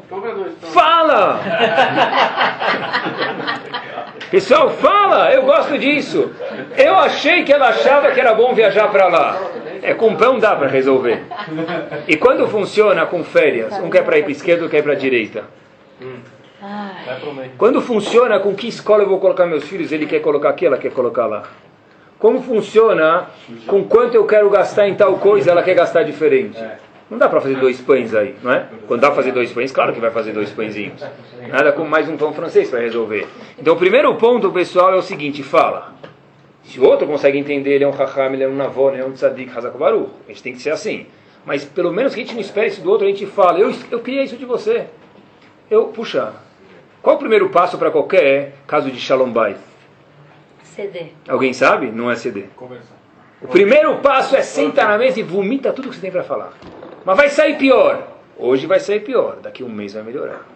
Fala! 0.72 1.38
Pessoal, 4.32 4.70
fala! 4.70 5.32
Eu 5.32 5.44
gosto 5.44 5.78
disso. 5.78 6.28
Eu 6.76 6.96
achei 6.96 7.44
que 7.44 7.52
ela 7.52 7.68
achava 7.68 8.10
que 8.10 8.18
era 8.18 8.34
bom 8.34 8.52
viajar 8.52 8.88
para 8.88 9.06
lá. 9.06 9.40
É, 9.82 9.94
com 9.94 10.14
pão 10.16 10.38
dá 10.38 10.54
para 10.56 10.68
resolver. 10.68 11.22
E 12.06 12.16
quando 12.16 12.46
funciona 12.48 13.06
com 13.06 13.22
férias, 13.24 13.72
um 13.78 13.90
quer 13.90 14.04
para 14.04 14.18
ir 14.18 14.22
para 14.22 14.30
a 14.30 14.32
esquerda, 14.32 14.62
outro 14.62 14.76
quer 14.76 14.82
para 14.82 14.92
a 14.92 14.96
direita. 14.96 15.44
Quando 17.56 17.80
funciona 17.80 18.38
com 18.38 18.54
que 18.54 18.68
escola 18.68 19.02
eu 19.02 19.08
vou 19.08 19.18
colocar 19.18 19.46
meus 19.46 19.64
filhos, 19.64 19.92
ele 19.92 20.06
quer 20.06 20.20
colocar 20.20 20.50
aqui, 20.50 20.66
ela 20.66 20.76
quer 20.76 20.90
colocar 20.92 21.26
lá. 21.26 21.44
Como 22.18 22.42
funciona 22.42 23.28
com 23.66 23.82
quanto 23.84 24.14
eu 24.14 24.26
quero 24.26 24.50
gastar 24.50 24.86
em 24.86 24.94
tal 24.94 25.16
coisa, 25.18 25.50
ela 25.50 25.62
quer 25.62 25.74
gastar 25.74 26.02
diferente. 26.02 26.62
Não 27.10 27.18
dá 27.18 27.28
para 27.28 27.40
fazer 27.40 27.56
dois 27.56 27.80
pães 27.80 28.14
aí, 28.14 28.36
não 28.42 28.52
é? 28.52 28.66
Quando 28.86 29.00
dá 29.00 29.08
para 29.08 29.16
fazer 29.16 29.32
dois 29.32 29.50
pães, 29.52 29.72
claro 29.72 29.92
que 29.92 30.00
vai 30.00 30.10
fazer 30.10 30.32
dois 30.32 30.50
pãezinhos. 30.50 31.02
Nada 31.48 31.72
como 31.72 31.88
mais 31.88 32.08
um 32.08 32.16
pão 32.16 32.32
francês 32.32 32.68
para 32.70 32.80
resolver. 32.80 33.26
Então 33.58 33.74
o 33.74 33.76
primeiro 33.76 34.14
ponto, 34.14 34.52
pessoal, 34.52 34.92
é 34.92 34.96
o 34.96 35.02
seguinte, 35.02 35.42
fala. 35.42 35.94
Se 36.70 36.78
o 36.78 36.84
outro 36.84 37.04
consegue 37.04 37.36
entender, 37.36 37.74
ele 37.74 37.84
é 37.84 37.88
um 37.88 37.90
raham, 37.90 38.32
ele 38.32 38.44
é 38.44 38.48
um 38.48 38.54
navon, 38.54 38.92
ele 38.92 39.02
é 39.02 39.04
um 39.04 39.10
tzadik, 39.10 39.50
hazakobaru. 39.50 40.08
A 40.28 40.28
gente 40.28 40.40
tem 40.40 40.52
que 40.52 40.62
ser 40.62 40.70
assim. 40.70 41.04
Mas 41.44 41.64
pelo 41.64 41.92
menos 41.92 42.14
que 42.14 42.20
a 42.20 42.22
gente 42.22 42.34
não 42.34 42.40
espere 42.40 42.68
isso 42.68 42.80
do 42.80 42.88
outro, 42.88 43.08
a 43.08 43.10
gente 43.10 43.26
fala, 43.26 43.58
eu, 43.58 43.74
eu 43.90 43.98
queria 43.98 44.22
isso 44.22 44.36
de 44.36 44.44
você. 44.44 44.86
Eu, 45.68 45.86
puxa, 45.86 46.32
qual 47.02 47.16
o 47.16 47.18
primeiro 47.18 47.48
passo 47.48 47.76
para 47.76 47.90
qualquer 47.90 48.52
caso 48.68 48.88
de 48.88 49.00
shalom 49.00 49.32
bayit? 49.32 49.58
CD. 50.62 51.06
Alguém 51.28 51.52
sabe? 51.52 51.90
Não 51.90 52.08
é 52.08 52.14
CD. 52.14 52.44
Conversar. 52.54 52.94
O 53.42 53.48
primeiro 53.48 53.96
passo 53.96 54.36
é 54.36 54.42
sentar 54.42 54.86
na 54.86 54.96
mesa 54.96 55.18
e 55.18 55.24
vomita 55.24 55.72
tudo 55.72 55.88
que 55.88 55.96
você 55.96 56.00
tem 56.00 56.12
para 56.12 56.22
falar. 56.22 56.52
Mas 57.04 57.16
vai 57.16 57.28
sair 57.30 57.58
pior. 57.58 58.06
Hoje 58.38 58.68
vai 58.68 58.78
sair 58.78 59.00
pior. 59.00 59.38
Daqui 59.42 59.64
a 59.64 59.66
um 59.66 59.70
mês 59.70 59.94
vai 59.94 60.04
melhorar. 60.04 60.46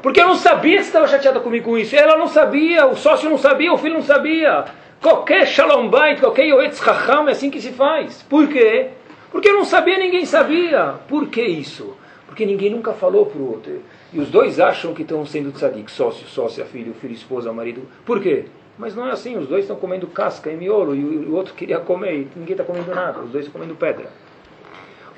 Porque 0.00 0.18
eu 0.18 0.28
não 0.28 0.36
sabia 0.36 0.78
que 0.78 0.84
você 0.84 0.88
estava 0.88 1.06
chateada 1.08 1.40
comigo 1.40 1.68
com 1.68 1.76
isso. 1.76 1.94
Ela 1.94 2.16
não 2.16 2.26
sabia, 2.26 2.86
o 2.86 2.96
sócio 2.96 3.28
não 3.28 3.36
sabia, 3.36 3.70
o 3.70 3.76
filho 3.76 3.94
não 3.94 4.02
sabia. 4.02 4.64
Qualquer 5.00 5.46
shalom 5.46 5.88
bait, 5.88 6.20
qualquer 6.20 6.44
yoetz 6.44 6.78
chacham 6.78 7.26
é 7.28 7.32
assim 7.32 7.50
que 7.50 7.60
se 7.60 7.72
faz. 7.72 8.22
Por 8.22 8.46
quê? 8.48 8.90
Porque 9.32 9.48
eu 9.48 9.54
não 9.54 9.64
sabia, 9.64 9.96
ninguém 9.96 10.26
sabia. 10.26 10.96
Por 11.08 11.28
que 11.28 11.42
isso? 11.42 11.96
Porque 12.26 12.44
ninguém 12.44 12.70
nunca 12.70 12.92
falou 12.92 13.24
para 13.24 13.40
o 13.40 13.50
outro. 13.50 13.80
E 14.12 14.20
os 14.20 14.28
dois 14.28 14.60
acham 14.60 14.92
que 14.92 15.02
estão 15.02 15.24
sendo 15.24 15.52
tzadik, 15.52 15.90
sócio, 15.90 16.26
sócia, 16.26 16.64
filho, 16.66 16.92
filho, 16.94 17.14
esposa, 17.14 17.52
marido. 17.52 17.82
Por 18.04 18.20
quê? 18.20 18.44
Mas 18.76 18.94
não 18.94 19.06
é 19.06 19.12
assim, 19.12 19.36
os 19.36 19.46
dois 19.46 19.64
estão 19.64 19.76
comendo 19.76 20.06
casca 20.06 20.50
e 20.50 20.56
miolo 20.56 20.94
e 20.94 21.04
o 21.04 21.30
o 21.30 21.34
outro 21.34 21.54
queria 21.54 21.78
comer 21.78 22.14
e 22.14 22.28
ninguém 22.36 22.52
está 22.52 22.64
comendo 22.64 22.94
nada, 22.94 23.20
os 23.20 23.30
dois 23.30 23.44
estão 23.44 23.60
comendo 23.60 23.78
pedra. 23.78 24.10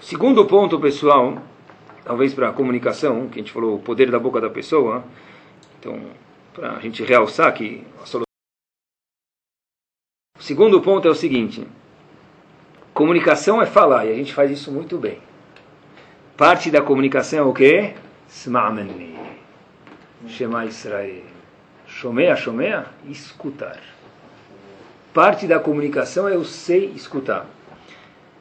Segundo 0.01 0.45
ponto, 0.47 0.81
pessoal, 0.81 1.39
talvez 2.05 2.35
para 2.35 2.49
a 2.49 2.53
comunicação, 2.53 3.29
que 3.29 3.39
a 3.39 3.43
gente 3.43 3.53
falou, 3.53 3.77
o 3.77 3.79
poder 3.79 4.11
da 4.11 4.19
boca 4.19 4.41
da 4.41 4.51
pessoa, 4.51 5.05
então, 5.79 5.99
para 6.53 6.73
a 6.73 6.81
gente 6.81 7.03
realçar 7.03 7.53
que 7.55 7.85
a 8.03 8.07
solução 8.07 8.32
segundo 10.53 10.83
ponto 10.83 11.09
é 11.09 11.11
o 11.11 11.15
seguinte: 11.15 11.67
comunicação 12.93 13.63
é 13.63 13.65
falar, 13.65 14.05
e 14.05 14.13
a 14.13 14.15
gente 14.15 14.35
faz 14.35 14.51
isso 14.51 14.71
muito 14.71 14.99
bem. 14.99 15.19
Parte 16.37 16.71
da 16.71 16.83
comunicação 16.83 17.39
é 17.39 17.43
o 17.43 17.55
quê? 17.55 17.95
Sma'mani. 18.29 19.17
Shema 20.29 20.67
Israel. 20.67 21.23
Shomea, 21.87 22.37
shomea, 22.37 22.87
escutar. 23.09 23.79
Parte 25.15 25.47
da 25.47 25.59
comunicação 25.59 26.29
é 26.29 26.35
eu 26.35 26.45
sei 26.45 26.93
escutar. 26.95 27.45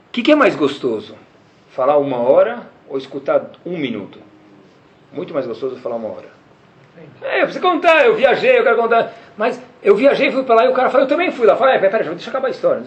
O 0.10 0.12
que, 0.12 0.22
que 0.22 0.34
é 0.34 0.36
mais 0.36 0.56
gostoso? 0.56 1.16
Falar 1.72 1.98
uma 1.98 2.18
hora 2.18 2.70
ou 2.90 2.98
escutar 2.98 3.52
um 3.66 3.78
minuto? 3.78 4.20
Muito 5.14 5.34
mais 5.34 5.48
gostoso 5.48 5.78
falar 5.78 5.96
uma 5.96 6.10
hora. 6.10 6.30
É, 7.22 7.38
eu 7.38 7.44
preciso 7.44 7.66
contar, 7.66 8.06
eu 8.06 8.16
viajei, 8.16 8.60
eu 8.60 8.64
quero 8.64 8.78
contar. 8.78 9.14
Mas 9.38 9.62
eu 9.84 9.96
viajei, 9.96 10.32
fui 10.32 10.44
para 10.44 10.56
lá 10.56 10.66
e 10.66 10.70
o 10.70 10.74
cara 10.74 10.90
falou, 10.90 11.06
eu 11.06 11.10
também 11.10 11.32
fui 11.32 11.46
lá. 11.46 11.56
Falei, 11.56 11.76
é, 11.76 11.80
peraí, 11.80 12.08
deixa 12.10 12.28
eu 12.28 12.30
acabar 12.30 12.48
a 12.48 12.52
história. 12.52 12.84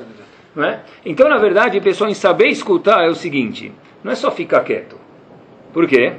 Não 0.55 0.65
é? 0.65 0.81
Então, 1.05 1.29
na 1.29 1.39
verdade, 1.39 1.81
pessoal, 1.81 2.09
em 2.09 2.15
saber 2.15 2.47
escutar 2.49 3.05
é 3.05 3.09
o 3.09 3.15
seguinte: 3.15 3.73
não 4.03 4.13
é 4.13 4.15
só 4.15 4.31
ficar 4.31 4.61
quieto. 4.61 4.97
Por 5.73 5.89
quê? 5.89 6.13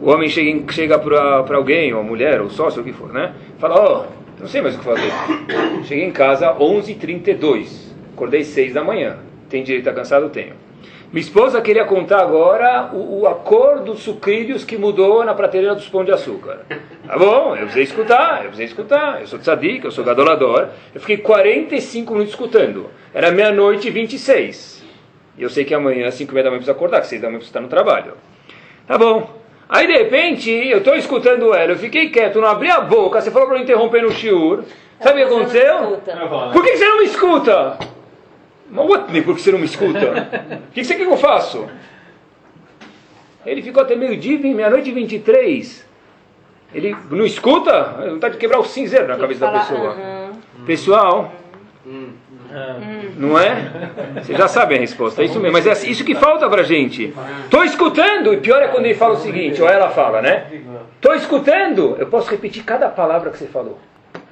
O 0.00 0.10
homem 0.10 0.28
chega, 0.28 0.72
chega 0.72 0.98
para 0.98 1.56
alguém, 1.56 1.94
ou 1.94 2.00
a 2.00 2.02
mulher, 2.02 2.42
ou 2.42 2.50
sócio, 2.50 2.82
o 2.82 2.84
que 2.84 2.92
for, 2.92 3.12
né? 3.12 3.32
Fala, 3.58 3.76
ó, 3.76 4.04
oh, 4.04 4.40
não 4.40 4.46
sei 4.46 4.60
mais 4.60 4.74
o 4.74 4.78
que 4.78 4.84
fazer. 4.84 5.10
Cheguei 5.84 6.04
em 6.04 6.12
casa 6.12 6.54
11h32, 6.54 7.92
acordei 8.12 8.44
6 8.44 8.74
da 8.74 8.84
manhã. 8.84 9.16
Tem 9.48 9.62
direito 9.62 9.88
a 9.88 9.94
cansado? 9.94 10.28
Tenho. 10.28 10.52
Minha 11.12 11.20
esposa 11.20 11.60
queria 11.60 11.84
contar 11.84 12.20
agora 12.20 12.90
o, 12.92 13.20
o, 13.20 13.26
a 13.26 13.34
cor 13.34 13.80
dos 13.80 14.00
sucrilhos 14.00 14.64
que 14.64 14.76
mudou 14.76 15.24
na 15.24 15.32
prateleira 15.34 15.74
dos 15.74 15.88
pão 15.88 16.04
de 16.04 16.10
açúcar. 16.10 16.60
Tá 17.06 17.16
bom, 17.16 17.50
eu 17.54 17.62
precisei 17.62 17.84
escutar, 17.84 18.38
eu 18.38 18.50
precisei 18.50 18.66
escutar. 18.66 19.20
Eu 19.20 19.26
sou 19.26 19.38
tzadik, 19.38 19.84
eu 19.84 19.90
sou 19.90 20.04
gadolador. 20.04 20.68
Eu 20.94 21.00
fiquei 21.00 21.18
45 21.18 22.12
minutos 22.12 22.32
escutando. 22.32 22.90
Era 23.12 23.30
meia-noite 23.30 23.88
e 23.88 23.90
26. 23.90 24.84
E 25.38 25.42
eu 25.42 25.50
sei 25.50 25.64
que 25.64 25.74
amanhã, 25.74 26.08
às 26.08 26.14
5 26.14 26.30
e 26.30 26.34
meia 26.34 26.44
da 26.44 26.50
manhã, 26.50 26.58
precisa 26.58 26.72
acordar, 26.76 27.00
que 27.00 27.06
6 27.06 27.22
da 27.22 27.28
manhã 27.28 27.38
precisa 27.38 27.58
estar 27.58 27.60
no 27.60 27.68
trabalho. 27.68 28.14
Tá 28.86 28.98
bom. 28.98 29.30
Aí 29.68 29.86
de 29.86 29.92
repente, 29.94 30.50
eu 30.50 30.78
estou 30.78 30.94
escutando 30.94 31.54
ela, 31.54 31.72
eu 31.72 31.78
fiquei 31.78 32.10
quieto, 32.10 32.40
não 32.40 32.48
abri 32.48 32.70
a 32.70 32.80
boca, 32.80 33.20
você 33.20 33.30
falou 33.30 33.48
para 33.48 33.56
eu 33.56 33.62
interromper 33.62 34.02
no 34.02 34.12
shiur. 34.12 34.64
Sabe 35.00 35.22
o 35.22 35.26
que 35.26 35.34
aconteceu? 35.34 36.00
Por 36.52 36.62
que 36.62 36.76
você 36.76 36.84
não 36.84 36.98
me 36.98 37.04
escuta? 37.04 37.78
Mas 38.74 39.24
por 39.24 39.36
que 39.36 39.40
você 39.42 39.52
não 39.52 39.58
me 39.58 39.66
escuta? 39.66 40.58
O 40.68 40.74
que 40.74 40.84
você 40.84 40.96
quer 40.96 41.04
que 41.04 41.10
eu 41.10 41.16
faço? 41.16 41.68
Ele 43.46 43.62
ficou 43.62 43.82
até 43.82 43.94
meio-dia, 43.94 44.38
meia-noite 44.38 44.90
e 44.90 44.92
23. 44.92 45.86
Ele 46.74 46.96
não 47.10 47.24
escuta? 47.24 48.04
Não 48.06 48.16
está 48.16 48.28
de 48.28 48.36
quebrar 48.36 48.58
o 48.58 48.64
cinzeiro 48.64 49.06
na 49.06 49.16
cabeça 49.16 49.46
da 49.46 49.60
pessoa. 49.60 49.96
Pessoal, 50.66 51.32
não 53.16 53.38
é? 53.38 54.20
Você 54.20 54.34
já 54.34 54.48
sabe 54.48 54.74
a 54.74 54.78
resposta, 54.78 55.22
é 55.22 55.26
isso 55.26 55.38
mesmo. 55.38 55.52
Mas 55.52 55.66
é 55.66 55.88
isso 55.88 56.04
que 56.04 56.14
falta 56.16 56.48
pra 56.48 56.64
gente. 56.64 57.14
Estou 57.44 57.62
escutando, 57.64 58.32
e 58.32 58.38
pior 58.38 58.60
é 58.60 58.68
quando 58.68 58.86
ele 58.86 58.94
fala 58.94 59.14
o 59.14 59.18
seguinte, 59.18 59.62
ou 59.62 59.68
ela 59.68 59.90
fala, 59.90 60.20
né? 60.20 60.46
Estou 60.96 61.14
escutando, 61.14 61.96
eu 61.98 62.08
posso 62.08 62.28
repetir 62.30 62.64
cada 62.64 62.88
palavra 62.88 63.30
que 63.30 63.38
você 63.38 63.46
falou. 63.46 63.78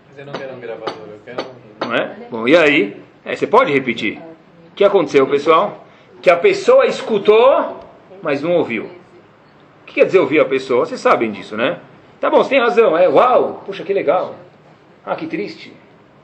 Mas 0.08 0.18
eu 0.18 0.26
não 0.26 0.32
quero 0.32 0.54
um 0.54 0.60
gravador, 0.60 1.06
eu 1.08 1.20
quero 1.24 1.42
um... 1.42 1.88
Não 1.88 1.94
é? 1.94 2.16
Bom, 2.30 2.48
e 2.48 2.56
aí? 2.56 2.96
É, 3.24 3.36
você 3.36 3.46
pode 3.46 3.72
repetir. 3.72 4.20
O 4.72 4.74
que 4.74 4.84
aconteceu, 4.84 5.26
pessoal? 5.26 5.86
Que 6.22 6.30
a 6.30 6.36
pessoa 6.36 6.86
escutou, 6.86 7.78
mas 8.22 8.40
não 8.42 8.52
ouviu. 8.52 8.84
O 8.84 9.84
que 9.84 9.94
quer 9.94 10.06
dizer 10.06 10.18
ouvir 10.18 10.40
a 10.40 10.44
pessoa? 10.46 10.86
Vocês 10.86 11.00
sabem 11.00 11.30
disso, 11.30 11.56
né? 11.56 11.78
Tá 12.18 12.30
bom, 12.30 12.38
você 12.42 12.50
tem 12.50 12.60
razão. 12.60 12.96
É, 12.96 13.06
uau, 13.06 13.62
puxa, 13.66 13.84
que 13.84 13.92
legal. 13.92 14.34
Ah, 15.04 15.14
que 15.14 15.26
triste. 15.26 15.74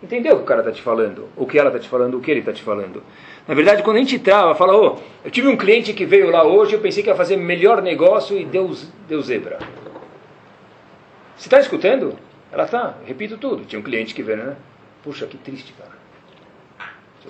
Entendeu 0.02 0.34
o 0.34 0.36
que 0.36 0.42
o 0.44 0.46
cara 0.46 0.60
está 0.60 0.72
te 0.72 0.80
falando? 0.80 1.28
O 1.36 1.44
que 1.44 1.58
ela 1.58 1.68
está 1.68 1.78
te 1.78 1.88
falando, 1.88 2.16
o 2.16 2.20
que 2.20 2.30
ele 2.30 2.40
está 2.40 2.52
te 2.52 2.62
falando. 2.62 3.02
Na 3.46 3.54
verdade, 3.54 3.82
quando 3.82 3.96
a 3.96 4.00
gente 4.00 4.18
trava, 4.18 4.54
fala, 4.54 4.74
oh, 4.74 4.96
eu 5.24 5.30
tive 5.30 5.48
um 5.48 5.56
cliente 5.56 5.92
que 5.92 6.06
veio 6.06 6.30
lá 6.30 6.44
hoje, 6.44 6.74
eu 6.74 6.80
pensei 6.80 7.02
que 7.02 7.10
ia 7.10 7.16
fazer 7.16 7.36
melhor 7.36 7.82
negócio 7.82 8.38
e 8.38 8.44
deu, 8.44 8.70
deu 9.08 9.20
zebra. 9.20 9.58
Você 11.36 11.48
está 11.48 11.58
escutando? 11.60 12.16
Ela 12.50 12.64
está, 12.64 12.94
repito 13.04 13.36
tudo. 13.36 13.64
Tinha 13.64 13.78
um 13.80 13.82
cliente 13.82 14.14
que 14.14 14.22
veio, 14.22 14.38
né? 14.38 14.56
Puxa, 15.02 15.26
que 15.26 15.36
triste, 15.36 15.74
cara. 15.74 15.97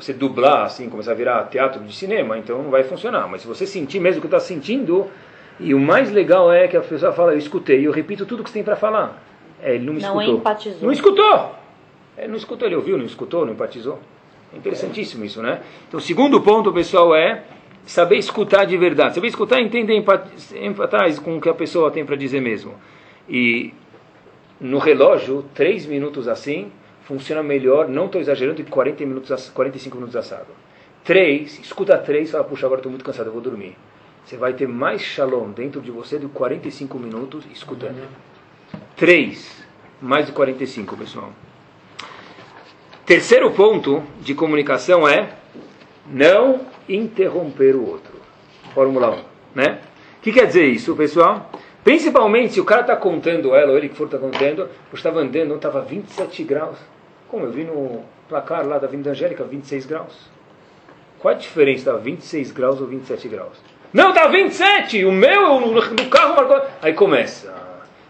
Você 0.00 0.12
dublar 0.12 0.64
assim, 0.64 0.88
começar 0.88 1.12
a 1.12 1.14
virar 1.14 1.44
teatro 1.44 1.82
de 1.82 1.94
cinema, 1.94 2.38
então 2.38 2.62
não 2.62 2.70
vai 2.70 2.84
funcionar. 2.84 3.26
Mas 3.28 3.42
se 3.42 3.48
você 3.48 3.66
sentir 3.66 4.00
mesmo 4.00 4.18
o 4.18 4.20
que 4.20 4.26
está 4.26 4.40
sentindo, 4.40 5.08
e 5.58 5.74
o 5.74 5.78
mais 5.78 6.10
legal 6.12 6.52
é 6.52 6.68
que 6.68 6.76
a 6.76 6.80
pessoa 6.80 7.12
fala, 7.12 7.32
eu 7.32 7.38
escutei, 7.38 7.86
eu 7.86 7.90
repito 7.90 8.24
tudo 8.24 8.44
que 8.44 8.50
você 8.50 8.54
tem 8.54 8.64
para 8.64 8.76
falar. 8.76 9.22
É, 9.60 9.74
ele 9.74 9.84
não 9.84 9.92
me 9.92 10.00
não 10.00 10.08
escutou. 10.08 10.36
Empatizou. 10.36 10.82
Não 10.82 10.92
escutou! 10.92 11.54
Ele 12.16 12.28
não 12.28 12.36
escutou, 12.36 12.68
ele 12.68 12.76
ouviu, 12.76 12.96
não 12.98 13.04
escutou, 13.04 13.44
não 13.44 13.52
empatizou. 13.52 13.98
É 14.52 14.56
interessantíssimo 14.56 15.24
isso, 15.24 15.42
né? 15.42 15.60
Então, 15.86 15.98
o 15.98 16.00
segundo 16.00 16.40
ponto, 16.40 16.72
pessoal, 16.72 17.14
é 17.14 17.42
saber 17.84 18.16
escutar 18.16 18.64
de 18.64 18.76
verdade. 18.76 19.14
Saber 19.14 19.28
escutar 19.28 19.60
e 19.60 19.64
entender, 19.64 19.94
empatar 19.94 21.14
com 21.22 21.36
o 21.36 21.40
que 21.40 21.48
a 21.48 21.54
pessoa 21.54 21.90
tem 21.90 22.04
para 22.04 22.16
dizer 22.16 22.40
mesmo. 22.40 22.74
E 23.28 23.72
no 24.60 24.78
relógio, 24.78 25.44
três 25.54 25.86
minutos 25.86 26.28
assim, 26.28 26.72
funciona 27.08 27.42
melhor, 27.42 27.88
não 27.88 28.04
estou 28.04 28.20
exagerando, 28.20 28.62
de 28.62 28.70
40 28.70 29.06
minutos, 29.06 29.48
45 29.48 29.96
minutos 29.96 30.14
assado. 30.14 30.48
Três, 31.02 31.58
escuta 31.58 31.96
três, 31.96 32.30
fala, 32.30 32.44
puxa, 32.44 32.66
agora 32.66 32.80
estou 32.80 32.92
muito 32.92 33.04
cansado, 33.04 33.28
eu 33.28 33.32
vou 33.32 33.40
dormir. 33.40 33.74
Você 34.26 34.36
vai 34.36 34.52
ter 34.52 34.68
mais 34.68 35.00
shalom 35.00 35.50
dentro 35.50 35.80
de 35.80 35.90
você 35.90 36.18
de 36.18 36.26
45 36.26 36.98
minutos 36.98 37.46
escutando. 37.50 38.06
Três, 38.94 39.64
mais 40.02 40.26
de 40.26 40.32
45, 40.32 40.98
pessoal. 40.98 41.32
Terceiro 43.06 43.50
ponto 43.52 44.02
de 44.20 44.34
comunicação 44.34 45.08
é 45.08 45.30
não 46.06 46.60
interromper 46.86 47.74
o 47.74 47.88
outro. 47.88 48.20
Fórmula 48.74 49.12
1, 49.12 49.24
né? 49.54 49.80
O 50.18 50.20
que 50.20 50.30
quer 50.30 50.46
dizer 50.46 50.66
isso, 50.66 50.94
pessoal? 50.94 51.50
Principalmente 51.82 52.52
se 52.52 52.60
o 52.60 52.66
cara 52.66 52.82
está 52.82 52.96
contando 52.96 53.54
ela, 53.54 53.72
ou 53.72 53.78
ele 53.78 53.88
que 53.88 53.96
for 53.96 54.04
está 54.04 54.18
contando, 54.18 54.60
eu 54.60 54.68
estava 54.92 55.20
andando, 55.20 55.54
estava 55.54 55.80
27 55.80 56.44
graus. 56.44 56.76
Como 57.28 57.44
eu 57.44 57.50
vi 57.50 57.64
no 57.64 58.02
placar 58.28 58.66
lá 58.66 58.78
da 58.78 58.86
Vinda 58.86 59.10
Angélica, 59.10 59.44
26 59.44 59.86
graus. 59.86 60.30
Qual 61.18 61.34
a 61.34 61.36
diferença? 61.36 61.80
Estava 61.80 61.98
26 61.98 62.52
graus 62.52 62.80
ou 62.80 62.86
27 62.86 63.28
graus? 63.28 63.58
Não, 63.92 64.10
está 64.10 64.28
27! 64.28 65.04
O 65.04 65.12
meu, 65.12 65.60
no 65.60 66.10
carro 66.10 66.36
marcou. 66.36 66.60
Aí 66.80 66.92
começa. 66.92 67.52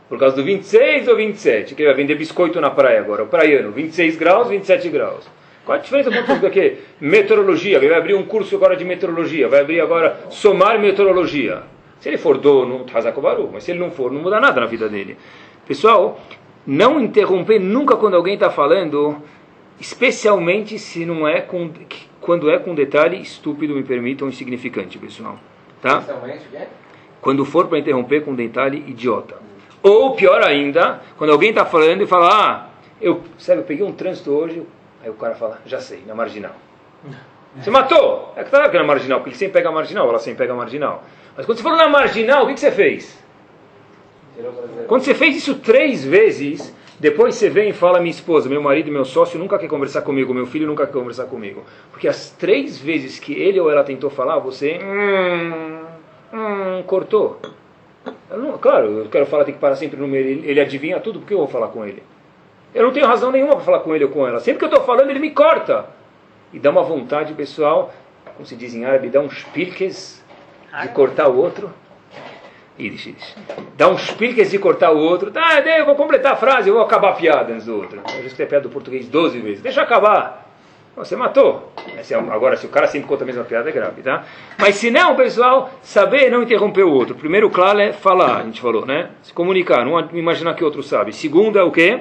Por 0.08 0.18
causa 0.18 0.36
do 0.36 0.42
26 0.42 1.08
ou 1.08 1.16
27? 1.16 1.74
Que 1.74 1.84
vai 1.84 1.94
vender 1.94 2.14
biscoito 2.14 2.60
na 2.60 2.70
praia 2.70 3.00
agora. 3.00 3.22
O 3.22 3.26
praiano, 3.26 3.70
26 3.72 4.16
graus, 4.16 4.48
27 4.48 4.88
graus. 4.88 5.28
Qual 5.64 5.76
a 5.76 5.80
diferença 5.80 6.10
tudo 6.24 6.46
aqui? 6.46 6.78
Meteorologia. 7.00 7.78
Vai 7.78 7.92
abrir 7.94 8.14
um 8.14 8.24
curso 8.24 8.56
agora 8.56 8.74
de 8.74 8.84
meteorologia. 8.84 9.48
Vai 9.48 9.60
abrir 9.60 9.80
agora 9.80 10.18
somar 10.30 10.78
meteorologia. 10.80 11.62
Se 12.00 12.08
ele 12.08 12.18
for 12.18 12.38
dono, 12.38 12.86
Hazakobaru. 12.92 13.50
Mas 13.52 13.64
se 13.64 13.70
ele 13.70 13.80
não 13.80 13.90
for, 13.90 14.10
não 14.10 14.20
muda 14.22 14.40
nada 14.40 14.60
na 14.60 14.66
vida 14.66 14.88
dele. 14.88 15.16
Pessoal, 15.66 16.18
não 16.68 17.00
interromper 17.00 17.58
nunca 17.58 17.96
quando 17.96 18.14
alguém 18.14 18.34
está 18.34 18.50
falando, 18.50 19.16
especialmente 19.80 20.78
se 20.78 21.06
não 21.06 21.26
é 21.26 21.40
com, 21.40 21.70
quando 22.20 22.50
é 22.50 22.58
com 22.58 22.74
detalhe 22.74 23.18
estúpido, 23.18 23.74
me 23.74 23.82
permitam, 23.82 24.28
insignificante, 24.28 24.98
pessoal. 24.98 25.38
Tá? 25.80 26.04
Quando 27.22 27.42
for 27.46 27.68
para 27.68 27.78
interromper 27.78 28.22
com 28.22 28.34
detalhe 28.34 28.84
idiota. 28.86 29.36
Ou 29.82 30.14
pior 30.14 30.42
ainda, 30.42 31.00
quando 31.16 31.30
alguém 31.30 31.48
está 31.48 31.64
falando 31.64 32.02
e 32.02 32.06
fala, 32.06 32.28
ah, 32.28 32.66
eu, 33.00 33.22
sabe, 33.38 33.60
eu 33.60 33.64
peguei 33.64 33.86
um 33.86 33.92
trânsito 33.92 34.30
hoje, 34.30 34.62
aí 35.02 35.08
o 35.08 35.14
cara 35.14 35.34
fala, 35.36 35.62
já 35.64 35.80
sei, 35.80 36.02
na 36.06 36.14
marginal. 36.14 36.52
Você 37.56 37.70
matou! 37.70 38.34
É 38.36 38.44
que 38.44 38.54
é 38.54 38.78
na 38.78 38.84
marginal, 38.84 39.20
porque 39.20 39.30
ele 39.30 39.38
sempre 39.38 39.54
pega 39.54 39.70
a 39.70 39.72
marginal, 39.72 40.06
ela 40.06 40.18
sempre 40.18 40.40
pega 40.40 40.52
a 40.52 40.56
marginal. 40.56 41.02
Mas 41.34 41.46
quando 41.46 41.56
você 41.56 41.64
falou 41.64 41.78
na 41.78 41.88
marginal, 41.88 42.44
o 42.44 42.46
que, 42.48 42.54
que 42.54 42.60
você 42.60 42.70
fez? 42.70 43.18
Quando 44.86 45.02
você 45.02 45.14
fez 45.14 45.36
isso 45.36 45.56
três 45.56 46.04
vezes, 46.04 46.74
depois 47.00 47.34
você 47.34 47.48
vem 47.48 47.70
e 47.70 47.72
fala, 47.72 47.98
minha 47.98 48.10
esposa, 48.10 48.48
meu 48.48 48.62
marido, 48.62 48.90
meu 48.90 49.04
sócio 49.04 49.38
nunca 49.38 49.58
quer 49.58 49.68
conversar 49.68 50.02
comigo, 50.02 50.32
meu 50.32 50.46
filho 50.46 50.66
nunca 50.66 50.86
quer 50.86 50.92
conversar 50.92 51.26
comigo. 51.26 51.64
Porque 51.90 52.06
as 52.06 52.30
três 52.30 52.78
vezes 52.78 53.18
que 53.18 53.32
ele 53.32 53.58
ou 53.60 53.70
ela 53.70 53.84
tentou 53.84 54.10
falar, 54.10 54.38
você 54.38 54.78
hum, 54.82 55.82
hum, 56.32 56.82
cortou. 56.86 57.40
Eu 58.30 58.38
não, 58.38 58.58
claro, 58.58 58.86
eu 58.86 59.08
quero 59.08 59.26
falar, 59.26 59.44
tem 59.44 59.54
que 59.54 59.60
parar 59.60 59.76
sempre 59.76 59.98
no 59.98 60.06
meio. 60.06 60.26
Ele, 60.26 60.50
ele 60.50 60.60
adivinha 60.60 61.00
tudo, 61.00 61.18
porque 61.18 61.34
eu 61.34 61.38
vou 61.38 61.48
falar 61.48 61.68
com 61.68 61.84
ele? 61.84 62.02
Eu 62.74 62.84
não 62.84 62.92
tenho 62.92 63.06
razão 63.06 63.32
nenhuma 63.32 63.56
para 63.56 63.64
falar 63.64 63.80
com 63.80 63.94
ele 63.94 64.04
ou 64.04 64.10
com 64.10 64.26
ela. 64.26 64.40
Sempre 64.40 64.58
que 64.58 64.64
eu 64.64 64.70
estou 64.70 64.84
falando, 64.84 65.10
ele 65.10 65.18
me 65.18 65.30
corta. 65.30 65.86
E 66.52 66.58
dá 66.58 66.70
uma 66.70 66.82
vontade, 66.82 67.34
pessoal, 67.34 67.92
como 68.34 68.46
se 68.46 68.56
diz 68.56 68.74
em 68.74 68.84
árabe, 68.84 69.08
dá 69.08 69.20
uns 69.20 69.42
pilques 69.44 70.24
de 70.82 70.88
cortar 70.88 71.28
o 71.28 71.36
outro. 71.36 71.70
Dá 73.76 73.88
uns 73.88 74.10
pilques 74.12 74.50
de 74.50 74.58
cortar 74.58 74.92
o 74.92 74.98
outro. 74.98 75.30
Tá, 75.30 75.60
eu 75.60 75.84
vou 75.84 75.96
completar 75.96 76.32
a 76.32 76.36
frase, 76.36 76.68
eu 76.68 76.74
vou 76.74 76.82
acabar 76.82 77.10
a 77.10 77.14
piada 77.14 77.52
antes 77.52 77.66
do 77.66 77.76
outro. 77.76 78.00
Eu 78.14 78.20
já 78.20 78.26
escrevi 78.26 78.50
piada 78.50 78.68
do 78.68 78.70
português 78.70 79.08
12 79.08 79.40
vezes. 79.40 79.62
Deixa 79.62 79.80
eu 79.80 79.84
acabar. 79.84 80.48
Você 80.98 81.14
matou. 81.14 81.72
Agora, 82.32 82.56
se 82.56 82.66
o 82.66 82.68
cara 82.68 82.88
sempre 82.88 83.08
conta 83.08 83.22
a 83.22 83.26
mesma 83.26 83.44
piada, 83.44 83.68
é 83.68 83.72
grave, 83.72 84.02
tá? 84.02 84.24
Mas 84.58 84.74
se 84.74 84.90
não, 84.90 85.14
pessoal, 85.14 85.70
saber 85.80 86.28
não 86.28 86.42
interromper 86.42 86.82
o 86.82 86.92
outro. 86.92 87.14
Primeiro, 87.14 87.48
claro, 87.50 87.78
é 87.78 87.92
falar, 87.92 88.38
a 88.38 88.42
gente 88.42 88.60
falou, 88.60 88.84
né? 88.84 89.10
Se 89.22 89.32
comunicar, 89.32 89.84
não 89.84 89.98
imaginar 90.12 90.54
que 90.54 90.62
o 90.62 90.66
outro 90.66 90.82
sabe. 90.82 91.12
Segundo 91.12 91.56
é 91.56 91.62
o 91.62 91.70
quê? 91.70 92.00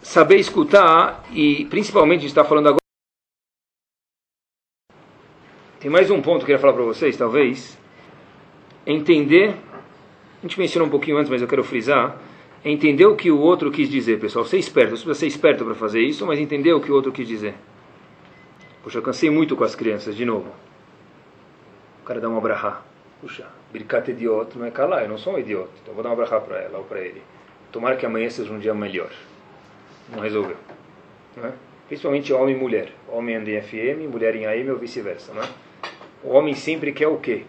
Saber 0.00 0.36
escutar 0.36 1.22
e, 1.32 1.64
principalmente, 1.66 2.18
a 2.18 2.22
gente 2.22 2.30
está 2.30 2.42
falando 2.42 2.66
agora. 2.68 2.82
Tem 5.78 5.90
mais 5.90 6.10
um 6.10 6.20
ponto 6.20 6.38
que 6.38 6.42
eu 6.42 6.46
queria 6.46 6.58
falar 6.58 6.72
para 6.72 6.84
vocês, 6.84 7.16
talvez. 7.16 7.78
Entender, 8.84 9.54
a 10.42 10.46
gente 10.46 10.58
mencionou 10.58 10.88
um 10.88 10.90
pouquinho 10.90 11.16
antes, 11.18 11.30
mas 11.30 11.40
eu 11.40 11.46
quero 11.46 11.62
frisar. 11.62 12.18
É 12.64 12.70
entender 12.70 13.06
o 13.06 13.14
que 13.14 13.30
o 13.30 13.38
outro 13.38 13.70
quis 13.70 13.88
dizer, 13.88 14.18
pessoal. 14.18 14.44
Ser 14.44 14.58
esperto, 14.58 14.96
você 14.96 15.04
precisa 15.04 15.14
ser 15.14 15.26
esperto 15.26 15.64
para 15.64 15.74
fazer 15.74 16.00
isso, 16.00 16.26
mas 16.26 16.38
entender 16.38 16.72
o 16.72 16.80
que 16.80 16.90
o 16.90 16.94
outro 16.94 17.12
quis 17.12 17.26
dizer. 17.26 17.54
Puxa, 18.82 18.98
eu 18.98 19.02
cansei 19.02 19.30
muito 19.30 19.56
com 19.56 19.62
as 19.62 19.76
crianças, 19.76 20.16
de 20.16 20.24
novo. 20.24 20.50
O 22.02 22.04
cara 22.04 22.20
dá 22.20 22.28
uma 22.28 22.40
brahá. 22.40 22.82
Puxa, 23.20 23.46
birkat 23.72 24.10
idiota 24.10 24.58
não 24.58 24.66
é 24.66 24.70
calar, 24.72 25.02
eu 25.02 25.08
não 25.08 25.18
sou 25.18 25.34
um 25.34 25.38
idiota. 25.38 25.70
Então 25.80 25.94
vou 25.94 26.02
dar 26.02 26.10
uma 26.10 26.16
brahá 26.16 26.40
para 26.40 26.58
ela 26.58 26.78
ou 26.78 26.84
para 26.84 27.00
ele. 27.00 27.22
Tomara 27.70 27.96
que 27.96 28.04
amanhã 28.04 28.28
seja 28.28 28.52
um 28.52 28.58
dia 28.58 28.74
melhor. 28.74 29.10
Não 30.12 30.20
resolveu. 30.20 30.56
Não 31.36 31.46
é? 31.46 31.52
Principalmente 31.86 32.32
homem 32.32 32.56
e 32.56 32.58
mulher. 32.58 32.92
Homem 33.08 33.36
anda 33.36 33.50
em 33.50 33.60
FM, 33.62 34.10
mulher 34.10 34.34
em 34.34 34.46
AM 34.46 34.70
ou 34.70 34.78
vice-versa. 34.78 35.32
É? 35.32 35.88
O 36.24 36.30
homem 36.30 36.54
sempre 36.54 36.92
quer 36.92 37.06
o 37.06 37.18
quê? 37.18 37.44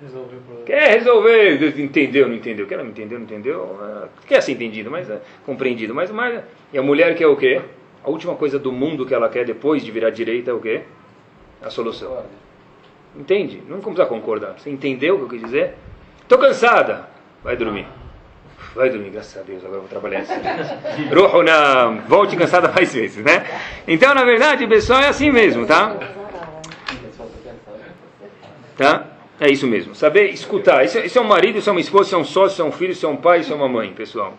Resolveu 0.00 0.38
o 0.38 0.42
problema. 0.42 0.66
Quer 0.66 0.90
resolver, 0.98 1.80
entendeu, 1.80 2.28
não 2.28 2.34
entendeu? 2.34 2.66
Quer 2.66 2.78
não 2.78 2.86
entendeu, 2.86 3.18
não 3.18 3.24
entendeu? 3.24 3.78
É, 3.82 4.08
Quer 4.26 4.42
ser 4.42 4.52
entendido, 4.52 4.90
mas 4.90 5.08
é, 5.08 5.20
compreendido. 5.44 5.94
Mas, 5.94 6.10
mas, 6.10 6.42
e 6.72 6.76
a 6.76 6.82
mulher 6.82 7.14
quer 7.14 7.26
o 7.26 7.36
quê? 7.36 7.62
A 8.04 8.10
última 8.10 8.34
coisa 8.34 8.58
do 8.58 8.70
mundo 8.70 9.06
que 9.06 9.14
ela 9.14 9.28
quer 9.28 9.44
depois 9.44 9.82
de 9.82 9.90
virar 9.90 10.10
direita 10.10 10.50
é 10.50 10.54
o 10.54 10.60
quê? 10.60 10.82
A 11.62 11.70
solução. 11.70 12.24
Entende? 13.16 13.56
Não 13.62 13.80
vamos 13.80 13.84
precisar 13.84 14.06
concordar. 14.06 14.54
Você 14.58 14.68
entendeu 14.68 15.14
o 15.14 15.18
que 15.18 15.24
eu 15.24 15.28
quis 15.30 15.40
dizer? 15.40 15.74
Estou 16.20 16.38
cansada. 16.38 17.08
Vai 17.42 17.56
dormir. 17.56 17.86
Vai 18.74 18.90
dormir, 18.90 19.08
graças 19.08 19.40
a 19.40 19.42
Deus, 19.42 19.64
agora 19.64 19.78
eu 19.78 19.80
vou 19.80 19.88
trabalhar 19.88 20.20
esse 20.20 21.14
Ruhuna, 21.14 22.02
volte 22.06 22.36
cansada 22.36 22.68
mais 22.68 22.92
vezes, 22.92 23.24
né? 23.24 23.46
Então, 23.88 24.14
na 24.14 24.22
verdade, 24.24 24.66
pessoal, 24.66 25.00
é 25.00 25.08
assim 25.08 25.30
mesmo, 25.30 25.66
tá? 25.66 25.96
Tá? 28.76 29.15
É 29.40 29.50
isso 29.50 29.66
mesmo. 29.66 29.94
Saber 29.94 30.30
escutar. 30.30 30.84
Isso, 30.84 30.98
é- 30.98 31.06
isso 31.06 31.18
é 31.18 31.20
um 31.20 31.26
marido, 31.26 31.58
isso 31.58 31.68
é 31.68 31.72
uma 31.72 31.80
esposa, 31.80 32.06
isso 32.08 32.14
é 32.14 32.18
um 32.18 32.24
sócio, 32.24 32.54
isso 32.54 32.62
é 32.62 32.64
um 32.64 32.72
filho, 32.72 32.92
isso 32.92 33.06
é 33.06 33.08
um 33.08 33.16
pai, 33.16 33.40
isso 33.40 33.52
é 33.52 33.56
uma 33.56 33.68
mãe, 33.68 33.92
pessoal. 33.92 34.34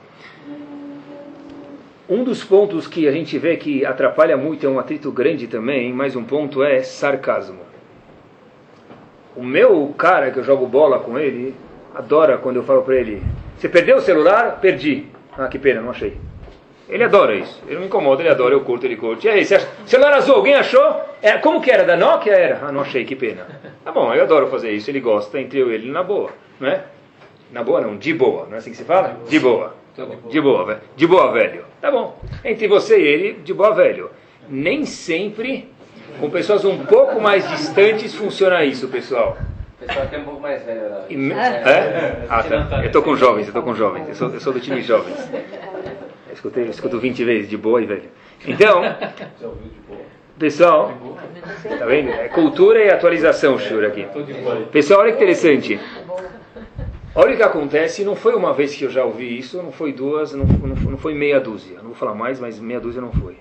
Um 2.09 2.23
dos 2.23 2.43
pontos 2.43 2.87
que 2.87 3.07
a 3.07 3.11
gente 3.11 3.37
vê 3.37 3.57
que 3.57 3.85
atrapalha 3.85 4.37
muito, 4.37 4.65
é 4.65 4.69
um 4.69 4.79
atrito 4.79 5.11
grande 5.11 5.45
também, 5.45 5.91
mais 5.93 6.15
um 6.15 6.23
ponto 6.23 6.63
é 6.63 6.81
sarcasmo. 6.81 7.59
O 9.35 9.43
meu 9.43 9.93
cara 9.97 10.31
que 10.31 10.39
eu 10.39 10.43
jogo 10.43 10.65
bola 10.65 10.99
com 10.99 11.19
ele, 11.19 11.53
adora 11.93 12.37
quando 12.37 12.55
eu 12.55 12.63
falo 12.63 12.81
para 12.81 12.95
ele: 12.95 13.21
Você 13.57 13.69
perdeu 13.69 13.97
o 13.97 14.01
celular? 14.01 14.59
Perdi. 14.59 15.05
Ah, 15.37 15.47
que 15.47 15.59
pena, 15.59 15.81
não 15.81 15.91
achei. 15.91 16.17
Ele 16.89 17.03
adora 17.03 17.35
isso. 17.35 17.61
Ele 17.65 17.75
não 17.75 17.81
me 17.81 17.87
incomoda, 17.87 18.21
ele 18.21 18.29
adora, 18.29 18.53
eu 18.53 18.61
curto, 18.61 18.85
ele 18.85 18.95
curte. 18.95 19.27
E 19.27 19.29
aí, 19.29 19.43
você 19.45 19.55
acha... 19.55 19.67
celular 19.85 20.13
azul, 20.13 20.35
alguém 20.35 20.55
achou? 20.55 21.01
É, 21.21 21.33
como 21.33 21.61
que 21.61 21.69
era? 21.69 21.83
Da 21.83 21.97
Nokia? 21.97 22.33
Era. 22.33 22.59
Ah, 22.67 22.71
não 22.71 22.81
achei, 22.81 23.03
que 23.03 23.15
pena. 23.15 23.45
Tá 23.83 23.91
bom, 23.91 24.13
eu 24.13 24.23
adoro 24.23 24.47
fazer 24.47 24.71
isso, 24.71 24.89
ele 24.89 24.99
gosta, 25.01 25.39
entre 25.39 25.59
eu 25.59 25.69
e 25.71 25.75
ele 25.75 25.91
na 25.91 26.01
boa, 26.03 26.29
não 26.59 26.69
é? 26.69 26.83
Na 27.51 27.63
boa 27.63 27.81
não, 27.81 27.95
de 27.97 28.13
boa, 28.13 28.45
não 28.47 28.55
é 28.55 28.57
assim 28.59 28.71
que 28.71 28.77
se 28.77 28.83
fala? 28.85 29.17
De 29.27 29.39
boa. 29.39 29.75
Tá 29.95 30.05
bom. 30.05 30.29
De 30.29 30.39
boa, 30.39 30.65
velho. 30.65 30.79
De 30.95 31.07
boa, 31.07 31.31
velho. 31.31 31.65
Tá 31.81 31.89
bom. 31.91 32.17
Entre 32.45 32.67
você 32.67 32.97
e 32.99 33.07
ele, 33.07 33.33
de 33.43 33.53
boa, 33.53 33.73
velho. 33.73 34.09
Nem 34.49 34.85
sempre, 34.85 35.69
com 36.19 36.29
pessoas 36.29 36.63
um 36.65 36.85
pouco 36.85 37.19
mais 37.19 37.47
distantes, 37.49 38.13
funciona 38.15 38.63
isso, 38.63 38.87
pessoal. 38.89 39.37
O 39.81 39.85
pessoal 39.85 40.05
aqui 40.05 40.15
é 40.15 40.19
um 40.19 40.23
pouco 40.23 40.39
mais 40.41 40.63
velho. 40.63 40.81
né? 40.81 41.05
Me- 41.09 41.33
É? 41.33 42.25
Ah, 42.29 42.43
tá. 42.43 42.81
Eu 42.83 42.91
tô 42.91 43.01
com 43.01 43.15
jovens, 43.15 43.47
eu 43.47 43.53
tô 43.53 43.61
com 43.61 43.73
jovens. 43.73 44.07
Eu 44.09 44.15
sou, 44.15 44.29
eu 44.33 44.39
sou 44.39 44.53
do 44.53 44.59
time 44.59 44.81
jovens. 44.81 45.15
Escutei, 46.37 46.65
escuto 46.65 46.99
20 46.99 47.23
vezes, 47.23 47.49
de 47.49 47.57
boa 47.57 47.81
e 47.81 47.87
velho. 47.87 48.09
Então, 48.45 48.83
pessoal, 50.37 50.93
tá 51.79 51.85
vendo? 51.87 52.11
É 52.11 52.27
cultura 52.29 52.77
e 52.83 52.91
atualização, 52.91 53.57
Shura, 53.57 53.87
aqui. 53.87 54.05
Pessoal, 54.71 54.99
olha 54.99 55.13
que 55.13 55.17
interessante. 55.17 55.79
Olha 57.15 57.33
o 57.33 57.37
que 57.37 57.41
acontece, 57.41 58.05
não 58.05 58.15
foi 58.15 58.35
uma 58.35 58.53
vez 58.53 58.75
que 58.75 58.83
eu 58.83 58.91
já 58.91 59.03
ouvi 59.03 59.35
isso, 59.39 59.57
não 59.57 59.71
foi 59.71 59.91
duas, 59.91 60.31
não, 60.33 60.45
não, 60.45 60.75
não 60.75 60.97
foi 60.99 61.15
meia 61.15 61.39
dúzia. 61.39 61.77
Não 61.77 61.85
vou 61.85 61.95
falar 61.95 62.13
mais, 62.13 62.39
mas 62.39 62.59
meia 62.59 62.79
dúzia 62.79 63.01
não 63.01 63.11
foi. 63.11 63.37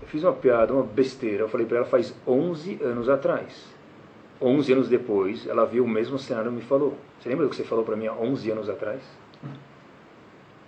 Eu 0.00 0.08
fiz 0.08 0.24
uma 0.24 0.32
piada, 0.32 0.72
uma 0.72 0.82
besteira, 0.82 1.42
eu 1.42 1.48
falei 1.48 1.66
para 1.66 1.76
ela 1.76 1.86
faz 1.86 2.14
11 2.26 2.78
anos 2.82 3.10
atrás. 3.10 3.66
11 4.40 4.72
anos 4.72 4.88
depois, 4.88 5.46
ela 5.46 5.66
viu 5.66 5.84
o 5.84 5.88
mesmo 5.88 6.18
cenário 6.18 6.50
e 6.50 6.54
me 6.54 6.62
falou. 6.62 6.94
Você 7.20 7.28
lembra 7.28 7.44
do 7.44 7.50
que 7.50 7.56
você 7.56 7.64
falou 7.64 7.84
para 7.84 7.96
mim 7.96 8.06
há 8.06 8.14
11 8.14 8.50
anos 8.50 8.70
atrás? 8.70 9.02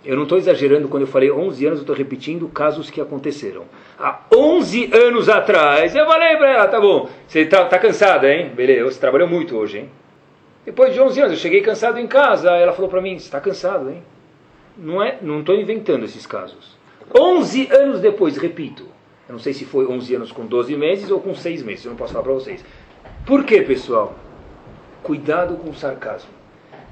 Eu 0.03 0.15
não 0.15 0.23
estou 0.23 0.37
exagerando 0.37 0.87
quando 0.87 1.03
eu 1.03 1.07
falei 1.07 1.29
11 1.29 1.65
anos, 1.65 1.79
eu 1.79 1.83
estou 1.83 1.95
repetindo 1.95 2.47
casos 2.47 2.89
que 2.89 3.01
aconteceram. 3.01 3.65
Há 3.97 4.21
11 4.33 4.91
anos 4.93 5.27
atrás, 5.27 5.93
eu 5.93 6.05
falei 6.05 6.37
para 6.37 6.49
ela, 6.49 6.67
tá 6.67 6.79
bom, 6.79 7.09
você 7.27 7.41
está 7.41 7.65
tá 7.65 7.77
cansada, 7.77 8.33
hein? 8.33 8.51
Beleza, 8.55 8.85
você 8.85 8.99
trabalhou 8.99 9.27
muito 9.27 9.57
hoje, 9.57 9.79
hein? 9.79 9.89
Depois 10.65 10.93
de 10.93 11.01
11 11.01 11.19
anos, 11.19 11.33
eu 11.33 11.39
cheguei 11.39 11.61
cansado 11.61 11.99
em 11.99 12.07
casa, 12.07 12.51
ela 12.51 12.71
falou 12.71 12.89
para 12.89 13.01
mim, 13.01 13.19
você 13.19 13.25
está 13.25 13.41
cansado, 13.41 13.89
hein? 13.89 14.01
Não 14.77 15.03
é, 15.03 15.17
não 15.21 15.41
estou 15.41 15.55
inventando 15.55 16.05
esses 16.05 16.25
casos. 16.25 16.77
11 17.13 17.69
anos 17.71 17.99
depois, 17.99 18.37
repito. 18.37 18.85
Eu 19.27 19.33
não 19.33 19.39
sei 19.39 19.53
se 19.53 19.65
foi 19.65 19.85
11 19.85 20.15
anos 20.15 20.31
com 20.31 20.45
12 20.45 20.77
meses 20.77 21.11
ou 21.11 21.19
com 21.19 21.35
6 21.35 21.61
meses, 21.61 21.83
eu 21.83 21.89
não 21.89 21.97
posso 21.97 22.13
falar 22.13 22.23
para 22.23 22.33
vocês. 22.33 22.63
Por 23.25 23.43
quê, 23.43 23.61
pessoal? 23.61 24.15
Cuidado 25.03 25.55
com 25.57 25.69
o 25.69 25.75
sarcasmo. 25.75 26.38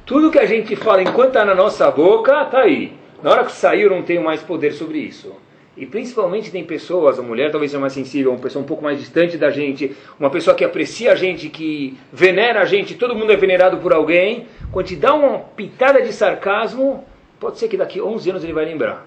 Tudo 0.07 0.31
que 0.31 0.39
a 0.39 0.45
gente 0.45 0.73
fala 0.77 1.03
enquanto 1.03 1.27
está 1.27 1.43
na 1.43 1.53
nossa 1.53 1.91
boca, 1.91 2.43
está 2.43 2.61
aí. 2.61 2.93
Na 3.21 3.29
hora 3.29 3.43
que 3.43 3.51
sair, 3.51 3.81
eu 3.81 3.89
não 3.89 4.01
tenho 4.01 4.23
mais 4.23 4.41
poder 4.41 4.71
sobre 4.71 4.99
isso. 4.99 5.33
E 5.75 5.85
principalmente 5.85 6.49
tem 6.49 6.63
pessoas, 6.63 7.19
a 7.19 7.21
mulher 7.21 7.51
talvez 7.51 7.71
seja 7.71 7.81
mais 7.81 7.91
sensível, 7.91 8.31
uma 8.31 8.39
pessoa 8.39 8.63
um 8.63 8.65
pouco 8.65 8.81
mais 8.81 8.97
distante 8.97 9.37
da 9.37 9.51
gente, 9.51 9.93
uma 10.17 10.29
pessoa 10.29 10.55
que 10.55 10.63
aprecia 10.63 11.11
a 11.11 11.15
gente, 11.15 11.49
que 11.49 11.97
venera 12.13 12.61
a 12.61 12.65
gente, 12.65 12.95
todo 12.95 13.13
mundo 13.13 13.33
é 13.33 13.35
venerado 13.35 13.79
por 13.79 13.91
alguém. 13.91 14.47
Quando 14.71 14.85
te 14.85 14.95
dá 14.95 15.13
uma 15.13 15.39
pitada 15.39 16.01
de 16.01 16.13
sarcasmo, 16.13 17.03
pode 17.37 17.59
ser 17.59 17.67
que 17.67 17.75
daqui 17.75 17.99
11 17.99 18.29
anos 18.29 18.43
ele 18.45 18.53
vai 18.53 18.63
lembrar. 18.63 19.05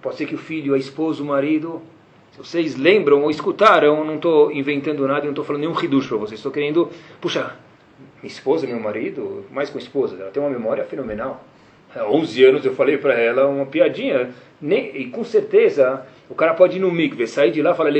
Pode 0.00 0.16
ser 0.16 0.24
que 0.24 0.34
o 0.34 0.38
filho, 0.38 0.72
a 0.72 0.78
esposa, 0.78 1.22
o 1.22 1.26
marido, 1.26 1.82
se 2.32 2.38
vocês 2.38 2.76
lembram 2.76 3.24
ou 3.24 3.30
escutaram, 3.30 4.02
não 4.06 4.14
estou 4.14 4.50
inventando 4.50 5.06
nada, 5.06 5.24
não 5.24 5.32
estou 5.32 5.44
falando 5.44 5.60
nenhum 5.60 5.74
riducho 5.74 6.08
para 6.08 6.16
vocês. 6.16 6.40
Estou 6.40 6.50
querendo, 6.50 6.88
puxa, 7.20 7.54
esposa, 8.26 8.66
meu 8.66 8.80
marido, 8.80 9.44
mais 9.50 9.70
com 9.70 9.78
esposa, 9.78 10.16
ela 10.20 10.30
tem 10.30 10.42
uma 10.42 10.50
memória 10.50 10.84
fenomenal. 10.84 11.44
Há 11.94 12.04
11 12.04 12.44
anos 12.44 12.64
eu 12.64 12.74
falei 12.74 12.98
para 12.98 13.14
ela 13.14 13.46
uma 13.48 13.66
piadinha, 13.66 14.30
nem, 14.60 14.96
e 14.96 15.06
com 15.06 15.24
certeza 15.24 16.06
o 16.28 16.34
cara 16.34 16.54
pode 16.54 16.76
ir 16.76 16.80
no 16.80 16.90
mikve, 16.90 17.26
sair 17.26 17.50
de 17.50 17.60
lá 17.62 17.72
e 17.72 17.74
falar. 17.74 17.90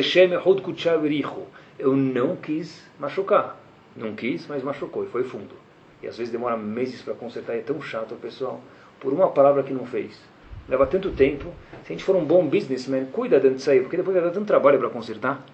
Eu 1.78 1.96
não 1.96 2.36
quis 2.36 2.82
machucar. 2.98 3.58
Não 3.96 4.14
quis, 4.14 4.46
mas 4.46 4.62
machucou 4.62 5.04
e 5.04 5.08
foi 5.08 5.24
fundo. 5.24 5.54
E 6.02 6.06
às 6.06 6.16
vezes 6.16 6.32
demora 6.32 6.56
meses 6.56 7.02
para 7.02 7.14
consertar, 7.14 7.56
e 7.56 7.58
é 7.58 7.62
tão 7.62 7.80
chato, 7.82 8.14
pessoal, 8.14 8.60
por 9.00 9.12
uma 9.12 9.28
palavra 9.28 9.62
que 9.62 9.72
não 9.72 9.84
fez. 9.84 10.20
Leva 10.68 10.86
tanto 10.86 11.10
tempo. 11.10 11.52
Se 11.84 11.92
a 11.92 11.96
gente 11.96 12.04
for 12.04 12.14
um 12.14 12.24
bom 12.24 12.46
businessman, 12.46 13.06
cuida 13.06 13.40
de 13.40 13.60
sair, 13.60 13.80
porque 13.80 13.96
depois 13.96 14.14
vai 14.14 14.24
dar 14.24 14.30
tanto 14.30 14.46
trabalho 14.46 14.78
para 14.78 14.88
consertar. 14.88 15.44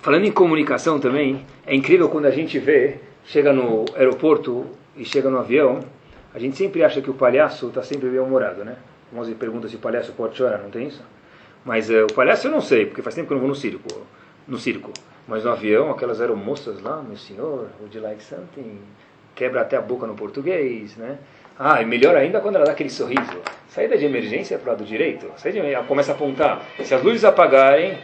Falando 0.00 0.24
em 0.24 0.32
comunicação 0.32 0.98
também, 0.98 1.44
é 1.66 1.74
incrível 1.74 2.08
quando 2.08 2.24
a 2.24 2.30
gente 2.30 2.58
vê, 2.58 2.98
chega 3.24 3.52
no 3.52 3.84
aeroporto 3.96 4.66
e 4.96 5.04
chega 5.04 5.30
no 5.30 5.38
avião, 5.38 5.80
a 6.34 6.38
gente 6.38 6.56
sempre 6.56 6.84
acha 6.84 7.00
que 7.00 7.10
o 7.10 7.14
palhaço 7.14 7.68
está 7.68 7.82
sempre 7.82 8.08
bem-humorado, 8.08 8.64
né? 8.64 8.76
Você 9.12 9.34
pergunta 9.34 9.68
se 9.68 9.76
o 9.76 9.78
palhaço 9.78 10.12
pode 10.12 10.36
chorar, 10.36 10.58
não 10.58 10.70
tem 10.70 10.86
isso? 10.86 11.02
Mas 11.64 11.90
uh, 11.90 12.06
o 12.08 12.14
palhaço 12.14 12.46
eu 12.46 12.50
não 12.50 12.60
sei, 12.60 12.86
porque 12.86 13.02
faz 13.02 13.14
tempo 13.14 13.26
que 13.26 13.32
eu 13.32 13.36
não 13.36 13.42
vou 13.42 13.48
no 13.48 13.56
circo. 13.56 13.88
No 14.46 14.58
circo. 14.58 14.92
Mas 15.26 15.44
no 15.44 15.50
avião, 15.50 15.90
aquelas 15.90 16.20
aeromoças 16.20 16.80
lá, 16.80 17.02
meu 17.02 17.16
senhor, 17.16 17.68
would 17.80 17.96
you 17.96 18.02
like 18.02 18.22
something? 18.22 18.78
Quebra 19.34 19.62
até 19.62 19.76
a 19.76 19.80
boca 19.80 20.06
no 20.06 20.14
português, 20.14 20.96
né? 20.96 21.18
Ah, 21.58 21.82
e 21.82 21.84
melhor 21.84 22.16
ainda 22.16 22.40
quando 22.40 22.56
ela 22.56 22.64
dá 22.64 22.72
aquele 22.72 22.88
sorriso. 22.88 23.38
Saída 23.68 23.98
de 23.98 24.06
emergência 24.06 24.58
para 24.58 24.68
o 24.68 24.72
lado 24.72 24.84
direito. 24.84 25.26
Saída 25.36 25.60
de, 25.60 25.86
começa 25.86 26.12
a 26.12 26.14
apontar. 26.14 26.62
Se 26.82 26.94
as 26.94 27.02
luzes 27.02 27.24
apagarem, 27.24 27.98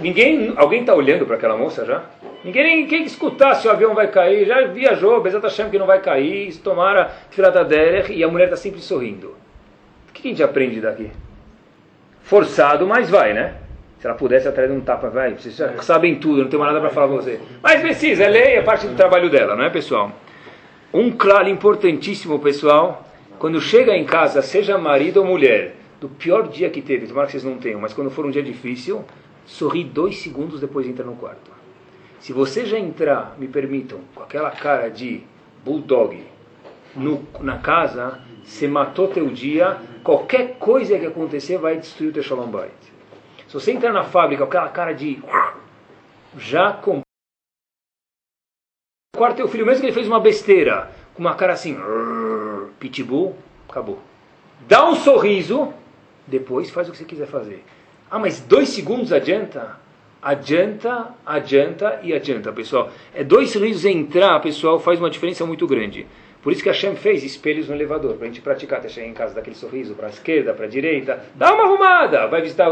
ninguém, 0.00 0.52
alguém 0.56 0.80
está 0.80 0.94
olhando 0.94 1.26
para 1.26 1.36
aquela 1.36 1.56
moça 1.56 1.84
já? 1.84 2.04
Ninguém 2.44 2.64
nem 2.64 2.86
quer 2.86 3.00
escutar 3.02 3.54
se 3.54 3.68
o 3.68 3.70
avião 3.70 3.94
vai 3.94 4.08
cair. 4.08 4.46
Já 4.46 4.66
viajou, 4.66 5.20
Bezat 5.20 5.42
Hashem 5.42 5.70
que 5.70 5.78
não 5.78 5.86
vai 5.86 6.00
cair. 6.00 6.54
Tomara 6.56 7.10
filada 7.30 7.64
derech 7.64 8.12
e 8.12 8.24
a 8.24 8.28
mulher 8.28 8.44
está 8.44 8.56
sempre 8.56 8.80
sorrindo. 8.80 9.36
O 10.08 10.12
que 10.12 10.28
a 10.28 10.30
gente 10.30 10.42
aprende 10.42 10.80
daqui? 10.80 11.10
Forçado, 12.22 12.86
mas 12.86 13.08
vai, 13.08 13.32
né? 13.32 13.54
Se 14.00 14.08
ela 14.08 14.16
pudesse 14.16 14.48
atrás 14.48 14.68
de 14.68 14.76
um 14.76 14.80
tapa, 14.80 15.08
vai. 15.08 15.34
Vocês 15.34 15.54
já 15.54 15.80
sabem 15.80 16.16
tudo, 16.16 16.42
não 16.42 16.48
tem 16.48 16.58
mais 16.58 16.72
nada 16.72 16.84
para 16.84 16.92
falar 16.92 17.06
com 17.06 17.14
você. 17.14 17.38
Mas 17.62 17.80
precisa, 17.80 18.24
é 18.24 18.28
lei, 18.28 18.54
é 18.56 18.62
parte 18.62 18.86
do 18.88 18.96
trabalho 18.96 19.30
dela, 19.30 19.54
não 19.54 19.64
é, 19.64 19.70
pessoal? 19.70 20.10
Um 20.92 21.12
claro 21.12 21.48
importantíssimo, 21.48 22.38
pessoal, 22.40 23.06
quando 23.38 23.60
chega 23.60 23.96
em 23.96 24.04
casa, 24.04 24.42
seja 24.42 24.76
marido 24.76 25.18
ou 25.18 25.26
mulher, 25.26 25.76
do 26.00 26.08
pior 26.08 26.48
dia 26.48 26.68
que 26.68 26.82
teve, 26.82 27.06
tomara 27.06 27.26
que 27.26 27.32
vocês 27.32 27.44
não 27.44 27.58
tenham, 27.58 27.80
mas 27.80 27.94
quando 27.94 28.10
for 28.10 28.26
um 28.26 28.30
dia 28.30 28.42
difícil, 28.42 29.04
sorri 29.44 29.84
dois 29.84 30.18
segundos 30.18 30.60
depois 30.60 30.86
de 30.86 30.92
entrar 30.92 31.04
no 31.04 31.16
quarto. 31.16 31.50
Se 32.20 32.32
você 32.32 32.64
já 32.64 32.78
entrar, 32.78 33.36
me 33.38 33.48
permitam, 33.48 34.00
com 34.14 34.22
aquela 34.22 34.50
cara 34.50 34.88
de 34.88 35.22
bulldog 35.64 36.24
no, 36.94 37.26
na 37.40 37.58
casa, 37.58 38.20
você 38.44 38.68
matou 38.68 39.08
teu 39.08 39.28
dia, 39.28 39.78
qualquer 40.04 40.56
coisa 40.58 40.98
que 40.98 41.06
acontecer 41.06 41.58
vai 41.58 41.76
destruir 41.76 42.10
o 42.10 42.12
teu 42.12 42.22
shalom 42.22 42.46
bait. 42.46 42.72
Se 43.48 43.54
você 43.54 43.72
entrar 43.72 43.92
na 43.92 44.04
fábrica 44.04 44.44
com 44.44 44.48
aquela 44.48 44.68
cara 44.68 44.92
de 44.92 45.22
já 46.36 46.72
comprou 46.72 47.02
quarto 49.16 49.36
teu 49.36 49.48
filho, 49.48 49.66
mesmo 49.66 49.80
que 49.80 49.86
ele 49.86 49.94
fez 49.94 50.06
uma 50.06 50.20
besteira, 50.20 50.90
com 51.14 51.20
uma 51.20 51.34
cara 51.34 51.52
assim, 51.52 51.76
pitbull, 52.78 53.36
acabou. 53.68 53.98
Dá 54.66 54.88
um 54.88 54.94
sorriso, 54.94 55.72
depois 56.26 56.70
faz 56.70 56.88
o 56.88 56.92
que 56.92 56.98
você 56.98 57.04
quiser 57.04 57.26
fazer. 57.26 57.64
Ah, 58.12 58.18
mas 58.18 58.40
dois 58.40 58.68
segundos 58.68 59.10
adianta? 59.10 59.80
Adianta, 60.20 61.14
adianta 61.24 61.98
e 62.02 62.12
adianta, 62.12 62.52
pessoal. 62.52 62.90
É 63.14 63.24
dois 63.24 63.48
sorrisos 63.48 63.86
entrar, 63.86 64.38
pessoal, 64.40 64.78
faz 64.78 64.98
uma 64.98 65.08
diferença 65.08 65.46
muito 65.46 65.66
grande. 65.66 66.06
Por 66.42 66.52
isso 66.52 66.62
que 66.62 66.68
a 66.68 66.72
Hashem 66.72 66.94
fez 66.94 67.24
espelhos 67.24 67.70
no 67.70 67.74
elevador, 67.74 68.16
para 68.16 68.26
a 68.26 68.28
gente 68.28 68.42
praticar 68.42 68.80
até 68.80 68.90
chegar 68.90 69.06
em 69.06 69.14
casa 69.14 69.34
daquele 69.34 69.56
sorriso, 69.56 69.94
para 69.94 70.08
a 70.08 70.10
esquerda, 70.10 70.52
para 70.52 70.66
a 70.66 70.68
direita. 70.68 71.24
Dá 71.34 71.54
uma 71.54 71.64
arrumada! 71.64 72.26
Vai 72.26 72.42
visitar 72.42 72.70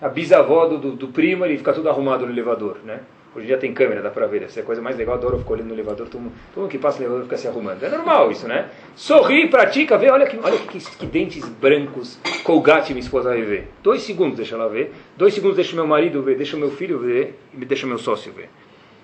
a 0.00 0.08
bisavó 0.08 0.66
do, 0.66 0.78
do, 0.78 0.92
do 0.92 1.08
primo 1.08 1.44
e 1.44 1.58
fica 1.58 1.74
tudo 1.74 1.90
arrumado 1.90 2.24
no 2.24 2.32
elevador, 2.32 2.78
né? 2.82 3.00
Hoje 3.32 3.44
em 3.44 3.46
dia 3.46 3.58
tem 3.58 3.72
câmera, 3.72 4.02
dá 4.02 4.10
para 4.10 4.26
ver. 4.26 4.42
Essa 4.42 4.58
é 4.58 4.62
a 4.62 4.66
coisa 4.66 4.82
mais 4.82 4.96
legal. 4.96 5.14
Adoro 5.14 5.38
ficar 5.38 5.52
olhando 5.52 5.68
no 5.68 5.74
elevador. 5.74 6.08
Todo 6.08 6.20
mundo, 6.20 6.32
todo 6.52 6.62
mundo 6.62 6.70
que 6.70 6.78
passa 6.78 6.98
no 6.98 7.04
elevador 7.04 7.24
fica 7.24 7.36
se 7.36 7.46
arrumando. 7.46 7.82
É 7.82 7.88
normal 7.88 8.30
isso, 8.32 8.48
né? 8.48 8.68
Sorri, 8.96 9.48
pratica, 9.48 9.96
vê. 9.96 10.10
Olha 10.10 10.26
que, 10.26 10.36
olha 10.36 10.58
que, 10.58 10.78
que 10.78 11.06
dentes 11.06 11.48
brancos. 11.48 12.18
Colgate 12.42 12.92
minha 12.92 13.02
esposa 13.04 13.28
vai 13.28 13.42
ver. 13.42 13.68
Dois 13.82 14.02
segundos 14.02 14.36
deixa 14.36 14.56
ela 14.56 14.68
ver. 14.68 14.92
Dois 15.16 15.32
segundos 15.32 15.56
deixa 15.56 15.76
meu 15.76 15.86
marido 15.86 16.20
ver. 16.22 16.36
Deixa 16.36 16.56
meu 16.56 16.72
filho 16.72 16.98
ver. 16.98 17.38
E 17.54 17.64
deixa 17.64 17.86
meu 17.86 17.98
sócio 17.98 18.32
ver. 18.32 18.50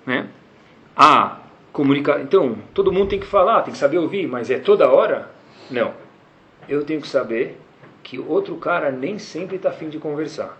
Né? 0.05 0.27
Ah, 0.93 1.39
comunicar. 1.71 2.19
Então, 2.19 2.57
todo 2.73 2.91
mundo 2.91 3.07
tem 3.07 3.19
que 3.19 3.27
falar, 3.27 3.61
tem 3.61 3.71
que 3.71 3.79
saber 3.79 3.97
ouvir. 3.97 4.27
Mas 4.27 4.51
é 4.51 4.59
toda 4.59 4.89
hora? 4.89 5.29
Não. 5.71 5.93
Eu 6.67 6.83
tenho 6.83 6.99
que 6.99 7.07
saber 7.07 7.57
que 8.03 8.19
outro 8.19 8.57
cara 8.57 8.91
nem 8.91 9.17
sempre 9.17 9.55
está 9.55 9.69
afim 9.69 9.87
de 9.87 9.99
conversar 9.99 10.57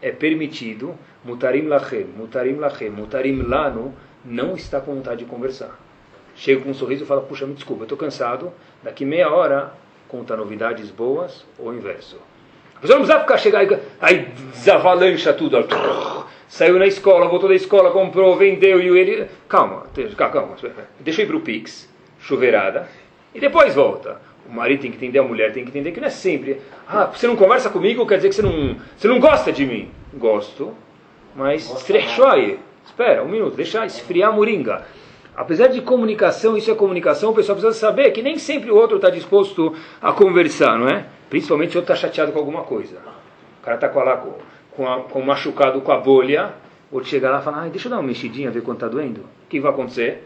é 0.00 0.10
permitido, 0.10 0.94
mutarim 1.24 1.66
lachem, 1.66 2.06
mutarim 2.16 2.56
lachem, 2.56 2.90
mutarim 2.90 3.42
lano, 3.42 3.94
não 4.24 4.54
está 4.54 4.80
com 4.80 4.94
vontade 4.94 5.24
de 5.24 5.30
conversar. 5.30 5.78
Chega 6.34 6.60
com 6.62 6.70
um 6.70 6.74
sorriso 6.74 7.04
e 7.04 7.06
fala, 7.06 7.20
puxa, 7.22 7.46
me 7.46 7.54
desculpa, 7.54 7.82
eu 7.82 7.84
estou 7.84 7.98
cansado, 7.98 8.52
daqui 8.82 9.04
meia 9.04 9.30
hora 9.30 9.72
conta 10.08 10.36
novidades 10.36 10.90
boas 10.90 11.44
ou 11.58 11.74
inverso. 11.74 12.16
A 12.76 12.80
pessoa 12.80 13.00
não 13.00 13.06
ficar, 13.06 13.36
chegar 13.38 13.58
aí, 13.58 13.78
aí 14.00 14.18
desavalancha 14.52 15.34
tudo, 15.34 15.66
saiu 16.46 16.78
na 16.78 16.86
escola, 16.86 17.26
voltou 17.26 17.48
da 17.48 17.54
escola, 17.56 17.90
comprou, 17.90 18.36
vendeu, 18.36 18.80
e 18.80 18.96
ele... 18.96 19.28
Calma, 19.48 19.86
calma, 20.16 20.32
calma, 20.32 20.56
deixa 21.00 21.22
eu 21.22 21.24
ir 21.24 21.26
para 21.26 21.36
o 21.36 21.40
Pix, 21.40 21.88
chuveirada, 22.20 22.88
e 23.34 23.40
depois 23.40 23.74
volta. 23.74 24.20
O 24.48 24.52
marido 24.52 24.80
tem 24.80 24.90
que 24.90 24.96
entender, 24.96 25.18
a 25.18 25.22
mulher 25.22 25.52
tem 25.52 25.62
que 25.62 25.70
entender 25.70 25.92
que 25.92 26.00
não 26.00 26.06
é 26.06 26.10
sempre. 26.10 26.60
Ah, 26.88 27.04
você 27.04 27.26
não 27.26 27.36
conversa 27.36 27.68
comigo, 27.68 28.06
quer 28.06 28.16
dizer 28.16 28.30
que 28.30 28.34
você 28.34 28.42
não, 28.42 28.76
você 28.96 29.06
não 29.06 29.20
gosta 29.20 29.52
de 29.52 29.66
mim. 29.66 29.90
Gosto, 30.14 30.74
mas 31.36 31.68
strechoi. 31.80 32.58
Espera 32.84 33.22
um 33.22 33.28
minuto, 33.28 33.54
deixa 33.54 33.84
esfriar 33.84 34.30
a 34.30 34.32
moringa. 34.32 34.86
Apesar 35.36 35.68
de 35.68 35.82
comunicação, 35.82 36.56
isso 36.56 36.70
é 36.70 36.74
comunicação, 36.74 37.30
o 37.30 37.34
pessoal 37.34 37.56
precisa 37.56 37.78
saber 37.78 38.10
que 38.10 38.22
nem 38.22 38.38
sempre 38.38 38.70
o 38.70 38.74
outro 38.74 38.96
está 38.96 39.10
disposto 39.10 39.74
a 40.00 40.12
conversar, 40.12 40.78
não 40.78 40.88
é? 40.88 41.04
Principalmente 41.28 41.72
se 41.72 41.76
o 41.76 41.80
outro 41.80 41.92
está 41.92 42.06
chateado 42.08 42.32
com 42.32 42.38
alguma 42.38 42.62
coisa. 42.62 42.96
O 43.60 43.64
cara 43.64 43.76
está 43.76 43.88
com, 43.88 44.00
lá, 44.00 44.16
com, 44.16 44.32
com, 44.72 44.88
a, 44.88 45.00
com 45.02 45.22
machucado 45.22 45.80
com 45.82 45.92
a 45.92 45.98
bolha, 45.98 46.54
o 46.90 46.96
outro 46.96 47.10
chega 47.10 47.30
lá 47.30 47.40
e 47.40 47.42
fala, 47.42 47.64
ah, 47.64 47.68
deixa 47.68 47.86
eu 47.86 47.90
dar 47.90 47.98
uma 47.98 48.08
mexidinha, 48.08 48.50
ver 48.50 48.62
quanto 48.62 48.84
está 48.84 48.88
doendo. 48.88 49.20
O 49.20 49.48
que 49.48 49.60
vai 49.60 49.70
acontecer? 49.70 50.24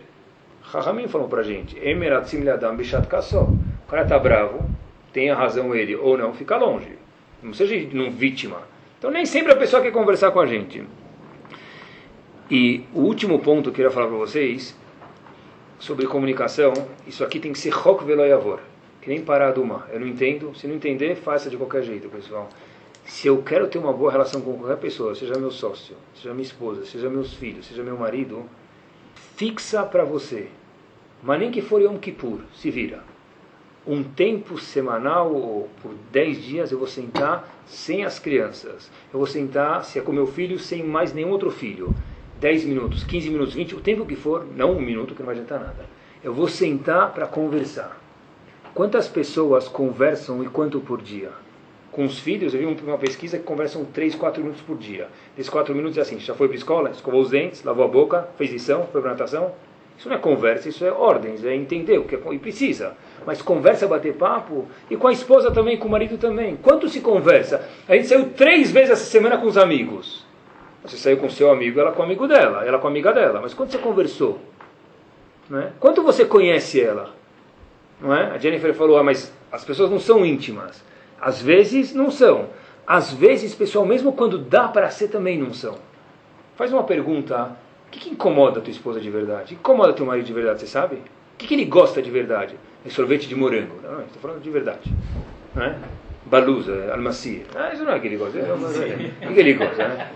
Rahamim 0.62 1.08
falou 1.08 1.28
pra 1.28 1.42
gente, 1.42 1.76
Emerat 1.84 2.28
Simliadam 2.28 2.76
Bishat 2.76 3.06
Kassó. 3.08 3.48
Cara 3.92 4.04
está 4.04 4.18
bravo, 4.18 4.64
tenha 5.12 5.34
razão 5.34 5.74
ele 5.74 5.94
ou 5.94 6.16
não, 6.16 6.32
fica 6.32 6.56
longe. 6.56 6.96
Não 7.42 7.52
seja 7.52 7.76
não 7.92 8.10
vítima. 8.10 8.62
Então 8.98 9.10
nem 9.10 9.26
sempre 9.26 9.52
a 9.52 9.56
pessoa 9.56 9.82
quer 9.82 9.92
conversar 9.92 10.30
com 10.30 10.40
a 10.40 10.46
gente. 10.46 10.82
E 12.50 12.86
o 12.94 13.00
último 13.00 13.38
ponto 13.38 13.64
que 13.64 13.68
eu 13.68 13.74
queria 13.74 13.90
falar 13.90 14.06
para 14.06 14.16
vocês 14.16 14.74
sobre 15.78 16.06
comunicação, 16.06 16.72
isso 17.06 17.22
aqui 17.22 17.38
tem 17.38 17.52
que 17.52 17.58
ser 17.58 17.68
Rok 17.68 18.02
Veloyavor, 18.02 18.60
que 19.02 19.10
nem 19.10 19.20
Paraduma. 19.20 19.86
Eu 19.92 20.00
não 20.00 20.06
entendo, 20.06 20.54
se 20.54 20.66
não 20.66 20.76
entender, 20.76 21.14
faça 21.14 21.50
de 21.50 21.58
qualquer 21.58 21.82
jeito, 21.82 22.08
pessoal. 22.08 22.48
Se 23.04 23.28
eu 23.28 23.42
quero 23.42 23.68
ter 23.68 23.76
uma 23.76 23.92
boa 23.92 24.10
relação 24.10 24.40
com 24.40 24.56
qualquer 24.56 24.78
pessoa, 24.78 25.14
seja 25.14 25.38
meu 25.38 25.50
sócio, 25.50 25.94
seja 26.14 26.32
minha 26.32 26.46
esposa, 26.46 26.86
seja 26.86 27.10
meus 27.10 27.34
filhos, 27.34 27.66
seja 27.66 27.82
meu 27.82 27.98
marido, 27.98 28.48
fixa 29.36 29.82
para 29.82 30.02
você, 30.02 30.48
mas 31.22 31.38
nem 31.38 31.50
que 31.50 31.60
for 31.60 31.82
Yom 31.82 31.98
Kippur, 31.98 32.40
se 32.54 32.70
vira. 32.70 33.11
Um 33.84 34.04
tempo 34.04 34.58
semanal 34.58 35.34
ou 35.34 35.68
por 35.82 35.92
10 36.12 36.42
dias 36.42 36.70
eu 36.70 36.78
vou 36.78 36.86
sentar 36.86 37.48
sem 37.66 38.04
as 38.04 38.18
crianças. 38.18 38.88
Eu 39.12 39.18
vou 39.18 39.26
sentar, 39.26 39.84
se 39.84 39.98
é 39.98 40.02
com 40.02 40.12
meu 40.12 40.26
filho, 40.26 40.56
sem 40.58 40.84
mais 40.84 41.12
nenhum 41.12 41.30
outro 41.30 41.50
filho. 41.50 41.92
10 42.40 42.64
minutos, 42.64 43.02
15 43.02 43.30
minutos, 43.30 43.54
20, 43.54 43.74
o 43.74 43.80
tempo 43.80 44.06
que 44.06 44.14
for, 44.14 44.46
não 44.56 44.72
um 44.72 44.80
minuto 44.80 45.14
que 45.14 45.20
não 45.20 45.26
vai 45.26 45.34
adiantar 45.34 45.58
nada. 45.58 45.86
Eu 46.22 46.32
vou 46.32 46.46
sentar 46.46 47.12
para 47.12 47.26
conversar. 47.26 48.00
Quantas 48.72 49.08
pessoas 49.08 49.66
conversam 49.66 50.42
e 50.44 50.46
quanto 50.46 50.80
por 50.80 51.02
dia? 51.02 51.30
Com 51.90 52.04
os 52.04 52.18
filhos, 52.18 52.54
eu 52.54 52.60
vi 52.60 52.84
uma 52.84 52.98
pesquisa 52.98 53.36
que 53.36 53.44
conversam 53.44 53.84
3, 53.84 54.14
4 54.14 54.42
minutos 54.42 54.62
por 54.62 54.78
dia. 54.78 55.08
Esses 55.36 55.50
4 55.50 55.74
minutos 55.74 55.98
é 55.98 56.00
assim, 56.00 56.18
já 56.20 56.34
foi 56.34 56.46
para 56.46 56.54
a 56.54 56.58
escola, 56.58 56.90
escovou 56.90 57.20
os 57.20 57.30
dentes, 57.30 57.64
lavou 57.64 57.84
a 57.84 57.88
boca, 57.88 58.28
fez 58.38 58.50
lição, 58.50 58.86
foi 58.90 59.00
para 59.00 59.10
natação. 59.10 59.52
Isso 59.98 60.08
não 60.08 60.16
é 60.16 60.18
conversa, 60.18 60.68
isso 60.68 60.84
é 60.84 60.90
ordens, 60.90 61.44
é 61.44 61.54
entender 61.54 61.98
o 61.98 62.04
que 62.04 62.14
é, 62.16 62.20
e 62.32 62.38
precisa. 62.38 62.96
Mas 63.26 63.42
conversa, 63.42 63.86
bater 63.86 64.14
papo, 64.14 64.66
e 64.90 64.96
com 64.96 65.08
a 65.08 65.12
esposa 65.12 65.50
também, 65.50 65.76
com 65.76 65.88
o 65.88 65.90
marido 65.90 66.18
também. 66.18 66.56
Quanto 66.56 66.88
se 66.88 67.00
conversa? 67.00 67.68
A 67.88 67.94
gente 67.94 68.08
saiu 68.08 68.30
três 68.30 68.70
vezes 68.70 68.90
essa 68.90 69.04
semana 69.04 69.38
com 69.38 69.46
os 69.46 69.56
amigos. 69.56 70.24
Você 70.84 70.96
saiu 70.96 71.16
com 71.16 71.30
seu 71.30 71.50
amigo, 71.50 71.78
ela 71.78 71.92
com 71.92 72.00
o 72.00 72.04
amigo 72.04 72.26
dela, 72.26 72.64
ela 72.66 72.78
com 72.78 72.86
a 72.88 72.90
amiga 72.90 73.12
dela. 73.12 73.40
Mas 73.40 73.54
quanto 73.54 73.70
você 73.70 73.78
conversou? 73.78 74.38
Não 75.48 75.60
é? 75.60 75.70
Quanto 75.78 76.02
você 76.02 76.24
conhece 76.24 76.80
ela? 76.80 77.10
Não 78.00 78.14
é? 78.14 78.32
A 78.32 78.38
Jennifer 78.38 78.74
falou, 78.74 78.98
ah, 78.98 79.02
mas 79.02 79.32
as 79.50 79.64
pessoas 79.64 79.90
não 79.90 80.00
são 80.00 80.26
íntimas. 80.26 80.82
Às 81.20 81.40
vezes 81.40 81.94
não 81.94 82.10
são. 82.10 82.48
Às 82.84 83.12
vezes, 83.12 83.54
pessoal, 83.54 83.86
mesmo 83.86 84.12
quando 84.12 84.38
dá 84.38 84.66
para 84.66 84.90
ser, 84.90 85.08
também 85.08 85.38
não 85.38 85.54
são. 85.54 85.78
Faz 86.56 86.72
uma 86.72 86.82
pergunta. 86.82 87.56
O 87.86 87.90
que, 87.92 88.00
que 88.00 88.10
incomoda 88.10 88.58
a 88.58 88.62
tua 88.62 88.72
esposa 88.72 89.00
de 89.00 89.08
verdade? 89.08 89.44
O 89.44 89.46
que 89.48 89.54
incomoda 89.54 89.92
teu 89.92 90.04
marido 90.04 90.24
de 90.24 90.32
verdade, 90.32 90.60
você 90.60 90.66
sabe? 90.66 90.98
O 91.42 91.44
que, 91.44 91.48
que 91.48 91.54
ele 91.54 91.64
gosta 91.64 92.00
de 92.00 92.08
verdade? 92.08 92.54
É 92.86 92.88
sorvete 92.88 93.26
de 93.26 93.34
morango. 93.34 93.74
Não, 93.82 94.02
estou 94.02 94.22
falando 94.22 94.40
de 94.40 94.48
verdade. 94.48 94.92
Não 95.56 95.64
é? 95.64 95.74
Baluza, 96.24 96.92
almacia. 96.92 97.42
Ah, 97.52 97.72
isso 97.74 97.82
não 97.82 97.92
é 97.92 97.98
que 97.98 98.06
ele 98.06 98.16
gosta. 98.16 98.38
É, 98.38 99.28
o 99.28 99.34
que, 99.34 99.40
ele 99.40 99.54
gosta? 99.54 99.88
Né? 99.88 100.10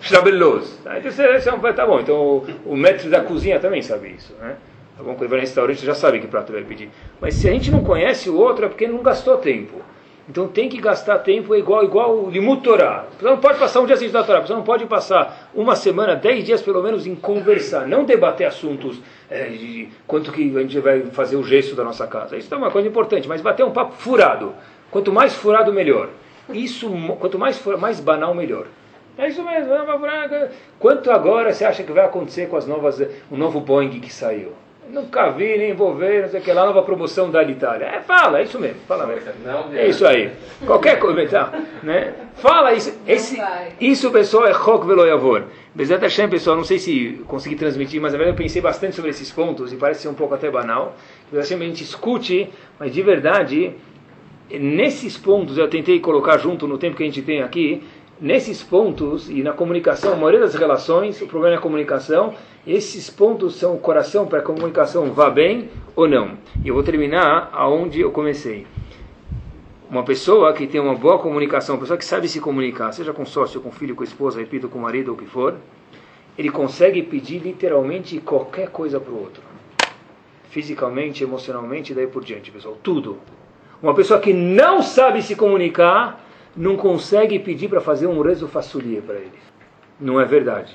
Ah, 0.87 0.99
então, 0.99 1.11
você, 1.11 1.41
você, 1.41 1.73
tá 1.73 1.85
bom, 1.85 1.99
então 1.99 2.15
o, 2.15 2.47
o 2.65 2.77
mestre 2.77 3.11
da 3.11 3.23
cozinha 3.23 3.59
também 3.59 3.83
sabe 3.83 4.15
isso. 4.17 4.33
Né? 4.41 4.55
Tá 4.97 5.03
bom, 5.03 5.17
quando 5.17 5.29
vai 5.29 5.39
no 5.39 5.45
restaurante 5.45 5.85
já 5.85 5.97
sabe 5.97 6.21
que 6.21 6.29
prato 6.29 6.53
vai 6.53 6.63
pedir. 6.63 6.91
Mas 7.21 7.35
se 7.35 7.49
a 7.49 7.53
gente 7.53 7.73
não 7.73 7.83
conhece 7.83 8.31
o 8.31 8.37
outro 8.37 8.67
é 8.67 8.69
porque 8.69 8.87
não 8.87 9.03
gastou 9.03 9.37
tempo. 9.39 9.83
Então 10.29 10.47
tem 10.47 10.69
que 10.69 10.81
gastar 10.81 11.19
tempo 11.19 11.57
igual 11.57 11.85
igual 11.85 12.17
o 12.17 12.31
limut 12.31 12.63
Torá. 12.63 12.99
A 12.99 13.17
pessoa 13.17 13.33
não 13.33 13.41
pode 13.41 13.59
passar 13.59 13.81
um 13.81 13.87
dia 13.87 13.97
sem 13.97 14.07
estudar 14.07 14.23
a 14.23 14.27
Torá. 14.27 14.41
Pessoa 14.41 14.59
não 14.59 14.65
pode 14.65 14.87
passar 14.87 15.51
uma 15.53 15.75
semana, 15.75 16.15
dez 16.15 16.45
dias 16.45 16.63
pelo 16.63 16.83
menos 16.83 17.05
em 17.05 17.17
conversar. 17.17 17.87
Não 17.87 18.05
debater 18.05 18.47
assuntos 18.47 18.99
é, 18.99 19.16
quanto 20.07 20.33
que 20.33 20.57
a 20.57 20.61
gente 20.61 20.79
vai 20.81 21.03
fazer 21.07 21.37
o 21.37 21.45
gesto 21.45 21.75
da 21.75 21.85
nossa 21.85 22.07
casa. 22.07 22.37
Isso 22.37 22.53
é 22.53 22.57
uma 22.57 22.71
coisa 22.71 22.89
importante. 22.89 23.29
Mas 23.29 23.41
bater 23.41 23.65
um 23.65 23.73
papo 23.73 23.95
furado. 23.95 24.55
Quanto 24.91 25.13
mais 25.13 25.35
furado, 25.35 25.73
melhor. 25.73 26.09
Isso, 26.53 26.91
quanto 27.19 27.39
mais 27.39 27.59
furado, 27.59 27.83
mais 27.83 28.01
banal, 28.01 28.35
melhor. 28.35 28.67
É 29.19 29.29
isso 29.29 29.43
mesmo. 29.43 29.73
Quanto 30.79 31.11
agora 31.11 31.53
você 31.53 31.65
acha 31.65 31.83
que 31.83 31.93
vai 31.93 32.05
acontecer 32.05 32.49
com 32.49 32.57
as 32.57 32.67
novas, 32.67 33.01
o 33.31 33.37
novo 33.37 33.61
Boeing 33.61 33.99
que 34.01 34.13
saiu? 34.13 34.53
Nunca 34.91 35.31
vi, 35.31 35.59
nem 35.59 35.75
vou 35.75 35.95
ver, 35.95 36.23
não 36.23 36.29
sei 36.29 36.41
o 36.41 36.43
que 36.43 36.53
lá, 36.53 36.65
nova 36.65 36.83
promoção 36.83 37.31
da 37.31 37.43
Itália. 37.43 37.87
É, 37.87 38.01
fala, 38.01 38.41
é 38.41 38.45
isso 38.45 38.59
mesmo, 38.59 38.81
fala 38.87 39.07
mesmo. 39.07 39.31
É 39.75 39.89
isso 39.89 40.07
aí. 40.07 40.31
Qualquer 40.65 40.99
comentário, 40.99 41.61
né? 41.83 42.15
Fala 42.37 42.73
isso. 42.73 42.97
Esse, 43.07 43.41
isso, 43.81 44.11
pessoal, 44.11 44.47
é 44.47 44.55
Chok 44.55 44.87
Veloyavor. 44.87 45.45
Bezat 45.75 46.01
Hashem, 46.03 46.29
pessoal, 46.29 46.57
não 46.57 46.65
sei 46.65 46.79
se 46.79 47.21
consegui 47.27 47.57
transmitir, 47.57 48.01
mas 48.01 48.13
na 48.13 48.19
verdade 48.19 48.37
eu 48.37 48.43
pensei 48.43 48.63
bastante 48.63 48.95
sobre 48.95 49.11
esses 49.11 49.31
pontos 49.31 49.73
e 49.73 49.77
parece 49.77 50.03
ser 50.03 50.09
um 50.09 50.15
pouco 50.15 50.35
até 50.35 50.51
banal. 50.51 50.97
Bezat 51.31 51.53
Hashem, 51.53 51.67
a 51.67 51.69
gente 51.69 51.83
escute, 51.83 52.49
mas 52.79 52.93
de 52.93 53.03
verdade, 53.03 53.75
nesses 54.51 55.17
pontos 55.17 55.59
eu 55.59 55.69
tentei 55.69 55.99
colocar 56.01 56.39
junto 56.39 56.67
no 56.67 56.79
tempo 56.79 56.97
que 56.97 57.03
a 57.03 57.07
gente 57.07 57.23
tem 57.23 57.43
aqui, 57.43 57.83
nesses 58.21 58.63
pontos 58.63 59.29
e 59.29 59.43
na 59.43 59.53
comunicação, 59.53 60.13
a 60.13 60.17
maioria 60.17 60.41
das 60.41 60.55
relações, 60.55 61.21
o 61.21 61.27
problema 61.27 61.57
é 61.57 61.59
a 61.59 61.61
comunicação, 61.61 62.35
esses 62.67 63.11
pontos 63.11 63.57
são 63.57 63.75
o 63.75 63.79
coração 63.79 64.27
para 64.27 64.41
a 64.41 64.43
comunicação 64.43 65.13
vá 65.13 65.31
bem 65.31 65.69
ou 65.95 66.09
não. 66.09 66.37
E 66.65 66.69
eu 66.69 66.75
vou 66.75 66.83
terminar 66.83 67.51
aonde 67.53 68.01
eu 68.01 68.11
comecei. 68.11 68.67
Uma 69.89 70.03
pessoa 70.03 70.53
que 70.53 70.67
tem 70.67 70.81
uma 70.81 70.95
boa 70.95 71.19
comunicação, 71.19 71.77
uma 71.77 71.81
pessoa 71.81 71.97
que 71.97 72.05
sabe 72.05 72.29
se 72.29 72.41
comunicar, 72.41 72.91
seja 72.93 73.13
com 73.13 73.25
sócio, 73.25 73.61
com 73.61 73.71
filho, 73.71 73.95
com 73.95 74.03
esposa, 74.03 74.41
repito, 74.41 74.69
com 74.69 74.81
marido 74.81 75.09
ou 75.09 75.15
o 75.15 75.19
que 75.19 75.27
for, 75.27 75.55
ele 76.37 76.51
consegue 76.51 77.03
pedir 77.03 77.39
literalmente 77.39 78.19
qualquer 78.19 78.69
coisa 78.71 78.99
para 78.99 79.13
o 79.13 79.21
outro. 79.21 79.43
Fisicamente, 80.51 81.23
emocionalmente 81.23 81.93
e 81.93 81.95
daí 81.95 82.07
por 82.07 82.25
diante, 82.25 82.51
pessoal. 82.51 82.77
Tudo. 82.83 83.19
Uma 83.81 83.95
pessoa 83.95 84.19
que 84.19 84.33
não 84.33 84.83
sabe 84.83 85.23
se 85.23 85.37
comunicar, 85.37 86.26
não 86.57 86.77
consegue 86.77 87.39
pedir 87.39 87.69
para 87.69 87.81
fazer 87.81 88.07
um 88.07 88.21
rezo 88.23 88.49
façulia 88.49 89.03
para 89.03 89.17
ele. 89.17 89.39
Não 90.01 90.21
é 90.21 90.25
verdade. 90.25 90.75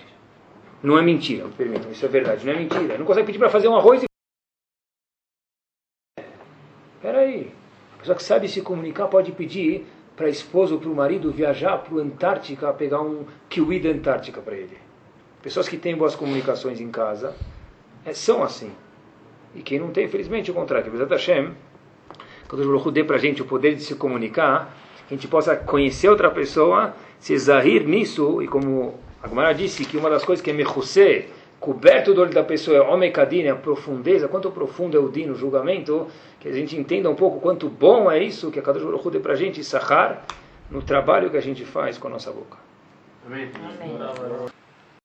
Não 0.83 0.97
é 0.97 1.01
mentira, 1.01 1.45
me 1.45 1.53
permitam, 1.53 1.91
isso 1.91 2.05
é 2.05 2.07
verdade, 2.07 2.45
não 2.45 2.53
é 2.53 2.57
mentira. 2.57 2.97
Não 2.97 3.05
consegue 3.05 3.27
pedir 3.27 3.39
para 3.39 3.49
fazer 3.49 3.67
um 3.67 3.75
arroz 3.75 4.03
e. 4.03 4.05
Peraí. 7.01 7.51
A 7.95 7.99
pessoa 7.99 8.15
que 8.15 8.23
sabe 8.23 8.47
se 8.47 8.61
comunicar 8.61 9.07
pode 9.07 9.31
pedir 9.31 9.85
para 10.15 10.25
a 10.25 10.29
esposa 10.29 10.73
ou 10.73 10.79
para 10.79 10.89
o 10.89 10.95
marido 10.95 11.31
viajar 11.31 11.77
para 11.77 11.93
o 11.93 11.99
Antártica 11.99 12.73
pegar 12.73 13.01
um 13.01 13.25
kiwi 13.47 13.79
da 13.79 13.89
Antártica 13.89 14.41
para 14.41 14.55
ele. 14.55 14.77
Pessoas 15.41 15.67
que 15.67 15.77
têm 15.77 15.95
boas 15.95 16.15
comunicações 16.15 16.79
em 16.79 16.89
casa 16.89 17.35
é, 18.05 18.13
são 18.13 18.43
assim. 18.43 18.71
E 19.53 19.61
quem 19.61 19.79
não 19.79 19.91
tem, 19.91 20.05
infelizmente 20.05 20.49
é 20.49 20.53
o 20.53 20.55
contrário. 20.55 20.91
Bezat 20.91 21.11
Hashem, 21.11 21.51
quando 22.47 22.63
o 22.63 22.67
Baruch 22.67 22.91
dê 22.91 23.03
para 23.03 23.17
a 23.17 23.19
gente 23.19 23.41
o 23.41 23.45
poder 23.45 23.75
de 23.75 23.83
se 23.83 23.95
comunicar, 23.95 24.75
que 25.11 25.15
a 25.15 25.17
gente 25.17 25.27
possa 25.27 25.57
conhecer 25.57 26.07
outra 26.07 26.31
pessoa, 26.31 26.93
se 27.19 27.33
exarrir 27.33 27.85
nisso, 27.85 28.41
e 28.41 28.47
como 28.47 28.95
a 29.21 29.27
Gemara 29.27 29.53
disse 29.53 29.83
que 29.83 29.97
uma 29.97 30.09
das 30.09 30.23
coisas 30.23 30.41
que 30.41 30.49
é 30.49 30.53
mechusé, 30.53 31.27
coberto 31.59 32.13
do 32.13 32.21
olho 32.21 32.33
da 32.33 32.43
pessoa 32.43 32.77
é 32.77 32.81
omekadin, 32.81 33.45
a 33.49 33.55
profundeza, 33.55 34.29
quanto 34.29 34.49
profundo 34.51 34.95
é 34.95 34.99
o 35.01 35.09
din, 35.09 35.29
o 35.29 35.35
julgamento, 35.35 36.07
que 36.39 36.47
a 36.47 36.53
gente 36.53 36.77
entenda 36.77 37.09
um 37.09 37.15
pouco 37.15 37.41
quanto 37.41 37.67
bom 37.67 38.09
é 38.09 38.23
isso 38.23 38.49
que 38.49 38.59
a 38.59 38.61
Kadosh 38.61 38.83
Baruch 38.83 39.05
Hu 39.05 39.11
dê 39.11 39.19
para 39.19 39.33
a 39.33 39.35
gente, 39.35 39.61
sahar, 39.65 40.25
no 40.69 40.81
trabalho 40.81 41.29
que 41.29 41.35
a 41.35 41.41
gente 41.41 41.65
faz 41.65 41.97
com 41.97 42.07
a 42.07 42.11
nossa 42.11 42.31
boca. 42.31 42.57
Amém. 43.27 43.51
Amém. 43.81 44.60